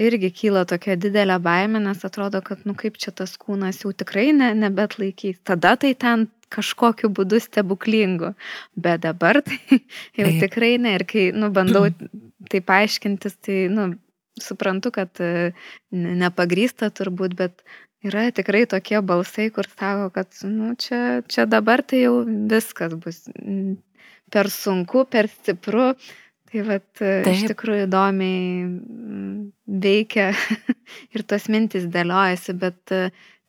irgi 0.00 0.30
kyla 0.34 0.64
tokia 0.68 0.96
didelė 1.00 1.38
baimė, 1.42 1.80
nes 1.86 2.04
atrodo, 2.06 2.42
kad, 2.44 2.62
nu 2.68 2.76
kaip 2.78 2.98
čia 3.00 3.12
tas 3.16 3.34
kūnas 3.40 3.82
jau 3.84 3.92
tikrai 3.96 4.28
ne, 4.36 4.52
nebet 4.56 4.98
laikys. 5.00 5.40
Tada 5.46 5.74
tai 5.80 5.94
ten 5.98 6.26
kažkokiu 6.52 7.10
būdu 7.14 7.40
stebuklingu, 7.42 8.34
bet 8.76 9.02
dabar 9.06 9.40
tai 9.46 9.58
jau 10.20 10.28
tikrai 10.42 10.76
ne. 10.82 10.96
Ir 10.98 11.06
kai, 11.08 11.30
nu, 11.34 11.50
bandau 11.54 11.88
tai 12.50 12.62
paaiškintis, 12.64 13.40
tai, 13.44 13.64
nu, 13.72 13.94
suprantu, 14.42 14.92
kad 14.94 15.24
e, 15.24 15.50
nepagrysta 15.90 16.90
turbūt, 16.92 17.36
bet 17.38 17.64
yra 18.06 18.28
tikrai 18.36 18.66
tokie 18.70 19.00
balsai, 19.02 19.48
kur 19.54 19.68
sako, 19.72 20.10
kad, 20.14 20.30
nu, 20.44 20.74
čia, 20.80 21.22
čia 21.30 21.48
dabar 21.48 21.82
tai 21.82 22.04
jau 22.04 22.20
viskas 22.26 22.94
bus 23.00 23.24
per 24.30 24.50
sunku, 24.52 25.06
per 25.10 25.30
stipru. 25.32 25.94
Tai 26.46 26.62
vat, 26.66 26.86
Taip. 27.00 27.30
iš 27.32 27.46
tikrųjų 27.50 27.86
įdomiai 27.88 28.66
mm, 28.66 29.38
veikia 29.82 30.28
ir 31.14 31.24
tos 31.26 31.48
mintis 31.50 31.88
dėliojasi, 31.90 32.54
bet 32.60 32.94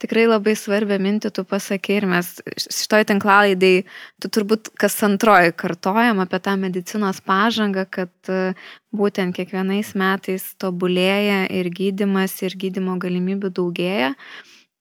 tikrai 0.01 0.25
labai 0.27 0.53
svarbią 0.57 0.97
mintį 1.01 1.31
tu 1.33 1.43
pasakė 1.47 1.99
ir 1.99 2.07
mes 2.09 2.29
šitoj 2.57 3.07
tinklalaidai, 3.11 3.85
tu 4.21 4.31
turbūt 4.33 4.71
kas 4.79 4.97
antroji 5.05 5.55
kartojam 5.57 6.21
apie 6.23 6.39
tą 6.43 6.55
medicinos 6.59 7.21
pažangą, 7.25 7.87
kad 7.89 8.31
e, 8.31 8.53
būtent 8.95 9.35
kiekvienais 9.37 9.93
metais 9.97 10.45
tobulėja 10.61 11.45
ir 11.53 11.71
gydimas, 11.73 12.37
ir 12.45 12.57
gydimo 12.59 12.97
galimybių 13.01 13.53
daugėja. 13.59 14.13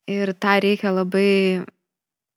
Ir 0.07 0.33
tą 0.39 0.59
reikia 0.63 0.93
labai 0.95 1.65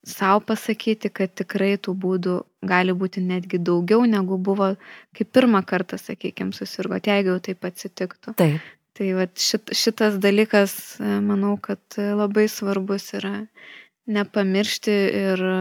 sau 0.07 0.39
pasakyti, 0.41 1.11
kad 1.13 1.35
tikrai 1.37 1.75
tų 1.77 1.93
būdų 1.99 2.39
gali 2.65 2.95
būti 2.95 3.23
netgi 3.23 3.59
daugiau, 3.63 4.03
negu 4.09 4.37
buvo, 4.41 4.73
kai 5.15 5.25
pirmą 5.25 5.61
kartą, 5.67 5.99
sakykime, 6.01 6.51
susirgot, 6.55 7.07
jeigu 7.07 7.35
jau 7.35 7.39
taip 7.49 7.65
atsitiktų. 7.69 8.35
Taip. 8.39 8.67
Tai 8.99 9.09
vat, 9.15 9.37
šit, 9.39 9.71
šitas 9.79 10.17
dalykas, 10.19 10.73
e, 10.99 11.19
manau, 11.23 11.53
kad 11.61 11.79
labai 11.95 12.49
svarbus 12.51 13.13
yra 13.15 13.45
nepamiršti 14.11 14.95
ir 15.21 15.43
e, 15.45 15.59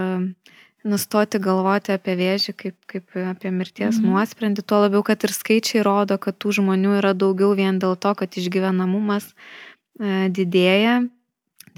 nustoti 0.88 1.40
galvoti 1.42 1.92
apie 1.94 2.16
vėžį 2.18 2.54
kaip, 2.58 2.76
kaip 2.90 3.18
apie 3.28 3.52
mirties 3.54 3.98
mhm. 4.00 4.08
nuosprendį, 4.08 4.64
tuo 4.66 4.82
labiau, 4.86 5.04
kad 5.06 5.22
ir 5.26 5.34
skaičiai 5.34 5.84
rodo, 5.86 6.18
kad 6.22 6.38
tų 6.40 6.58
žmonių 6.60 6.98
yra 7.02 7.14
daugiau 7.18 7.54
vien 7.58 7.78
dėl 7.82 7.94
to, 8.00 8.14
kad 8.18 8.40
išgyvenamumas 8.40 9.30
e, 9.30 10.28
didėja. 10.34 11.02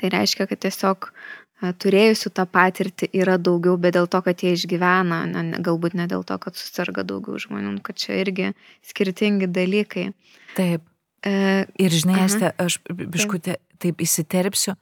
Tai 0.00 0.08
reiškia, 0.14 0.46
kad 0.48 0.62
tiesiog 0.64 1.10
turėjusių 1.60 2.30
tą 2.32 2.46
patirtį 2.48 3.10
yra 3.20 3.36
daugiau, 3.40 3.76
bet 3.80 3.96
dėl 3.96 4.08
to, 4.10 4.20
kad 4.24 4.40
jie 4.40 4.54
išgyvena, 4.56 5.22
ne, 5.28 5.60
galbūt 5.60 5.96
ne 5.98 6.06
dėl 6.08 6.24
to, 6.24 6.38
kad 6.40 6.56
susirga 6.56 7.04
daugiau 7.04 7.40
žmonių, 7.40 7.74
nu, 7.76 7.82
kad 7.84 8.00
čia 8.00 8.16
irgi 8.22 8.52
skirtingi 8.86 9.50
dalykai. 9.50 10.10
Taip. 10.56 10.86
E, 11.20 11.66
ir 11.76 11.92
žinai, 11.92 12.24
Este, 12.24 12.52
aš 12.56 12.80
biškutė 12.88 13.58
taip. 13.58 13.80
taip 13.82 14.00
įsiterpsiu. 14.00 14.76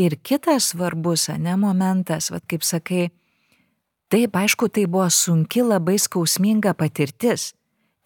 Ir 0.00 0.16
kitas 0.24 0.70
svarbus, 0.72 1.28
ne 1.36 1.52
momentas, 1.60 2.30
vad 2.32 2.46
kaip 2.48 2.64
sakai, 2.64 3.10
taip, 4.08 4.32
aišku, 4.32 4.70
tai 4.72 4.86
buvo 4.88 5.10
sunki, 5.12 5.60
labai 5.60 5.98
skausminga 6.00 6.72
patirtis. 6.72 7.52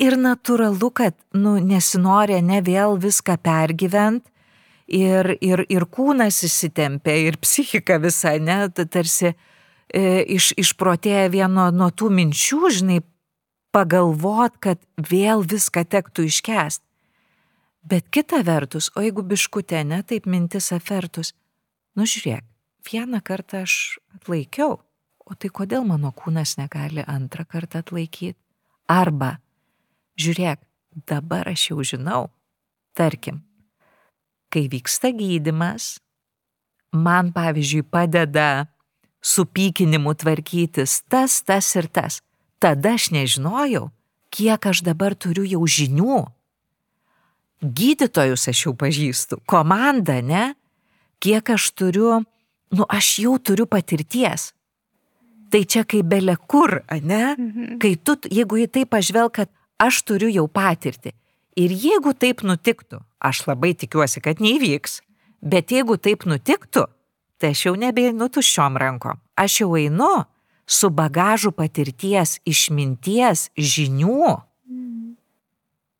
Ir 0.02 0.18
natūralu, 0.18 0.90
kad, 0.90 1.14
nu, 1.32 1.56
nesinori 1.62 2.42
ne 2.42 2.58
vėl 2.60 2.98
viską 2.98 3.38
pergyvent, 3.38 4.26
ir, 4.86 5.36
ir, 5.42 5.64
ir 5.68 5.86
kūnas 5.90 6.42
įsitempia, 6.46 7.16
ir 7.28 7.38
psichika 7.42 7.98
visa, 8.02 8.36
ne, 8.38 8.66
tarsi 8.70 9.32
e, 9.32 10.22
iš, 10.36 10.52
išprotėja 10.58 11.28
vieno 11.32 11.68
nuo 11.74 11.90
tų 11.90 12.10
minčių, 12.14 12.72
žinai, 12.78 13.00
pagalvot, 13.74 14.56
kad 14.62 14.80
vėl 14.96 15.44
viską 15.44 15.84
tektų 15.84 16.28
iškest. 16.30 16.82
Bet 17.86 18.08
kita 18.10 18.40
vertus, 18.46 18.90
o 18.96 19.02
jeigu 19.04 19.22
biškutė, 19.22 19.84
ne, 19.86 20.00
taip 20.02 20.26
mintis 20.26 20.72
afertus, 20.74 21.34
nu 21.94 22.06
žiūrėk, 22.08 22.42
vieną 22.86 23.20
kartą 23.22 23.62
aš 23.66 23.98
atlaikiau, 24.16 24.80
o 25.26 25.34
tai 25.34 25.50
kodėl 25.50 25.86
mano 25.86 26.10
kūnas 26.14 26.56
negali 26.58 27.04
antrą 27.06 27.46
kartą 27.46 27.82
atlaikyti? 27.84 28.38
Arba, 28.90 29.36
žiūrėk, 30.18 30.62
dabar 31.06 31.50
aš 31.50 31.70
jau 31.70 31.82
žinau, 31.86 32.28
tarkim, 32.94 33.42
kai 34.56 34.70
vyksta 34.72 35.12
gydimas, 35.12 35.98
man 36.96 37.28
pavyzdžiui 37.36 37.84
padeda 37.92 38.64
su 39.20 39.44
pykinimu 39.44 40.14
tvarkytis 40.16 41.02
tas, 41.12 41.42
tas 41.44 41.68
ir 41.76 41.90
tas. 41.92 42.22
Tada 42.56 42.94
aš 42.96 43.10
nežinojau, 43.12 43.90
kiek 44.32 44.66
aš 44.70 44.80
dabar 44.86 45.12
turiu 45.12 45.44
jau 45.44 45.60
žinių. 45.68 46.22
Gydytojus 47.60 48.48
aš 48.48 48.62
jau 48.64 48.72
pažįstu, 48.80 49.42
komanda, 49.44 50.22
ne? 50.24 50.54
Kiek 51.20 51.52
aš 51.52 51.68
turiu, 51.76 52.22
nu 52.72 52.88
aš 52.88 53.18
jau 53.26 53.36
turiu 53.36 53.68
patirties. 53.68 54.54
Tai 55.52 55.62
čia 55.68 55.84
kaip 55.84 56.08
belė 56.08 56.38
kur, 56.48 56.80
ne? 56.96 57.36
Mhm. 57.36 57.76
Kai 57.82 57.92
tu, 58.00 58.16
jeigu 58.32 58.64
į 58.64 58.70
tai 58.72 58.88
pažvelg, 58.88 59.36
kad 59.36 59.52
aš 59.76 60.00
turiu 60.08 60.32
jau 60.32 60.48
patirtį. 60.48 61.12
Ir 61.56 61.72
jeigu 61.72 62.12
taip 62.12 62.42
nutiktų, 62.44 63.00
aš 63.28 63.44
labai 63.48 63.74
tikiuosi, 63.78 64.22
kad 64.24 64.40
neįvyks, 64.42 65.00
bet 65.42 65.72
jeigu 65.74 65.98
taip 66.00 66.26
nutiktų, 66.28 66.86
tai 67.40 67.52
aš 67.54 67.66
jau 67.68 67.74
nebeinu 67.78 68.28
tuščiom 68.32 68.78
rankom. 68.80 69.20
Aš 69.36 69.60
jau 69.62 69.74
einu 69.78 70.24
su 70.66 70.90
bagažu 70.90 71.52
patirties, 71.54 72.40
išminties, 72.48 73.50
žinių. 73.56 74.34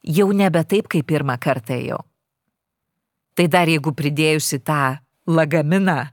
Jau 0.07 0.29
nebe 0.35 0.62
taip, 0.66 0.89
kaip 0.91 1.07
pirmą 1.07 1.39
kartą 1.43 1.77
ėjau. 1.77 2.03
Tai 3.37 3.47
dar 3.53 3.68
jeigu 3.68 3.93
pridėjusi 3.93 4.62
tą 4.64 4.99
lagaminą, 5.27 6.07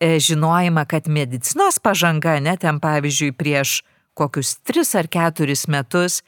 e, 0.00 0.18
žinojimą, 0.18 0.86
kad 0.88 1.06
medicinos 1.06 1.78
pažanga, 1.78 2.40
net 2.40 2.64
ten 2.64 2.80
pavyzdžiui 2.80 3.36
prieš 3.36 3.82
kokius 4.14 4.56
tris 4.64 4.94
ar 4.94 5.06
keturis 5.06 5.66
metus, 5.68 6.22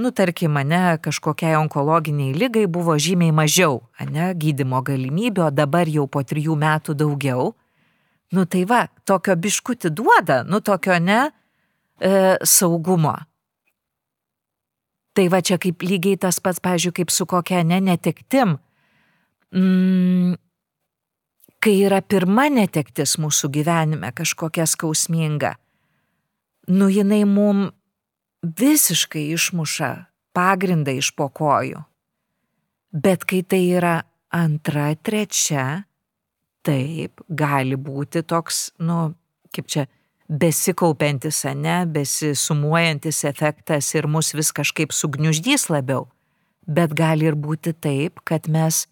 nu 0.00 0.10
tarkim, 0.10 0.52
mane 0.56 0.98
kažkokiai 1.04 1.58
onkologiniai 1.60 2.34
lygai 2.34 2.66
buvo 2.66 2.96
žymiai 2.98 3.32
mažiau, 3.36 3.82
ne, 4.08 4.30
gydimo 4.34 4.80
galimybė, 4.82 5.46
o 5.46 5.50
dabar 5.52 5.88
jau 5.88 6.06
po 6.08 6.22
trijų 6.24 6.56
metų 6.56 6.96
daugiau. 6.96 7.52
Nu 8.32 8.46
tai 8.46 8.64
va, 8.64 8.84
tokio 9.04 9.34
biškuti 9.36 9.90
duoda, 9.90 10.42
nu 10.46 10.60
tokio 10.64 10.98
ne 11.02 11.20
e, 11.26 12.12
saugumo. 12.46 13.16
Tai 15.12 15.26
va 15.28 15.40
čia 15.42 15.58
kaip 15.58 15.82
lygiai 15.82 16.18
tas 16.22 16.38
pats, 16.40 16.62
pažiūrėjau, 16.62 16.96
kaip 17.00 17.10
su 17.10 17.26
kokia 17.26 17.64
ne 17.66 17.80
netektim. 17.82 18.54
Mm, 19.50 20.36
kai 21.60 21.74
yra 21.84 21.98
pirma 22.00 22.46
netektis 22.52 23.16
mūsų 23.20 23.50
gyvenime 23.52 24.12
kažkokia 24.16 24.64
skausminga, 24.70 25.56
nu 26.70 26.88
jinai 26.88 27.24
mum 27.26 27.66
visiškai 28.42 29.30
išmuša 29.34 29.90
pagrindą 30.32 30.94
iš 30.96 31.12
po 31.16 31.28
kojų. 31.28 31.82
Bet 32.90 33.24
kai 33.28 33.42
tai 33.46 33.62
yra 33.76 34.00
antra, 34.34 34.90
trečia, 34.96 35.84
taip 36.66 37.22
gali 37.28 37.76
būti 37.76 38.22
toks, 38.26 38.70
nu, 38.82 39.12
kaip 39.54 39.68
čia, 39.70 39.86
besikaupiantis, 40.30 41.42
ne, 41.58 41.82
besisumuojantis 41.90 43.24
efektas 43.26 43.90
ir 43.94 44.06
mus 44.06 44.32
vis 44.34 44.52
kažkaip 44.54 44.94
sugniuždys 44.94 45.68
labiau. 45.70 46.08
Bet 46.66 46.94
gali 46.94 47.26
ir 47.26 47.34
būti 47.34 47.74
taip, 47.74 48.22
kad 48.24 48.46
mes, 48.46 48.84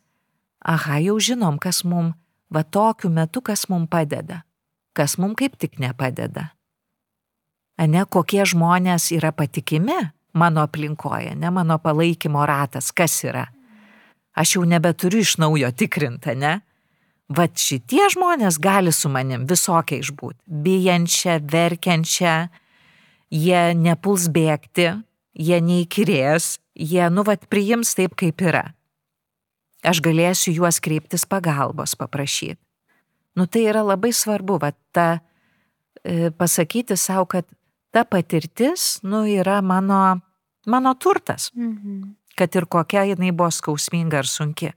aha, 0.63 0.99
jau 1.05 1.19
žinom, 1.23 1.59
kas 1.63 1.85
mum, 1.87 2.15
va 2.51 2.65
tokiu 2.65 3.11
metu, 3.11 3.43
kas 3.43 3.69
mum 3.71 3.87
padeda, 3.87 4.43
kas 4.99 5.19
mum 5.19 5.37
kaip 5.39 5.55
tik 5.59 5.79
nepadeda 5.79 6.49
ne 7.87 8.05
kokie 8.05 8.43
žmonės 8.49 9.13
yra 9.15 9.31
patikimi 9.33 9.99
mano 10.39 10.63
aplinkoje, 10.67 11.35
ne 11.35 11.51
mano 11.51 11.79
palaikymo 11.79 12.47
ratas, 12.47 12.93
kas 12.93 13.23
yra. 13.25 13.47
Aš 14.39 14.57
jau 14.57 14.65
nebeturiu 14.69 15.23
iš 15.25 15.37
naujo 15.43 15.71
tikrinti, 15.75 16.35
ne? 16.39 16.61
Vat 17.29 17.59
šitie 17.61 18.07
žmonės 18.15 18.57
gali 18.63 18.93
su 18.95 19.11
manim 19.13 19.45
visokiai 19.49 20.01
išbūti. 20.01 20.39
Bijančią, 20.47 21.41
verkiančią, 21.53 22.37
jie 23.35 23.63
nepuls 23.77 24.29
bėgti, 24.33 24.89
jie 25.37 25.59
neįkirės, 25.61 26.57
jie, 26.79 27.05
nu, 27.13 27.25
vat 27.27 27.45
priims 27.53 27.93
taip, 27.99 28.17
kaip 28.19 28.41
yra. 28.41 28.71
Aš 29.87 30.01
galėsiu 30.03 30.55
juos 30.57 30.81
kreiptis 30.83 31.27
pagalbos, 31.29 31.95
paprašyti. 31.99 32.59
Nu, 33.39 33.47
tai 33.47 33.69
yra 33.71 33.85
labai 33.87 34.11
svarbu, 34.15 34.57
vat 34.63 34.79
ta, 34.97 35.21
e, 36.03 36.33
pasakyti 36.35 36.97
savo, 36.99 37.29
kad 37.31 37.47
ta 37.99 38.05
patirtis, 38.07 39.01
nu, 39.03 39.25
yra 39.27 39.61
mano, 39.63 40.21
mano 40.67 40.95
turtas. 40.95 41.51
Mhm. 41.55 42.15
Kad 42.39 42.55
ir 42.55 42.69
kokia 42.71 43.03
jinai 43.11 43.33
buvo 43.35 43.51
skausminga 43.51 44.21
ar 44.23 44.29
sunki. 44.31 44.71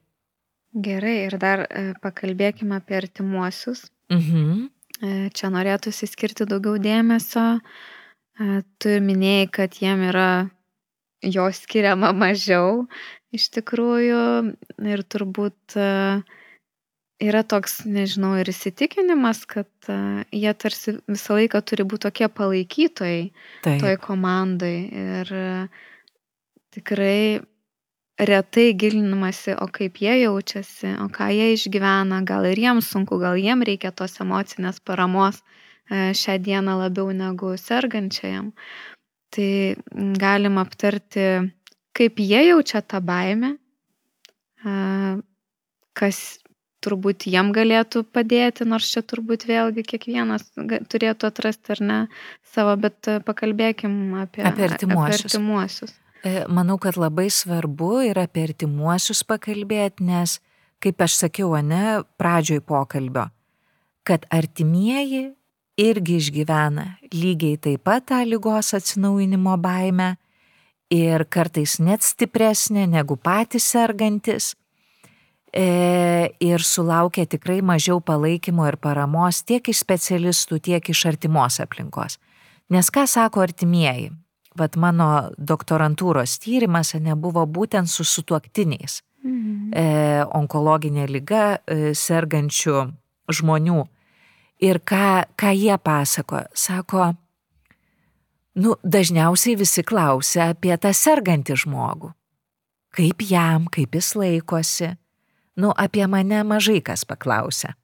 Gerai, 0.74 1.17
ir 1.28 1.38
dar 1.38 1.67
e, 1.67 1.91
pakalbėkime 2.01 2.80
apie 2.80 2.97
artimuosius. 2.97 3.84
Mhm. 4.09 4.69
E, 5.01 5.30
čia 5.38 5.51
norėtųsi 5.53 6.09
skirti 6.09 6.47
daugiau 6.49 6.82
dėmesio. 6.82 7.45
E, 7.59 8.63
tu 8.82 8.97
minėjai, 9.05 9.51
kad 9.59 9.78
jiem 9.78 10.07
yra 10.09 10.49
jo 11.22 11.45
skiriama 11.53 12.09
mažiau 12.17 12.88
iš 13.32 13.51
tikrųjų 13.53 14.24
ir 14.91 15.03
turbūt 15.05 15.78
uh, 15.78 16.24
yra 17.22 17.43
toks, 17.47 17.82
nežinau, 17.86 18.34
ir 18.41 18.49
įsitikinimas, 18.51 19.43
kad 19.49 19.69
uh, 19.91 20.22
jie 20.34 20.51
tarsi 20.57 20.95
visą 21.09 21.38
laiką 21.38 21.61
turi 21.65 21.86
būti 21.88 22.07
tokie 22.07 22.28
palaikytojai 22.32 23.24
Taip. 23.65 23.80
toj 23.84 23.97
komandai. 24.01 24.76
Ir 24.89 25.32
uh, 25.38 25.88
tikrai 26.76 27.41
retai 28.22 28.67
gilinamasi, 28.78 29.55
o 29.57 29.67
kaip 29.74 30.01
jie 30.01 30.17
jaučiasi, 30.24 30.95
o 31.01 31.07
ką 31.13 31.32
jie 31.34 31.51
išgyvena, 31.55 32.22
gal 32.28 32.45
ir 32.49 32.59
jiems 32.59 32.91
sunku, 32.93 33.17
gal 33.22 33.39
jiems 33.39 33.65
reikia 33.69 33.93
tos 33.95 34.19
emocinės 34.22 34.82
paramos 34.86 35.41
uh, 35.41 36.11
šią 36.17 36.38
dieną 36.43 36.78
labiau 36.84 37.13
negu 37.15 37.55
sergančiajam. 37.57 38.51
Tai 39.32 39.51
galim 40.19 40.57
aptarti, 40.59 41.26
kaip 41.95 42.19
jie 42.19 42.41
jaučia 42.49 42.82
tą 42.84 42.99
baimę, 42.99 43.53
kas 45.95 46.19
turbūt 46.82 47.27
jiem 47.29 47.51
galėtų 47.55 48.03
padėti, 48.13 48.65
nors 48.67 48.89
čia 48.93 49.03
turbūt 49.05 49.45
vėlgi 49.49 49.84
kiekvienas 49.88 50.47
turėtų 50.91 51.29
atrasti 51.29 51.75
ar 51.75 51.82
ne 51.82 51.99
savo, 52.53 52.75
bet 52.82 53.09
e, 53.09 53.19
pakalbėkim 53.25 54.15
apie, 54.23 54.45
apie 54.47 54.67
artimuosius. 54.69 55.25
Apie 55.25 55.29
artimuosius. 55.29 55.97
E, 56.21 56.34
manau, 56.49 56.77
kad 56.82 56.97
labai 57.01 57.29
svarbu 57.34 57.93
yra 58.11 58.27
apie 58.29 58.45
artimuosius 58.49 59.23
pakalbėti, 59.27 60.05
nes, 60.09 60.39
kaip 60.82 61.01
aš 61.01 61.19
sakiau, 61.25 61.53
ne, 61.65 62.01
pradžioj 62.21 62.61
pokalbio, 62.65 63.29
kad 64.05 64.25
artimieji 64.34 65.29
irgi 65.82 66.17
išgyvena 66.21 66.86
lygiai 67.13 67.57
taip 67.61 67.86
pat 67.88 68.09
tą 68.11 68.21
lygos 68.27 68.73
atsinaujinimo 68.77 69.55
baimę 69.61 70.15
ir 70.91 71.23
kartais 71.32 71.77
net 71.79 72.03
stipresnė 72.03 72.88
negu 72.91 73.15
patys 73.15 73.69
sergantis 73.73 74.51
e, 75.54 76.32
ir 76.39 76.64
sulaukia 76.64 77.26
tikrai 77.26 77.62
mažiau 77.62 78.02
palaikymo 78.02 78.68
ir 78.70 78.78
paramos 78.82 79.43
tiek 79.43 79.68
iš 79.68 79.84
specialistų, 79.84 80.60
tiek 80.60 80.89
iš 80.93 81.06
artimos 81.12 81.60
aplinkos. 81.64 82.18
Nes 82.72 82.89
ką 82.91 83.06
sako 83.08 83.43
artimieji? 83.43 84.12
Vat 84.58 84.76
mano 84.76 85.32
doktorantūros 85.39 86.36
tyrimas 86.43 86.93
nebuvo 86.99 87.45
būtent 87.47 87.88
su 87.88 88.04
sutuoktiniais 88.04 88.99
mhm. 89.24 89.72
e, 89.72 89.86
onkologinė 90.28 91.08
lyga 91.08 91.45
e, 91.64 91.93
sergančių 91.95 92.86
žmonių. 93.32 93.84
Ir 94.62 94.78
ką, 94.86 95.34
ką 95.39 95.52
jie 95.56 95.78
pasako? 95.82 96.43
Sako, 96.54 97.14
nu, 98.62 98.76
dažniausiai 98.84 99.56
visi 99.58 99.84
klausia 99.88 100.52
apie 100.54 100.76
tą 100.78 100.91
sergantį 100.93 101.58
žmogų. 101.64 102.12
Kaip 102.91 103.24
jam, 103.24 103.70
kaip 103.72 103.95
jis 103.95 104.12
laikosi, 104.20 104.91
Nu, 105.56 105.72
apie 105.76 106.06
mane 106.08 106.43
mažai 106.47 106.80
kas 106.82 107.04
paklausia. 107.06 107.76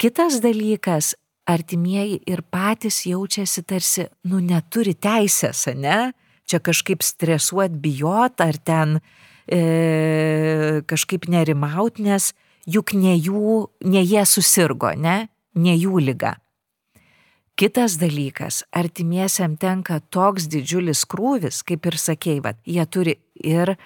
Kitas 0.00 0.40
dalykas, 0.42 1.14
artimieji 1.46 2.18
ir 2.26 2.42
patys 2.50 3.04
jaučiasi 3.06 3.62
tarsi, 3.62 4.08
nu, 4.26 4.40
neturi 4.42 4.94
teisės, 4.94 5.68
ne? 5.78 6.12
Čia 6.44 6.60
kažkaip 6.60 7.04
stresuot, 7.04 7.76
bijot 7.80 8.42
ar 8.42 8.58
ten 8.58 8.98
e, 9.46 10.82
kažkaip 10.90 11.28
nerimaut, 11.30 12.00
nes 12.02 12.32
juk 12.66 12.96
ne 12.98 13.14
jų, 13.14 13.68
ne 13.86 14.02
jie 14.02 14.24
susirgo, 14.28 14.92
ne? 14.96 15.28
Ne 15.54 15.76
jų 15.78 16.02
lyga. 16.02 16.34
Kitas 17.54 18.00
dalykas, 18.00 18.64
artimiesiam 18.74 19.54
tenka 19.54 20.00
toks 20.10 20.48
didžiulis 20.50 21.04
krūvis, 21.06 21.60
kaip 21.62 21.86
ir 21.86 21.96
sakėjai, 22.02 22.56
jie 22.66 22.86
turi 22.90 23.14
ir 23.38 23.76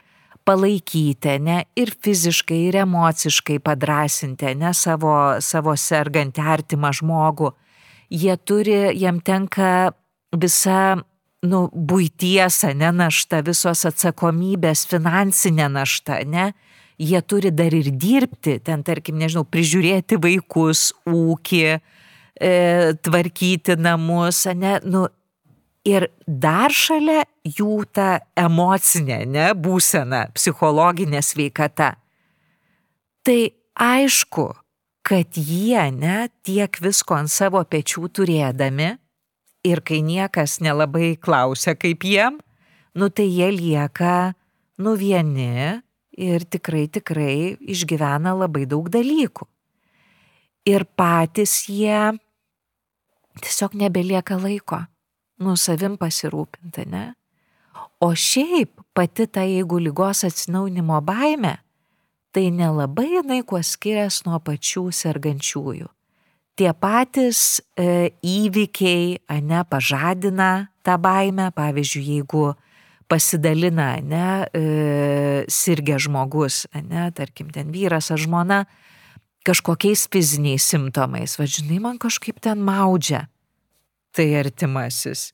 palaikyti, 0.48 1.36
ne, 1.44 1.62
ir 1.76 1.92
fiziškai, 2.04 2.58
ir 2.70 2.80
emociškai 2.84 3.58
padrasinti, 3.64 4.54
ne, 4.56 4.72
savo, 4.76 5.12
savo 5.44 5.74
sergantį 5.76 6.44
artimą 6.54 6.92
žmogų. 6.96 7.52
Jie 8.08 8.36
turi, 8.48 8.78
jam 8.96 9.20
tenka 9.20 9.90
visa, 10.32 10.96
nu, 11.44 11.66
būties, 11.72 12.62
ne, 12.78 12.92
našta, 12.96 13.42
visos 13.44 13.84
atsakomybės, 13.90 14.86
finansinė 14.88 15.68
našta, 15.74 16.22
ne. 16.24 16.52
Jie 16.98 17.20
turi 17.22 17.52
dar 17.54 17.74
ir 17.76 17.92
dirbti, 17.94 18.56
ten, 18.64 18.80
tarkim, 18.82 19.20
nežinau, 19.20 19.44
prižiūrėti 19.46 20.16
vaikus, 20.18 20.88
ūkį, 21.06 21.62
e, 22.40 22.54
tvarkyti 23.04 23.76
namus, 23.78 24.46
ne, 24.58 24.78
nu, 24.88 25.04
Ir 25.86 26.08
dar 26.26 26.74
šalia 26.74 27.22
jų 27.46 27.84
ta 27.94 28.18
emocinė, 28.36 29.22
ne, 29.30 29.50
būsena, 29.54 30.26
psichologinė 30.34 31.22
sveikata. 31.22 31.94
Tai 33.22 33.38
aišku, 33.78 34.48
kad 35.06 35.38
jie, 35.38 35.80
ne, 35.94 36.28
tiek 36.42 36.80
visko 36.82 37.16
ant 37.16 37.30
savo 37.32 37.62
pečių 37.62 38.10
turėdami 38.10 38.90
ir 39.68 39.82
kai 39.86 40.02
niekas 40.02 40.58
nelabai 40.64 41.14
klausia 41.16 41.76
kaip 41.78 42.04
jiem, 42.04 42.38
nu 42.98 43.08
tai 43.08 43.28
jie 43.30 43.50
lieka, 43.54 44.34
nu 44.82 44.96
vieni 44.98 45.78
ir 46.18 46.44
tikrai, 46.44 46.88
tikrai 46.90 47.56
išgyvena 47.60 48.34
labai 48.34 48.66
daug 48.66 48.90
dalykų. 48.90 49.46
Ir 50.68 50.84
patys 50.98 51.62
jie 51.70 52.18
tiesiog 53.38 53.78
nebelieka 53.78 54.36
laiko 54.36 54.82
nu 55.42 55.56
savim 55.56 55.96
pasirūpinti, 55.98 56.86
ne? 56.90 57.04
O 58.00 58.12
šiaip 58.14 58.78
pati 58.94 59.26
ta, 59.26 59.42
jeigu 59.46 59.80
lygos 59.82 60.24
atsinaunimo 60.26 61.00
baime, 61.02 61.56
tai 62.34 62.50
nelabai 62.54 63.08
jinai 63.16 63.42
kuo 63.46 63.60
skiriasi 63.62 64.26
nuo 64.28 64.38
pačių 64.44 64.88
sergančiųjų. 64.94 65.88
Tie 66.58 66.70
patys 66.74 67.60
e, 67.78 68.10
įvykiai, 68.26 69.18
ne, 69.46 69.62
pažadina 69.70 70.68
tą 70.86 70.96
baimę, 70.98 71.52
pavyzdžiui, 71.54 72.02
jeigu 72.18 72.44
pasidalina, 73.10 73.92
ne, 74.02 74.26
e, 74.50 74.64
sirgia 75.50 76.00
žmogus, 76.02 76.66
ne, 76.74 77.08
tarkim, 77.14 77.50
ten 77.54 77.70
vyras 77.74 78.10
ar 78.14 78.22
žmona, 78.22 78.64
kažkokiais 79.46 80.08
fiziniais 80.12 80.66
simptomais, 80.66 81.38
vadžinai, 81.38 81.78
man 81.82 81.98
kažkaip 82.02 82.42
ten 82.42 82.62
maudžia 82.62 83.28
tai 84.18 84.32
artimasis 84.38 85.28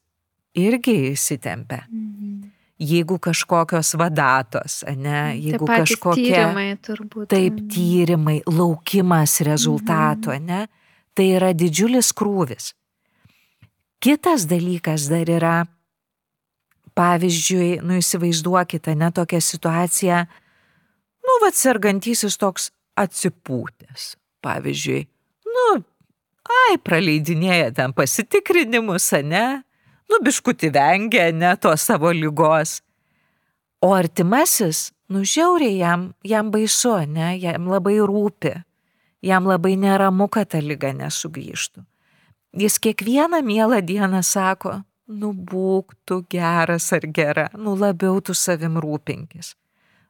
irgi 0.54 0.96
įsitempia. 1.12 1.86
Mhm. 1.88 2.50
Jeigu 2.84 3.20
kažkokios 3.22 3.94
vadatos, 3.94 4.82
ne, 4.98 5.36
jeigu 5.38 5.64
kažkokie 5.64 6.24
tyrimai, 6.26 6.72
turbūt. 6.82 7.28
Taip, 7.30 7.60
tyrimai, 7.70 8.40
laukimas 8.50 9.38
rezultato, 9.46 10.34
mhm. 10.34 10.44
ne, 10.44 10.66
tai 11.14 11.28
yra 11.36 11.52
didžiulis 11.54 12.10
krūvis. 12.18 12.72
Kitas 14.02 14.44
dalykas 14.50 15.06
dar 15.08 15.30
yra, 15.30 15.54
pavyzdžiui, 16.98 17.78
nu 17.86 17.96
įsivaizduokite, 18.02 18.92
ne 18.98 19.08
tokią 19.14 19.40
situaciją, 19.40 20.18
nu, 21.24 21.38
vad 21.40 21.56
sergantysis 21.56 22.36
toks 22.36 22.68
atsipūtęs, 23.00 24.10
pavyzdžiui, 24.44 25.06
ai, 26.44 26.76
praleidinėja 26.78 27.72
ten 27.76 27.94
pasitikrinimus, 27.96 29.10
ne? 29.24 29.62
Nu, 30.10 30.20
biškuti 30.24 30.70
vengia, 30.74 31.30
ne, 31.32 31.54
to 31.56 31.72
savo 31.80 32.12
lygos. 32.12 32.80
O 33.84 33.92
artimasis, 33.96 34.90
nu, 35.08 35.24
žiauriai 35.24 35.78
jam, 35.78 36.12
jam 36.24 36.50
baisu, 36.52 36.96
ne, 37.08 37.34
jam 37.40 37.68
labai 37.68 37.96
rūpi, 38.00 38.54
jam 39.24 39.48
labai 39.48 39.74
neramu, 39.80 40.28
kad 40.28 40.52
ta 40.52 40.60
lyga 40.60 40.92
nesugrįžtų. 40.96 41.84
Jis 42.54 42.78
kiekvieną 42.78 43.40
mielą 43.42 43.80
dieną 43.82 44.20
sako, 44.22 44.78
nu, 45.08 45.32
būk 45.34 45.96
tu 46.06 46.22
geras 46.30 46.92
ar 46.94 47.08
gera, 47.08 47.48
nu, 47.58 47.74
labiau 47.76 48.20
tu 48.24 48.36
savim 48.36 48.78
rūpinkis. 48.80 49.54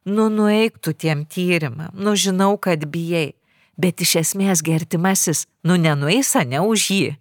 Nu, 0.04 0.28
nueik 0.28 0.76
tu 0.84 0.92
tiem 0.92 1.24
tyrimam, 1.24 1.94
nu, 1.96 2.12
žinau, 2.12 2.58
kad 2.60 2.84
bijai 2.92 3.32
bet 3.80 4.00
iš 4.04 4.16
esmės 4.22 4.62
gertimasis, 4.64 5.44
nu 5.66 5.76
nenueis, 5.80 6.34
ne 6.46 6.62
už 6.62 6.88
jį. 6.90 7.12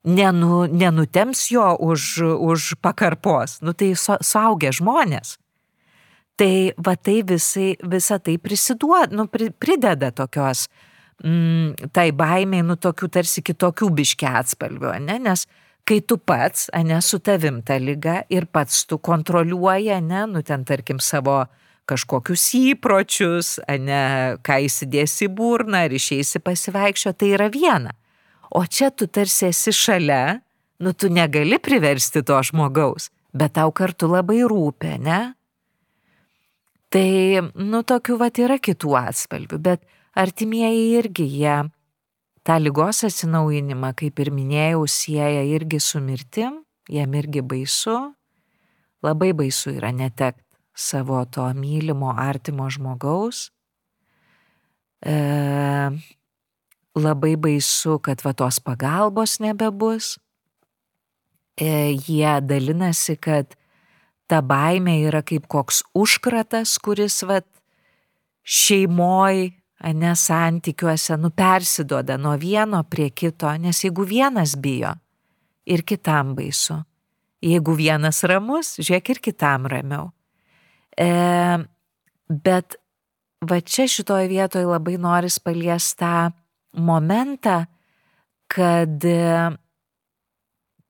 Nenu, 0.00 0.64
nenutems 0.64 1.50
jo 1.52 1.66
už, 1.76 2.22
už 2.40 2.74
pakarpos, 2.80 3.58
nu 3.60 3.74
tai 3.76 3.92
su, 3.92 4.16
suaugę 4.24 4.72
žmonės. 4.72 5.36
Tai 6.40 6.72
va 6.80 6.94
tai 6.96 7.18
visai, 7.20 7.74
visa 7.84 8.16
tai 8.16 8.38
prisiduoda, 8.40 9.12
nu 9.12 9.26
pri, 9.28 9.50
prideda 9.52 10.08
tokios, 10.16 10.70
mm, 11.20 11.90
tai 11.92 12.06
baimiai, 12.16 12.64
nu 12.64 12.78
tokių 12.80 13.10
tarsi 13.12 13.44
kitokių 13.44 13.90
biškė 13.98 14.30
atspalvių, 14.40 14.94
ne? 15.04 15.18
nes 15.20 15.44
kai 15.84 16.00
tu 16.00 16.16
pats, 16.16 16.70
ne, 16.72 17.00
su 17.04 17.20
tavim 17.20 17.60
ta 17.66 17.76
lyga 17.76 18.22
ir 18.32 18.46
pats 18.48 18.86
tu 18.88 18.96
kontroliuoji, 18.98 20.00
ne, 20.06 20.24
nu 20.30 20.40
ten 20.46 20.64
tarkim 20.64 21.00
savo 21.02 21.42
kažkokius 21.90 22.44
įpročius, 22.58 23.56
ne 23.82 24.02
ką 24.46 24.60
įsidėsi 24.66 25.26
į 25.26 25.32
burną 25.34 25.84
ar 25.86 25.94
išeisi 25.94 26.42
pasivaikščio, 26.44 27.14
tai 27.18 27.34
yra 27.36 27.50
viena. 27.52 27.96
O 28.50 28.64
čia 28.66 28.90
tu 28.90 29.06
tarsi 29.06 29.48
esi 29.50 29.74
šalia, 29.74 30.40
nu 30.82 30.94
tu 30.94 31.10
negali 31.12 31.58
priversti 31.62 32.22
to 32.26 32.38
žmogaus, 32.46 33.10
bet 33.34 33.54
tau 33.58 33.70
kartu 33.74 34.10
labai 34.10 34.42
rūpė, 34.48 34.96
ne? 35.02 35.20
Tai, 36.90 37.10
nu, 37.54 37.84
tokių 37.86 38.16
vat 38.18 38.40
yra 38.42 38.56
kitų 38.58 38.96
atspalvių, 38.98 39.60
bet 39.62 39.84
artimieji 40.18 40.88
irgi 40.98 41.26
jie 41.30 41.58
tą 42.42 42.56
lygos 42.58 43.04
atsinaujinimą, 43.06 43.92
kaip 43.94 44.18
ir 44.18 44.32
minėjau, 44.34 44.82
sieja 44.90 45.44
irgi 45.46 45.78
su 45.78 46.02
mirtim, 46.02 46.64
jam 46.90 47.14
irgi 47.14 47.44
baisu, 47.46 47.98
labai 49.06 49.30
baisu 49.38 49.76
yra 49.76 49.92
netekti 49.94 50.49
savo 50.74 51.24
to 51.24 51.44
mylimo, 51.54 52.14
artimo 52.16 52.68
žmogaus. 52.70 53.50
E, 55.00 55.14
labai 56.94 57.36
baisu, 57.36 57.98
kad 58.04 58.22
va 58.24 58.34
tos 58.36 58.60
pagalbos 58.60 59.38
nebebus. 59.40 60.18
E, 61.60 61.96
jie 61.96 62.34
dalinasi, 62.40 63.16
kad 63.20 63.56
ta 64.30 64.40
baimė 64.40 65.00
yra 65.08 65.24
kaip 65.26 65.48
koks 65.50 65.82
užkratas, 65.96 66.76
kuris 66.78 67.22
va 67.26 67.40
šeimoj, 68.46 69.50
ne 69.96 70.12
santykiuose, 70.16 71.16
nu 71.16 71.30
persiduoda 71.30 72.18
nuo 72.20 72.36
vieno 72.38 72.82
prie 72.84 73.10
kito, 73.10 73.50
nes 73.58 73.84
jeigu 73.84 74.04
vienas 74.04 74.56
bijo 74.60 74.92
ir 75.66 75.82
kitam 75.82 76.34
baisu, 76.36 76.82
jeigu 77.42 77.74
vienas 77.76 78.22
ramus, 78.28 78.76
žiūrėk 78.80 79.14
ir 79.14 79.22
kitam 79.30 79.68
ramiau. 79.70 80.10
E, 80.98 81.10
bet 82.28 82.76
va 83.40 83.60
čia 83.60 83.88
šitoje 83.88 84.28
vietoje 84.28 84.68
labai 84.68 84.96
noris 85.00 85.38
paliesti 85.42 86.00
tą 86.02 86.30
momentą, 86.80 87.64
kad 88.50 89.04
e, 89.04 89.50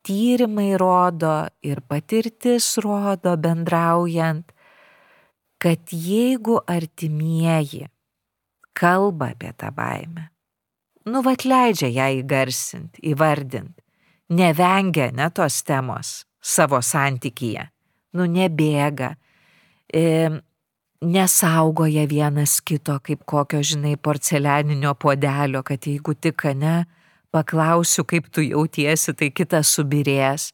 tyrimai 0.03 0.73
rodo 0.81 1.35
ir 1.63 1.83
patirtis 1.85 2.77
rodo 2.83 3.37
bendraujant, 3.37 4.53
kad 5.61 5.93
jeigu 5.93 6.59
artimieji 6.67 7.87
kalba 8.73 9.35
apie 9.35 9.53
tą 9.53 9.69
baimę, 9.77 10.31
nu 11.13 11.21
vat 11.23 11.45
leidžia 11.45 11.91
ją 11.93 12.07
įgarsinti, 12.23 13.03
įvardinti, 13.13 13.83
nevengia 14.33 15.11
ne 15.13 15.29
tos 15.37 15.61
temos 15.69 16.23
savo 16.41 16.81
santykyje, 16.81 17.67
nu 18.17 18.25
nebėga, 18.31 19.15
nesaugoja 21.01 22.07
vienas 22.09 22.61
kito 22.61 22.99
kaip 23.03 23.25
kokio, 23.27 23.63
žinai, 23.63 23.97
porcelianinio 23.97 24.95
puodelio, 24.95 25.63
kad 25.63 25.87
jeigu 25.87 26.15
tik 26.15 26.45
ne, 26.55 26.85
paklausiu, 27.31 28.05
kaip 28.05 28.31
tu 28.33 28.45
jautiesi, 28.45 29.15
tai 29.15 29.31
kitas 29.31 29.75
subirės. 29.77 30.51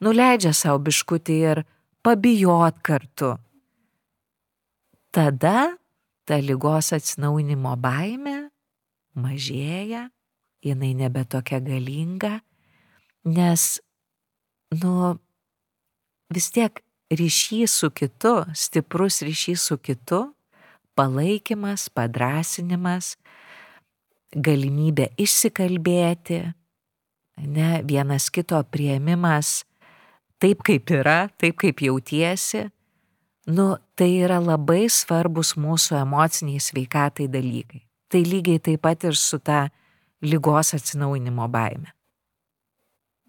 Nuleidžia 0.00 0.52
savo 0.54 0.78
biškutį 0.86 1.38
ir 1.52 1.64
pabijot 2.02 2.78
kartu. 2.82 3.34
Tada 5.10 5.74
ta 6.28 6.38
lygos 6.38 6.92
atsinaujinimo 6.92 7.72
baime 7.80 8.50
mažėja, 9.18 10.08
jinai 10.62 10.92
nebe 10.94 11.24
tokia 11.24 11.58
galinga, 11.64 12.38
nes, 13.26 13.64
nu, 14.82 15.16
vis 16.30 16.50
tiek 16.54 16.82
ryšys 17.10 17.72
su 17.80 17.90
kitu, 17.90 18.44
stiprus 18.54 19.22
ryšys 19.22 19.68
su 19.70 19.78
kitu, 19.78 20.34
palaikymas, 20.98 21.88
padrasinimas, 21.94 23.16
galimybė 24.34 25.08
išsikalbėti, 25.16 26.42
ne, 27.48 27.70
vienas 27.86 28.28
kito 28.34 28.60
prieimimas 28.72 29.62
taip, 30.42 30.62
kaip 30.66 30.90
yra, 30.94 31.28
taip, 31.38 31.56
kaip 31.60 31.82
jautiesi, 31.82 32.66
nu, 33.48 33.76
tai 33.98 34.10
yra 34.22 34.38
labai 34.42 34.86
svarbus 34.92 35.54
mūsų 35.58 35.98
emociniai 36.02 36.62
sveikatai 36.62 37.28
dalykai. 37.30 37.84
Tai 38.08 38.20
lygiai 38.24 38.60
taip 38.64 38.82
pat 38.84 39.04
ir 39.04 39.16
su 39.18 39.38
ta 39.38 39.68
lygos 40.24 40.74
atsinaujinimo 40.76 41.48
baime. 41.52 41.92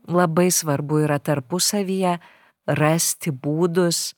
Labai 0.10 0.50
svarbu 0.52 1.04
yra 1.06 1.20
tarpusavyje 1.20 2.18
rasti 2.78 3.32
būdus, 3.32 4.13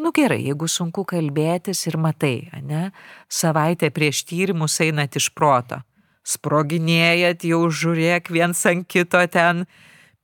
nu 0.00 0.12
gerai, 0.16 0.40
jeigu 0.46 0.68
sunku 0.70 1.04
kalbėtis 1.08 1.84
ir 1.90 1.98
matai, 2.00 2.50
ne, 2.64 2.90
savaitę 3.28 3.90
prieš 3.94 4.24
tyrimus 4.28 4.78
einat 4.84 5.16
iš 5.18 5.30
proto, 5.36 5.82
sproginėjat, 6.26 7.44
jau 7.48 7.66
žiūrėk 7.68 8.30
viens 8.32 8.64
ant 8.68 8.86
kito 8.88 9.20
ten 9.32 9.66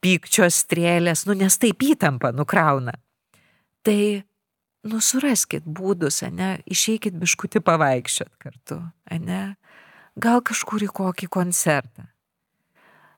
pykčio 0.04 0.48
strėlės, 0.52 1.26
nu 1.26 1.36
nes 1.36 1.58
taip 1.58 1.82
įtampa 1.82 2.32
nukrauna. 2.36 2.96
Tai, 3.86 4.00
nu 4.86 5.00
suraskit 5.02 5.66
būdus, 5.66 6.22
ne, 6.32 6.56
išeikit 6.66 7.16
biškutį 7.18 7.62
pavaikščiot 7.66 8.32
kartu, 8.42 8.80
ne, 9.22 9.56
gal 10.16 10.42
kažkur 10.44 10.86
į 10.86 10.92
kokį 10.94 11.30
koncertą. 11.32 12.10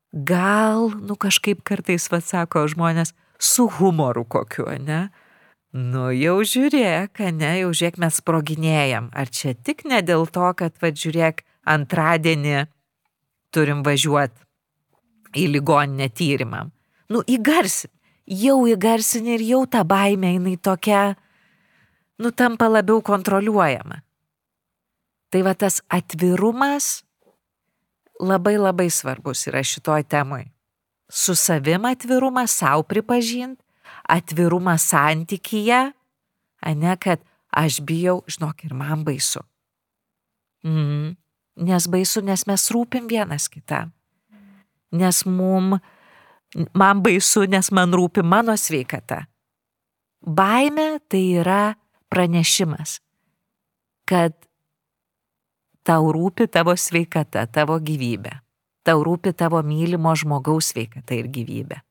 Gal, 0.08 0.88
nu 1.04 1.18
kažkaip 1.20 1.60
kartais, 1.68 2.08
vad 2.08 2.24
sako 2.24 2.64
žmonės, 2.72 3.12
su 3.38 3.68
humoru 3.68 4.24
kokiu, 4.24 4.66
ne? 4.82 5.08
Nu 5.72 6.08
jau 6.16 6.40
žiūrėk, 6.48 7.20
ne, 7.36 7.52
jau 7.60 7.70
žiūrėk, 7.76 7.98
mes 8.00 8.18
sproginėjam. 8.22 9.10
Ar 9.12 9.28
čia 9.28 9.52
tik 9.54 9.84
ne 9.84 10.00
dėl 10.02 10.26
to, 10.32 10.48
kad, 10.56 10.74
va, 10.80 10.90
žiūrėk, 10.90 11.44
antradienį 11.68 12.64
turim 13.52 13.84
važiuoti 13.84 14.46
į 15.36 15.46
ligoninę 15.52 16.08
tyrimam. 16.16 16.72
Nu, 17.12 17.20
įgarsin, 17.28 17.92
jau 18.26 18.58
įgarsin 18.68 19.28
ir 19.36 19.44
jau 19.44 19.62
ta 19.70 19.84
baimė 19.84 20.34
jinai 20.38 20.56
tokia, 20.56 21.02
nu, 22.18 22.32
tampa 22.32 22.68
labiau 22.68 23.02
kontroliuojama. 23.04 24.00
Tai 25.28 25.44
va 25.44 25.52
tas 25.52 25.82
atvirumas 25.92 27.02
labai 28.18 28.56
labai 28.56 28.88
svarbus 28.90 29.44
yra 29.50 29.60
šitoj 29.60 30.08
temai 30.08 30.48
su 31.08 31.34
savim 31.34 31.84
atvirumą, 31.84 32.46
savo 32.46 32.82
pripažint, 32.82 33.60
atvirumą 34.08 34.78
santykyje, 34.78 35.92
ne, 36.74 36.96
kad 36.96 37.20
aš 37.50 37.80
bijau, 37.80 38.22
žinok, 38.28 38.64
ir 38.64 38.74
man 38.74 39.04
baisu. 39.04 39.40
Mm, 40.64 41.16
nes 41.64 41.86
baisu, 41.88 42.20
nes 42.20 42.44
mes 42.46 42.68
rūpim 42.74 43.08
vienas 43.08 43.48
kitam. 43.48 43.92
Nes 44.92 45.24
mum, 45.26 45.78
man 46.74 47.02
baisu, 47.04 47.46
nes 47.48 47.70
man 47.72 47.92
rūpi 47.92 48.24
mano 48.24 48.56
sveikata. 48.56 49.24
Baime 50.20 50.98
tai 51.08 51.22
yra 51.40 51.76
pranešimas, 52.10 52.98
kad 54.08 54.34
tau 55.86 56.10
rūpi 56.12 56.48
tavo 56.52 56.74
sveikata, 56.76 57.46
tavo 57.46 57.78
gyvybė 57.80 58.34
tau 58.88 59.04
rūpi 59.04 59.34
tavo 59.36 59.60
mylimo 59.64 60.14
žmogaus 60.16 60.72
sveikata 60.72 61.18
ir 61.18 61.28
gyvybė. 61.34 61.82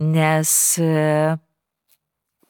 Nes, 0.00 0.52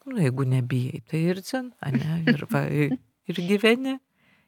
nu, 0.06 0.18
jeigu 0.22 0.46
nebijai, 0.46 1.02
tai 1.10 1.22
ir 1.32 1.40
cen, 1.42 1.72
ne, 1.96 2.20
ir, 2.30 2.44
va, 2.52 2.62
ir 2.70 3.40
gyveni. 3.48 3.98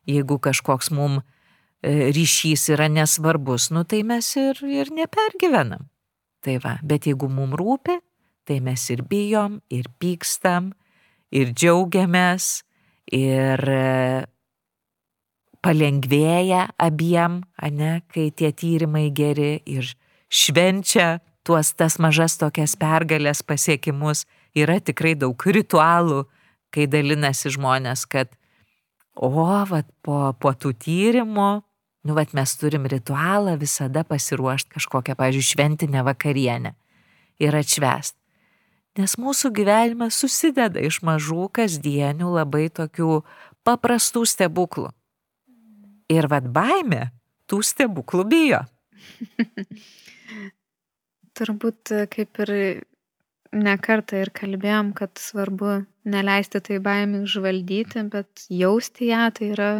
Jeigu 0.06 0.38
kažkoks 0.42 0.90
mum 0.94 1.20
e, 1.20 2.10
ryšys 2.14 2.68
yra 2.74 2.88
nesvarbus, 2.90 3.68
nu, 3.74 3.84
tai 3.86 4.02
mes 4.06 4.26
ir, 4.38 4.58
ir 4.66 4.90
nepergyvenam. 4.94 5.88
Tai 6.42 6.56
va, 6.62 6.76
bet 6.82 7.06
jeigu 7.06 7.28
mum 7.30 7.54
rūpi, 7.58 8.00
tai 8.46 8.58
mes 8.62 8.82
ir 8.90 9.04
bijom, 9.06 9.60
ir 9.70 9.86
pykstam, 10.02 10.72
ir 11.30 11.52
džiaugiamės, 11.54 12.64
ir 13.14 13.62
palengvėja 15.62 16.66
abiem, 16.82 17.42
ane, 17.56 18.02
kai 18.12 18.30
tie 18.34 18.50
tyrimai 18.52 19.08
geri 19.14 19.60
ir 19.66 19.88
švenčia 20.32 21.20
tuos 21.46 21.72
tas 21.74 21.98
mažas 22.02 22.36
tokias 22.40 22.74
pergalės 22.78 23.42
pasiekimus. 23.46 24.26
Yra 24.52 24.78
tikrai 24.84 25.14
daug 25.16 25.38
ritualų, 25.38 26.26
kai 26.74 26.86
dalinasi 26.90 27.54
žmonės, 27.54 28.04
kad, 28.10 28.32
o, 29.16 29.30
vat, 29.68 29.88
po, 30.04 30.34
po 30.36 30.52
tų 30.52 30.74
tyrimų, 30.76 31.50
nu, 32.04 32.16
vat, 32.18 32.34
mes 32.36 32.52
turim 32.60 32.84
ritualą 32.90 33.56
visada 33.60 34.04
pasiruošti 34.04 34.76
kažkokią, 34.76 35.16
pavyzdžiui, 35.16 35.48
šventinę 35.54 36.04
vakarienę 36.04 36.74
ir 37.40 37.56
atšvest. 37.56 38.18
Nes 39.00 39.16
mūsų 39.16 39.54
gyvenimas 39.56 40.18
susideda 40.20 40.82
iš 40.84 41.00
mažų 41.00 41.48
kasdienių 41.56 42.34
labai 42.34 42.66
tokių 42.68 43.22
paprastų 43.64 44.26
stebuklų. 44.28 44.90
Ir 46.12 46.28
vad 46.30 46.48
baime 46.52 47.08
tų 47.50 47.62
stebuklų 47.66 48.26
bijo. 48.28 48.62
Turbūt 51.36 51.92
kaip 52.12 52.42
ir 52.44 52.52
nekartą 53.52 54.22
ir 54.22 54.32
kalbėjom, 54.34 54.92
kad 54.96 55.20
svarbu 55.20 55.82
neleisti 56.08 56.60
tai 56.64 56.78
baimį 56.82 57.22
užvaldyti, 57.26 58.06
bet 58.12 58.46
jausti 58.52 59.10
ją 59.10 59.26
tai 59.36 59.50
yra 59.52 59.70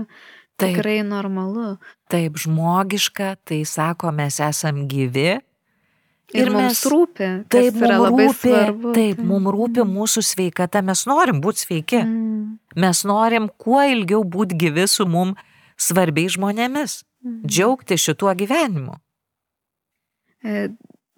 taip, 0.61 0.76
tikrai 0.76 1.01
normalu. 1.07 1.76
Taip, 2.12 2.37
žmogiška, 2.41 3.35
tai 3.49 3.62
sako, 3.68 4.12
mes 4.16 4.39
esam 4.45 4.85
gyvi. 4.91 5.41
Ir, 6.33 6.47
ir 6.47 6.51
mums 6.53 6.80
mes, 6.80 6.83
rūpi. 6.89 7.30
Taip, 7.53 7.76
mums 7.76 8.09
rūpi, 8.09 8.28
svarbu. 8.41 8.93
taip, 8.97 9.18
mums 9.28 9.53
rūpi 9.53 9.85
mūsų 9.89 10.24
sveikata, 10.24 10.80
mes 10.85 11.05
norim 11.09 11.43
būti 11.45 11.66
sveiki. 11.66 12.05
Mm. 12.05 12.45
Mes 12.80 13.03
norim 13.09 13.51
kuo 13.61 13.83
ilgiau 13.85 14.22
būti 14.24 14.57
gyvi 14.61 14.87
su 14.89 15.05
mum 15.09 15.35
svarbiais 15.77 16.37
žmonėmis, 16.37 17.03
mhm. 17.25 17.43
džiaugti 17.47 17.99
šituo 18.01 18.33
gyvenimu. 18.39 18.97
E, 20.43 20.68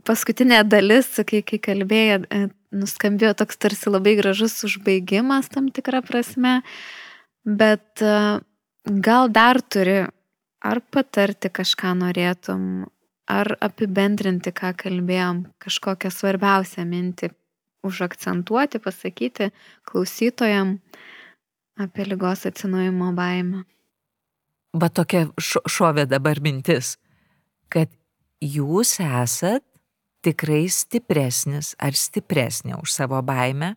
paskutinė 0.05 0.63
dalis, 0.69 1.09
kai, 1.29 1.43
kai 1.47 1.61
kalbėjo, 1.63 2.25
e, 2.29 2.49
nuskambėjo 2.75 3.35
toks 3.41 3.61
tarsi 3.61 3.93
labai 3.93 4.17
gražus 4.19 4.59
užbaigimas 4.67 5.49
tam 5.53 5.71
tikrą 5.73 6.03
prasme, 6.05 6.59
bet 7.45 8.03
e, 8.05 8.41
gal 8.85 9.33
dar 9.33 9.63
turi 9.63 10.03
ar 10.65 10.81
patarti 10.93 11.51
kažką 11.53 11.95
norėtum, 12.01 12.85
ar 13.29 13.55
apibendrinti, 13.65 14.53
ką 14.53 14.75
kalbėjom, 14.81 15.45
kažkokią 15.63 16.11
svarbiausią 16.13 16.85
mintį 16.89 17.31
užakcentuoti, 17.85 18.81
pasakyti 18.81 19.51
klausytojam 19.89 20.79
apie 21.81 22.05
lygos 22.09 22.47
atsinaujimo 22.49 23.13
baimę. 23.17 23.65
Va 24.75 24.91
tokia 24.91 25.29
šovė 25.39 26.07
dabar 26.11 26.41
mintis, 26.43 26.97
kad 27.73 27.91
jūs 28.43 28.99
esat 29.01 29.65
tikrai 30.25 30.67
stipresnis 30.73 31.75
ar 31.79 31.97
stipresnė 31.97 32.79
už 32.81 32.93
savo 32.93 33.21
baimę, 33.25 33.75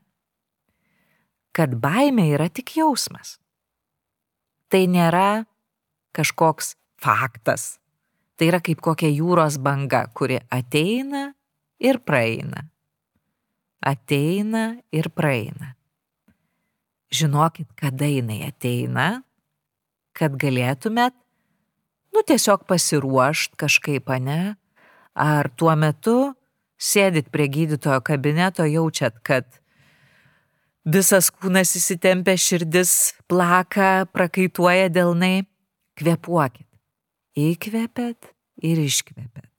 kad 1.56 1.76
baimė 1.82 2.30
yra 2.36 2.48
tik 2.54 2.76
jausmas. 2.78 3.38
Tai 4.72 4.84
nėra 4.92 5.46
kažkoks 6.16 6.76
faktas. 7.02 7.78
Tai 8.38 8.52
yra 8.52 8.60
kaip 8.62 8.82
kokia 8.86 9.10
jūros 9.10 9.58
banga, 9.64 10.06
kuri 10.14 10.38
ateina 10.54 11.32
ir 11.82 12.00
praeina. 12.06 12.68
Ateina 13.82 14.78
ir 14.94 15.10
praeina. 15.10 15.74
Žinokit, 17.14 17.72
kada 17.80 18.10
jinai 18.10 18.44
ateina, 18.46 19.24
kad 20.18 20.36
galėtumėt, 20.42 21.16
nu 22.16 22.24
tiesiog 22.26 22.66
pasiruošt 22.70 23.56
kažkaip, 23.60 24.10
ne? 24.24 24.58
Ar 25.18 25.50
tuo 25.58 25.74
metu 25.78 26.34
sėdit 26.78 27.30
prie 27.34 27.48
gydytojo 27.50 28.02
kabineto, 28.06 28.66
jaučiat, 28.70 29.18
kad 29.26 29.48
visas 30.88 31.30
kūnas 31.34 31.74
įsitempia, 31.78 32.38
širdis 32.38 32.94
plaka, 33.30 34.08
prakaituoja 34.14 34.90
delnai, 34.94 35.48
kvepuokit. 35.98 36.68
Įkvepiat 37.38 38.32
ir 38.66 38.82
iškvepiat. 38.82 39.54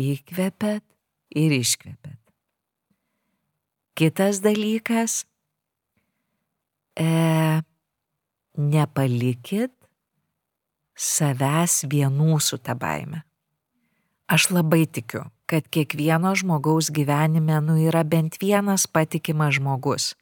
Įkvepiat 0.00 0.84
ir 1.40 1.54
iškvepiat. 1.56 2.18
Kitas 3.96 4.40
dalykas 4.44 5.24
e,- 6.96 7.06
nepalikit 8.60 9.72
savęs 11.00 11.84
vienų 11.90 12.38
su 12.44 12.58
ta 12.60 12.76
baime. 12.76 13.24
Aš 14.30 14.50
labai 14.54 14.84
tikiu, 14.86 15.24
kad 15.50 15.66
kiekvieno 15.66 16.34
žmogaus 16.38 16.92
gyvenime 16.94 17.58
nu 17.64 17.78
yra 17.80 18.04
bent 18.06 18.36
vienas 18.42 18.86
patikimas 18.86 19.56
žmogus, 19.56 20.12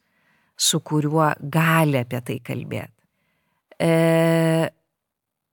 su 0.57 0.79
kuriuo 0.79 1.33
gali 1.39 1.99
apie 2.01 2.21
tai 2.25 2.39
kalbėti. 2.41 2.95
E, 3.79 3.91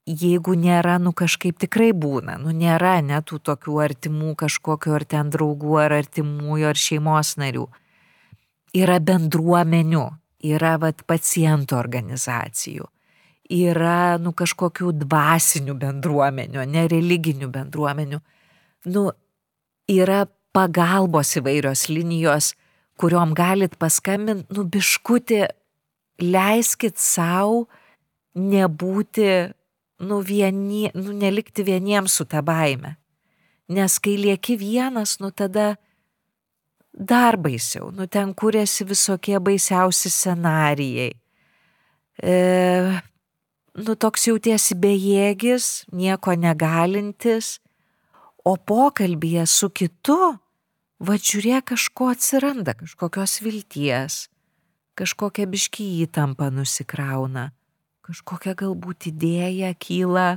jeigu 0.07 0.55
nėra, 0.59 0.97
nu 1.03 1.13
kažkaip 1.13 1.59
tikrai 1.67 1.91
būna, 1.93 2.39
nu 2.41 2.55
nėra 2.57 2.97
netų 3.05 3.43
tokių 3.51 3.81
artimų 3.85 4.35
kažkokiu 4.41 4.95
ar 4.97 5.05
ten 5.05 5.31
draugų 5.35 5.77
ar 5.83 5.99
artimųjų 6.01 6.71
ar 6.71 6.81
šeimos 6.81 7.35
narių. 7.43 7.67
Yra 8.77 8.99
bendruomenių, 9.05 10.07
yra 10.45 10.77
vat 10.81 11.03
pacientų 11.09 11.77
organizacijų, 11.79 12.87
yra 13.53 14.17
nu 14.21 14.33
kažkokių 14.37 14.93
dvasinių 15.05 15.77
bendruomenių, 15.81 16.65
nereliginių 16.73 17.49
bendruomenių. 17.53 18.21
Nu, 18.93 19.05
yra 19.91 20.27
pagalbos 20.57 21.37
įvairios 21.39 21.87
linijos, 21.93 22.55
kuriuom 23.01 23.35
galit 23.37 23.77
paskambinti, 23.79 24.49
nu 24.57 24.65
biškutį, 24.73 25.43
leiskit 26.23 26.97
savo 27.01 27.67
nebūti, 28.37 29.31
nu, 30.07 30.21
vieni, 30.25 30.91
nu 30.97 31.13
nelikti 31.17 31.65
vieniems 31.65 32.17
su 32.17 32.27
ta 32.29 32.43
baime. 32.45 32.97
Nes 33.73 33.99
kai 33.99 34.15
lieki 34.21 34.57
vienas, 34.61 35.17
nu 35.21 35.33
tada 35.35 35.75
dar 36.97 37.37
baisiau, 37.37 37.93
nu 37.93 38.09
ten 38.09 38.33
kūrėsi 38.35 38.89
visokie 38.89 39.37
baisiausi 39.39 40.11
scenarijai. 40.11 41.13
E, 42.17 42.35
nu 43.77 43.95
toks 44.01 44.27
jautiesi 44.31 44.75
bejėgis, 44.81 45.85
nieko 45.93 46.33
negalintis 46.33 47.59
O 48.47 48.55
pokalbėje 48.55 49.43
su 49.51 49.69
kitu, 49.75 50.17
va 51.03 51.15
žiūrėk, 51.19 51.73
kažko 51.73 52.13
atsiranda, 52.13 52.77
kažkokios 52.79 53.41
vilties, 53.43 54.19
kažkokia 54.95 55.49
biški 55.51 55.87
įtampa 56.05 56.53
nusikrauna, 56.55 57.49
kažkokia 58.07 58.55
galbūt 58.61 59.09
idėja 59.11 59.73
kyla, 59.83 60.29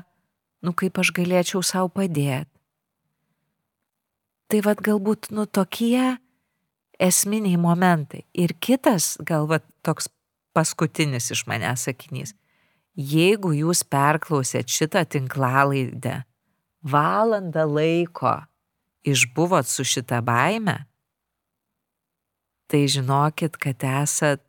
nu 0.65 0.73
kaip 0.73 0.97
aš 0.97 1.13
galėčiau 1.19 1.61
savo 1.61 1.91
padėti. 1.93 2.49
Tai 4.49 4.63
vad 4.65 4.81
galbūt, 4.81 5.29
nu 5.29 5.45
tokie 5.45 6.17
esminiai 6.99 7.57
momentai. 7.57 8.25
Ir 8.33 8.55
kitas, 8.59 9.15
gal 9.25 9.47
va 9.49 9.61
toks 9.85 10.09
paskutinis 10.55 11.31
iš 11.33 11.45
manęs 11.49 11.87
sakinys. 11.87 12.35
Jeigu 12.99 13.53
jūs 13.55 13.85
perklausėt 13.87 14.67
šitą 14.67 15.05
tinklalaidę 15.07 16.23
valandą 16.83 17.63
laiko 17.67 18.33
išbuvot 19.07 19.67
su 19.67 19.85
šitą 19.87 20.19
baimę, 20.25 20.83
tai 22.69 22.85
žinokit, 22.91 23.55
kad 23.57 23.83
esat, 24.03 24.43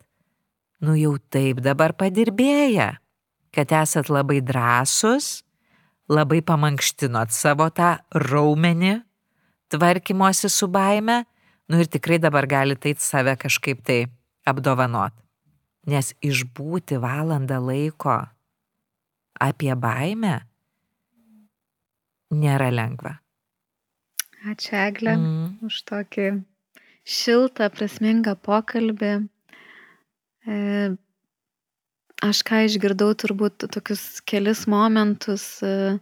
nu 0.82 0.96
jau 0.98 1.14
taip 1.30 1.62
dabar 1.64 1.94
padirbėję, 1.96 2.90
kad 3.54 3.72
esat 3.72 4.10
labai 4.10 4.40
drąsus, 4.42 5.40
labai 6.10 6.42
pamankštinot 6.42 7.32
savo 7.32 7.70
tą 7.70 7.96
raumenį 8.10 8.98
tvarkymosi 9.70 10.50
su 10.50 10.66
baime, 10.68 11.22
nu 11.70 11.80
ir 11.80 11.86
tikrai 11.86 12.18
dabar 12.18 12.48
galite 12.50 12.90
eit 12.90 13.00
save 13.00 13.36
kažkaip 13.38 13.82
tai 13.86 14.02
apdovanot. 14.48 15.14
Nes 15.86 16.12
išbūti 16.20 16.98
valandą 17.00 17.60
laiko 17.62 18.18
apie 19.40 19.72
baimę 19.78 20.36
nėra 22.30 22.70
lengva. 22.74 23.16
Ačiū 24.50 24.76
Eglė 24.80 25.14
mm. 25.16 25.46
už 25.68 25.82
tokį 25.88 26.26
šiltą, 27.04 27.68
prasmingą 27.74 28.36
pokalbį. 28.40 29.12
E, 30.48 30.58
aš 32.24 32.42
ką 32.48 32.62
išgirdau 32.68 33.12
turbūt 33.20 33.68
tokius 33.74 34.22
kelis 34.28 34.66
momentus, 34.70 35.44
e, 35.64 35.98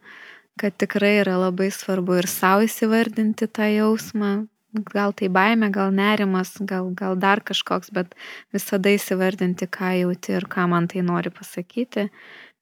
kad 0.59 0.77
tikrai 0.79 1.17
yra 1.23 1.39
labai 1.49 1.71
svarbu 1.75 2.21
ir 2.21 2.31
savo 2.31 2.67
įsivardinti 2.67 3.51
tą 3.51 3.71
jausmą. 3.73 4.33
Gal 4.73 5.15
tai 5.17 5.29
baime, 5.33 5.71
gal 5.73 5.93
nerimas, 5.97 6.51
gal, 6.61 6.91
gal 6.93 7.17
dar 7.17 7.41
kažkoks, 7.41 7.89
bet 7.89 8.13
visada 8.53 8.93
įsivardinti, 8.93 9.65
ką 9.65 9.95
jauti 9.97 10.35
ir 10.37 10.45
ką 10.45 10.67
man 10.69 10.89
tai 10.93 11.01
nori 11.01 11.33
pasakyti. 11.33 12.11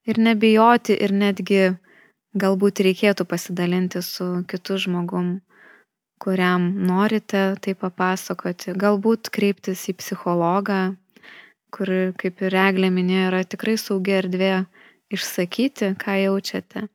Ir 0.07 0.20
nebijoti 0.22 0.94
ir 0.94 1.11
netgi 1.11 1.74
galbūt 2.38 2.84
reikėtų 2.86 3.26
pasidalinti 3.26 4.04
su 4.07 4.44
kitu 4.46 4.78
žmogum, 4.78 5.40
kuriam 6.22 6.70
norite 6.86 7.56
tai 7.59 7.74
papasakoti, 7.74 8.76
galbūt 8.78 9.32
kreiptis 9.35 9.89
į 9.90 9.97
psichologą, 9.98 10.94
kur, 11.74 11.90
kaip 12.22 12.43
ir 12.47 12.55
reglė 12.55 12.93
minėjo, 12.94 13.31
yra 13.32 13.43
tikrai 13.43 13.74
saugi 13.82 14.14
erdvė 14.22 14.52
išsakyti, 15.10 15.97
ką 15.98 16.20
jaučiate. 16.22 16.86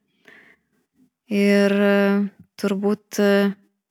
Ir 1.31 1.75
turbūt 2.59 3.19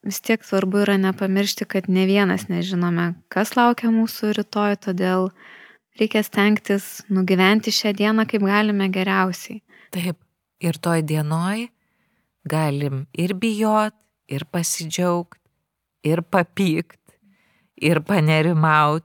vis 0.07 0.21
tiek 0.21 0.45
svarbu 0.45 0.85
yra 0.85 0.97
nepamiršti, 1.01 1.65
kad 1.65 1.89
ne 1.89 2.07
vienas 2.09 2.49
nežinome, 2.49 3.15
kas 3.29 3.55
laukia 3.57 3.93
mūsų 3.93 4.35
rytoj, 4.39 4.79
todėl 4.87 5.29
reikia 6.01 6.23
stengtis 6.25 7.03
nugyventi 7.13 7.73
šią 7.75 7.95
dieną 7.99 8.27
kaip 8.31 8.47
galime 8.47 8.89
geriausiai. 8.93 9.61
Taip, 9.93 10.17
ir 10.61 10.79
toj 10.81 11.05
dienoj 11.05 11.69
galim 12.49 13.05
ir 13.13 13.35
bijot, 13.37 13.95
ir 14.31 14.47
pasidžiaugt, 14.49 15.39
ir 16.07 16.23
papykt, 16.23 17.01
ir 17.77 18.01
panerimaut, 18.07 19.05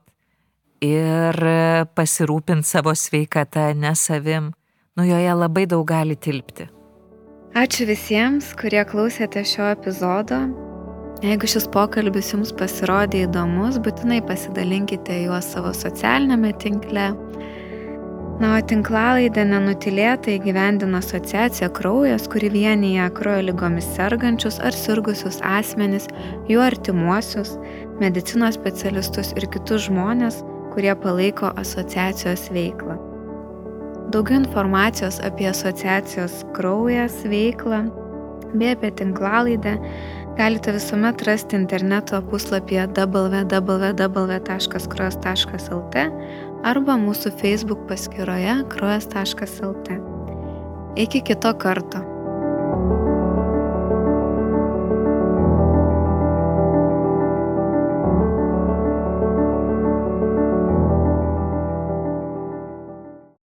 ir 0.85 1.39
pasirūpinti 1.95 2.67
savo 2.67 2.93
sveikatą, 2.95 3.71
ne 3.75 3.95
savim. 3.95 4.53
Nu 4.95 5.03
joje 5.03 5.33
labai 5.35 5.65
daug 5.67 5.83
gali 5.87 6.15
tilpti. 6.15 6.69
Ačiū 7.55 7.87
visiems, 7.87 8.53
kurie 8.59 8.83
klausėte 8.87 9.43
šio 9.47 9.67
epizodo. 9.73 10.39
Jeigu 11.23 11.47
šis 11.47 11.69
pokalbis 11.71 12.33
jums 12.33 12.51
pasirodė 12.59 13.23
įdomus, 13.29 13.79
būtinai 13.79 14.19
pasidalinkite 14.27 15.21
juos 15.23 15.47
savo 15.53 15.71
socialinėme 15.73 16.51
tinkle 16.59 17.13
Na, 18.35 18.49
o 18.57 18.63
tinklalaidę 18.67 19.45
nenutilėtai 19.47 20.33
gyvendina 20.43 20.99
asociacija 20.99 21.69
Kraujas, 21.71 22.25
kuri 22.27 22.49
vienyje 22.51 23.05
kraujo 23.15 23.45
lygomis 23.47 23.87
sergančius 23.95 24.57
ar 24.59 24.75
sirgusius 24.75 25.37
asmenis, 25.47 26.09
jų 26.51 26.59
artimuosius, 26.65 27.53
medicinos 28.01 28.57
specialistus 28.59 29.31
ir 29.39 29.47
kitus 29.53 29.85
žmonės, 29.87 30.41
kurie 30.73 30.91
palaiko 30.99 31.53
asociacijos 31.63 32.49
veiklą. 32.51 32.97
Daugiau 34.11 34.41
informacijos 34.41 35.21
apie 35.23 35.47
asociacijos 35.53 36.41
Kraujas 36.57 37.21
veiklą 37.31 37.85
bei 38.51 38.75
apie 38.75 38.91
tinklalaidę 38.99 39.77
galite 40.37 40.71
visuomet 40.71 41.21
rasti 41.21 41.55
interneto 41.55 42.21
puslapyje 42.29 42.87
www.kraujas.lt 42.97 45.95
arba 46.65 46.97
mūsų 46.99 47.31
Facebook 47.39 47.87
paskyroje 47.87 48.63
kraujas.lt. 48.73 49.87
Iki 50.95 51.21
kito 51.29 51.53
karto. 51.59 52.14